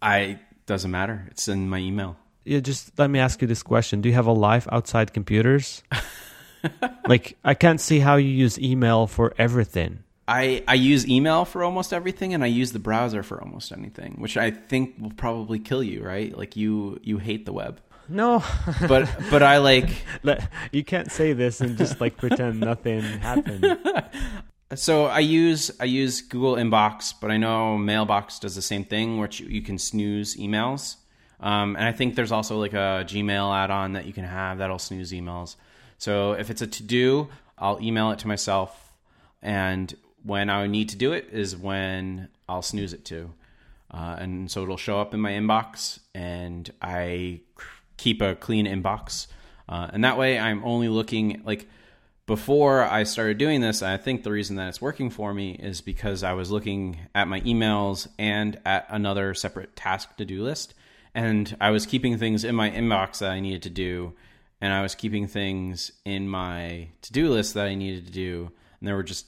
I 0.00 0.38
doesn't 0.66 0.90
matter. 0.90 1.26
It's 1.30 1.48
in 1.48 1.68
my 1.68 1.78
email. 1.78 2.16
Yeah, 2.46 2.60
just 2.60 2.96
let 2.96 3.10
me 3.10 3.18
ask 3.18 3.42
you 3.42 3.48
this 3.48 3.62
question 3.62 4.00
Do 4.00 4.08
you 4.08 4.14
have 4.14 4.26
a 4.26 4.32
life 4.32 4.68
outside 4.70 5.12
computers? 5.12 5.82
like, 7.08 7.36
I 7.44 7.54
can't 7.54 7.80
see 7.80 7.98
how 7.98 8.16
you 8.16 8.28
use 8.28 8.58
email 8.58 9.06
for 9.08 9.34
everything. 9.36 10.04
I 10.28 10.62
I 10.66 10.74
use 10.74 11.06
email 11.08 11.44
for 11.44 11.62
almost 11.62 11.92
everything 11.92 12.34
and 12.34 12.42
I 12.42 12.48
use 12.48 12.72
the 12.72 12.78
browser 12.78 13.22
for 13.22 13.40
almost 13.40 13.72
anything, 13.72 14.16
which 14.18 14.36
I 14.36 14.50
think 14.50 14.94
will 14.98 15.12
probably 15.12 15.58
kill 15.58 15.82
you, 15.82 16.02
right? 16.02 16.36
Like 16.36 16.56
you 16.56 16.98
you 17.02 17.18
hate 17.18 17.46
the 17.46 17.52
web. 17.52 17.80
No, 18.08 18.42
But 18.88 19.08
but 19.30 19.42
I 19.42 19.58
like 19.58 19.90
you 20.72 20.84
can't 20.84 21.10
say 21.10 21.32
this 21.32 21.60
and 21.60 21.76
just 21.76 22.00
like 22.00 22.16
pretend 22.16 22.60
nothing 22.60 23.02
happened. 23.02 23.78
so 24.74 25.06
I 25.06 25.20
use 25.20 25.70
I 25.78 25.84
use 25.84 26.22
Google 26.22 26.56
Inbox, 26.56 27.14
but 27.20 27.30
I 27.30 27.36
know 27.36 27.78
Mailbox 27.78 28.40
does 28.40 28.54
the 28.56 28.62
same 28.62 28.84
thing, 28.84 29.18
which 29.18 29.40
you, 29.40 29.48
you 29.48 29.62
can 29.62 29.78
snooze 29.78 30.36
emails. 30.36 30.96
Um, 31.40 31.76
and 31.76 31.84
I 31.84 31.92
think 31.92 32.14
there's 32.14 32.32
also 32.32 32.58
like 32.58 32.72
a 32.72 33.04
Gmail 33.06 33.54
add-on 33.54 33.92
that 33.92 34.06
you 34.06 34.12
can 34.12 34.24
have 34.24 34.58
that'll 34.58 34.78
snooze 34.78 35.12
emails. 35.12 35.56
So 35.98 36.32
if 36.32 36.50
it's 36.50 36.62
a 36.62 36.66
to-do, 36.66 37.28
I'll 37.58 37.80
email 37.80 38.10
it 38.10 38.18
to 38.20 38.28
myself, 38.28 38.92
and 39.42 39.94
when 40.22 40.50
I 40.50 40.66
need 40.66 40.90
to 40.90 40.96
do 40.96 41.12
it 41.12 41.28
is 41.32 41.56
when 41.56 42.28
I'll 42.48 42.62
snooze 42.62 42.92
it 42.92 43.04
to. 43.06 43.32
Uh, 43.90 44.16
and 44.18 44.50
so 44.50 44.62
it'll 44.62 44.76
show 44.76 45.00
up 45.00 45.14
in 45.14 45.20
my 45.20 45.32
inbox, 45.32 46.00
and 46.14 46.70
I 46.82 47.40
keep 47.96 48.20
a 48.20 48.34
clean 48.34 48.66
inbox. 48.66 49.26
Uh, 49.68 49.88
and 49.92 50.04
that 50.04 50.18
way, 50.18 50.38
I'm 50.38 50.64
only 50.64 50.88
looking 50.88 51.42
like 51.44 51.66
before 52.26 52.82
I 52.82 53.04
started 53.04 53.38
doing 53.38 53.60
this. 53.60 53.82
I 53.82 53.96
think 53.96 54.22
the 54.22 54.32
reason 54.32 54.56
that 54.56 54.68
it's 54.68 54.80
working 54.80 55.10
for 55.10 55.32
me 55.32 55.52
is 55.52 55.80
because 55.80 56.22
I 56.22 56.32
was 56.32 56.50
looking 56.50 56.98
at 57.14 57.28
my 57.28 57.40
emails 57.42 58.08
and 58.18 58.60
at 58.66 58.86
another 58.90 59.32
separate 59.34 59.76
task 59.76 60.16
to 60.16 60.24
do 60.24 60.42
list, 60.42 60.74
and 61.16 61.56
I 61.60 61.70
was 61.70 61.86
keeping 61.86 62.18
things 62.18 62.44
in 62.44 62.54
my 62.54 62.70
inbox 62.70 63.18
that 63.18 63.30
I 63.30 63.40
needed 63.40 63.62
to 63.62 63.70
do, 63.70 64.12
and 64.60 64.72
I 64.72 64.82
was 64.82 64.94
keeping 64.94 65.26
things 65.26 65.90
in 66.04 66.28
my 66.28 66.90
to 67.02 67.12
do 67.12 67.30
list 67.30 67.54
that 67.54 67.66
I 67.66 67.74
needed 67.74 68.06
to 68.06 68.12
do, 68.12 68.52
and 68.78 68.86
there 68.86 68.94
were 68.94 69.02
just 69.02 69.26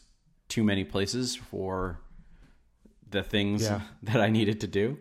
too 0.48 0.62
many 0.62 0.84
places 0.84 1.34
for 1.34 1.98
the 3.10 3.22
things 3.22 3.62
Yeah. 3.62 3.80
that 4.02 4.20
I 4.20 4.28
needed 4.28 4.60
to 4.60 4.66
do. 4.66 4.98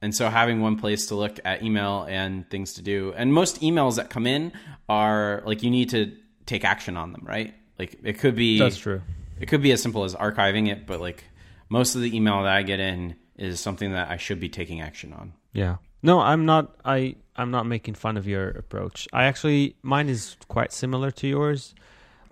And 0.00 0.14
so 0.14 0.28
having 0.28 0.60
one 0.60 0.78
place 0.78 1.06
to 1.06 1.16
look 1.16 1.40
at 1.44 1.64
email 1.64 2.06
and 2.08 2.48
things 2.48 2.74
to 2.74 2.82
do. 2.82 3.12
And 3.16 3.34
most 3.34 3.60
emails 3.60 3.96
that 3.96 4.10
come 4.10 4.28
in 4.28 4.52
are 4.88 5.42
like 5.44 5.64
you 5.64 5.70
need 5.70 5.90
to 5.90 6.16
take 6.46 6.64
action 6.64 6.96
on 6.96 7.10
them, 7.10 7.22
right? 7.26 7.52
Like 7.80 7.98
it 8.04 8.20
could 8.20 8.36
be 8.36 8.60
That's 8.60 8.78
true. 8.78 9.02
It 9.40 9.46
could 9.46 9.60
be 9.60 9.72
as 9.72 9.82
simple 9.82 10.04
as 10.04 10.14
archiving 10.14 10.68
it, 10.68 10.86
but 10.86 11.00
like 11.00 11.24
most 11.68 11.96
of 11.96 12.00
the 12.00 12.16
email 12.16 12.44
that 12.44 12.52
I 12.52 12.62
get 12.62 12.78
in 12.78 13.16
is 13.36 13.58
something 13.58 13.90
that 13.92 14.08
I 14.08 14.18
should 14.18 14.38
be 14.38 14.48
taking 14.48 14.80
action 14.80 15.12
on. 15.12 15.32
Yeah. 15.52 15.76
No, 16.02 16.20
I'm 16.20 16.46
not. 16.46 16.76
I 16.84 17.16
I'm 17.36 17.50
not 17.50 17.66
making 17.66 17.94
fun 17.94 18.16
of 18.16 18.26
your 18.26 18.50
approach. 18.50 19.08
I 19.12 19.24
actually 19.24 19.76
mine 19.82 20.08
is 20.08 20.36
quite 20.48 20.72
similar 20.72 21.10
to 21.12 21.28
yours. 21.28 21.74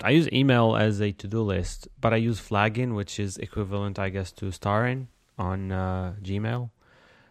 I 0.02 0.10
use 0.10 0.28
email 0.32 0.76
as 0.76 1.00
a 1.00 1.12
to 1.12 1.26
do 1.26 1.40
list, 1.42 1.88
but 2.00 2.12
I 2.12 2.16
use 2.16 2.38
flagging, 2.38 2.94
which 2.94 3.18
is 3.18 3.38
equivalent, 3.38 3.98
I 3.98 4.10
guess, 4.10 4.30
to 4.32 4.50
starring 4.52 5.08
on 5.38 5.72
uh, 5.72 6.14
Gmail. 6.22 6.70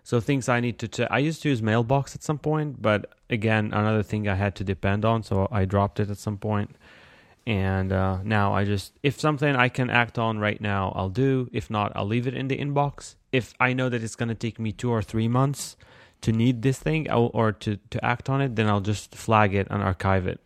So 0.04 0.20
things 0.20 0.50
I 0.50 0.60
need 0.60 0.80
to 0.80 0.88
check. 0.88 1.08
I 1.12 1.20
used 1.20 1.42
to 1.44 1.50
use 1.50 1.62
Mailbox 1.62 2.16
at 2.16 2.24
some 2.24 2.38
point, 2.38 2.82
but 2.82 3.14
again, 3.30 3.72
another 3.74 4.04
thing 4.04 4.28
I 4.28 4.36
had 4.36 4.56
to 4.56 4.64
depend 4.64 5.06
on, 5.06 5.24
so 5.24 5.48
I 5.52 5.66
dropped 5.66 6.00
it 6.00 6.10
at 6.10 6.18
some 6.18 6.38
point. 6.38 6.76
And 7.48 7.92
uh, 7.92 8.20
now 8.24 8.54
I 8.54 8.66
just, 8.66 8.94
if 9.04 9.20
something 9.20 9.56
I 9.56 9.70
can 9.70 9.90
act 9.90 10.18
on 10.18 10.40
right 10.40 10.60
now, 10.60 10.92
I'll 10.96 11.10
do. 11.10 11.50
If 11.52 11.70
not, 11.70 11.92
I'll 11.96 12.06
leave 12.06 12.28
it 12.28 12.34
in 12.34 12.48
the 12.48 12.58
inbox. 12.58 13.16
If 13.32 13.54
I 13.60 13.74
know 13.74 13.90
that 13.90 14.04
it's 14.04 14.16
going 14.16 14.30
to 14.30 14.36
take 14.36 14.60
me 14.60 14.72
two 14.72 14.92
or 14.92 15.04
three 15.04 15.28
months 15.28 15.76
to 16.26 16.32
need 16.32 16.64
this 16.64 16.80
thing 16.80 17.10
or 17.12 17.52
to, 17.52 17.78
to 17.92 18.04
act 18.04 18.32
on 18.32 18.42
it, 18.42 18.56
then 18.56 18.68
I'll 18.68 18.82
just 18.82 19.14
flag 19.14 19.54
it 19.54 19.68
and 19.70 19.84
archive 19.84 20.26
it. 20.26 20.40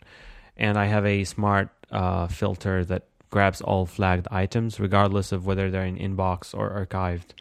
And 0.57 0.77
I 0.77 0.87
have 0.87 1.05
a 1.05 1.23
smart 1.23 1.69
uh, 1.89 2.27
filter 2.27 2.83
that 2.83 3.03
grabs 3.29 3.61
all 3.61 3.85
flagged 3.85 4.27
items, 4.29 4.77
regardless 4.77 5.31
of 5.31 5.45
whether 5.45 5.71
they're 5.71 5.85
in 5.85 5.97
inbox 5.97 6.53
or 6.53 6.69
archived, 6.69 7.31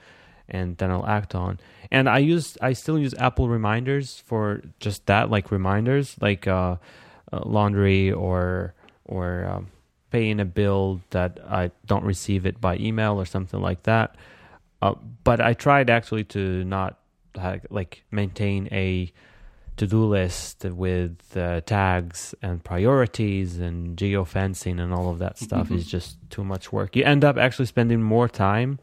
and 0.48 0.76
then 0.76 0.88
I'll 0.92 1.06
act 1.06 1.34
on. 1.34 1.58
And 1.90 2.08
I 2.08 2.18
use, 2.18 2.56
I 2.62 2.74
still 2.74 2.96
use 2.96 3.12
Apple 3.18 3.48
reminders 3.48 4.22
for 4.24 4.62
just 4.78 5.06
that, 5.06 5.30
like 5.30 5.50
reminders, 5.50 6.14
like 6.20 6.46
uh, 6.46 6.76
uh, 7.32 7.40
laundry 7.44 8.12
or 8.12 8.74
or 9.04 9.46
um, 9.50 9.68
paying 10.10 10.38
a 10.38 10.44
bill 10.44 11.00
that 11.10 11.40
I 11.48 11.72
don't 11.86 12.04
receive 12.04 12.46
it 12.46 12.60
by 12.60 12.76
email 12.76 13.18
or 13.18 13.24
something 13.24 13.60
like 13.60 13.82
that. 13.82 14.14
Uh, 14.80 14.94
but 15.24 15.40
I 15.40 15.54
tried 15.54 15.90
actually 15.90 16.24
to 16.24 16.62
not 16.64 16.98
like 17.70 18.04
maintain 18.10 18.68
a 18.72 19.12
to-do 19.78 20.04
list 20.04 20.64
with 20.64 21.36
uh, 21.36 21.60
tags 21.62 22.34
and 22.42 22.62
priorities 22.62 23.58
and 23.58 23.96
geofencing 23.96 24.80
and 24.80 24.92
all 24.92 25.08
of 25.08 25.20
that 25.20 25.38
stuff 25.38 25.70
is 25.70 25.86
just 25.86 26.18
too 26.30 26.44
much 26.44 26.72
work. 26.72 26.96
You 26.96 27.04
end 27.04 27.24
up 27.24 27.38
actually 27.38 27.66
spending 27.66 28.02
more 28.02 28.28
time 28.28 28.80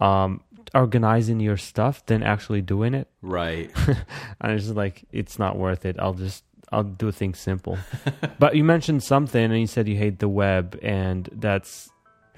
um, 0.00 0.40
organizing 0.74 1.40
your 1.40 1.58
stuff 1.58 2.04
than 2.06 2.22
actually 2.22 2.62
doing 2.62 2.94
it. 2.94 3.08
Right. 3.22 3.70
and 4.40 4.52
it's 4.52 4.68
like 4.68 5.04
it's 5.12 5.38
not 5.38 5.56
worth 5.56 5.84
it. 5.84 5.96
I'll 5.98 6.14
just 6.14 6.42
I'll 6.72 6.84
do 6.84 7.12
things 7.12 7.38
simple. 7.38 7.78
but 8.38 8.56
you 8.56 8.64
mentioned 8.64 9.02
something 9.02 9.44
and 9.44 9.60
you 9.60 9.66
said 9.66 9.86
you 9.86 9.96
hate 9.96 10.18
the 10.18 10.28
web 10.28 10.78
and 10.82 11.28
that's 11.32 11.90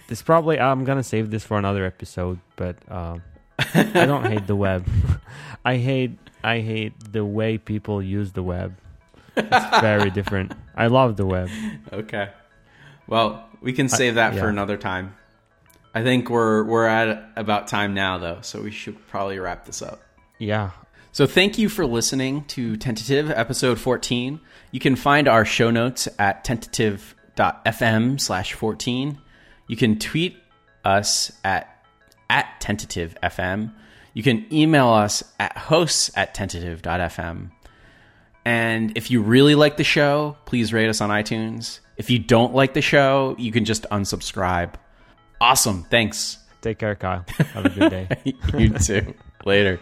this 0.08 0.22
probably 0.22 0.58
I'm 0.58 0.84
gonna 0.84 1.04
save 1.04 1.30
this 1.30 1.44
for 1.44 1.56
another 1.56 1.84
episode, 1.84 2.40
but 2.56 2.76
um, 2.90 3.22
I 3.74 4.06
don't 4.06 4.26
hate 4.26 4.46
the 4.46 4.56
web. 4.56 4.86
I 5.64 5.76
hate 5.76 6.18
I 6.44 6.60
hate 6.60 6.94
the 7.12 7.24
way 7.24 7.58
people 7.58 8.02
use 8.02 8.32
the 8.32 8.42
web. 8.42 8.76
It's 9.36 9.80
very 9.80 10.10
different. 10.10 10.52
I 10.76 10.86
love 10.86 11.16
the 11.16 11.26
web. 11.26 11.50
Okay. 11.92 12.30
Well, 13.06 13.48
we 13.60 13.72
can 13.72 13.88
save 13.88 14.14
that 14.14 14.34
yeah. 14.34 14.40
for 14.40 14.48
another 14.48 14.76
time. 14.76 15.14
I 15.94 16.02
think 16.02 16.28
we're 16.30 16.62
we're 16.64 16.86
at 16.86 17.30
about 17.36 17.68
time 17.68 17.94
now 17.94 18.18
though, 18.18 18.38
so 18.42 18.60
we 18.60 18.70
should 18.70 19.06
probably 19.08 19.38
wrap 19.38 19.64
this 19.64 19.82
up. 19.82 20.02
Yeah. 20.38 20.70
So 21.16 21.26
thank 21.26 21.56
you 21.56 21.70
for 21.70 21.86
listening 21.86 22.44
to 22.48 22.76
Tentative 22.76 23.30
episode 23.30 23.80
14. 23.80 24.38
You 24.70 24.80
can 24.80 24.96
find 24.96 25.28
our 25.28 25.46
show 25.46 25.70
notes 25.70 26.08
at 26.18 26.44
tentative.fm 26.44 28.20
slash 28.20 28.52
14. 28.52 29.18
You 29.66 29.76
can 29.78 29.98
tweet 29.98 30.36
us 30.84 31.32
at, 31.42 31.75
at 32.30 32.60
tentativefm. 32.60 33.72
You 34.14 34.22
can 34.22 34.46
email 34.52 34.88
us 34.88 35.22
at 35.38 35.56
hosts 35.56 36.10
at 36.16 36.34
tentative.fm. 36.34 37.50
And 38.44 38.96
if 38.96 39.10
you 39.10 39.22
really 39.22 39.54
like 39.54 39.76
the 39.76 39.84
show, 39.84 40.36
please 40.44 40.72
rate 40.72 40.88
us 40.88 41.00
on 41.00 41.10
iTunes. 41.10 41.80
If 41.96 42.10
you 42.10 42.18
don't 42.18 42.54
like 42.54 42.74
the 42.74 42.82
show, 42.82 43.34
you 43.38 43.50
can 43.50 43.64
just 43.64 43.82
unsubscribe. 43.90 44.74
Awesome. 45.40 45.84
Thanks. 45.84 46.38
Take 46.60 46.78
care, 46.78 46.94
Kyle. 46.94 47.24
Have 47.54 47.66
a 47.66 47.70
good 47.70 47.90
day. 47.90 48.08
you 48.58 48.70
too. 48.70 49.14
Later. 49.44 49.80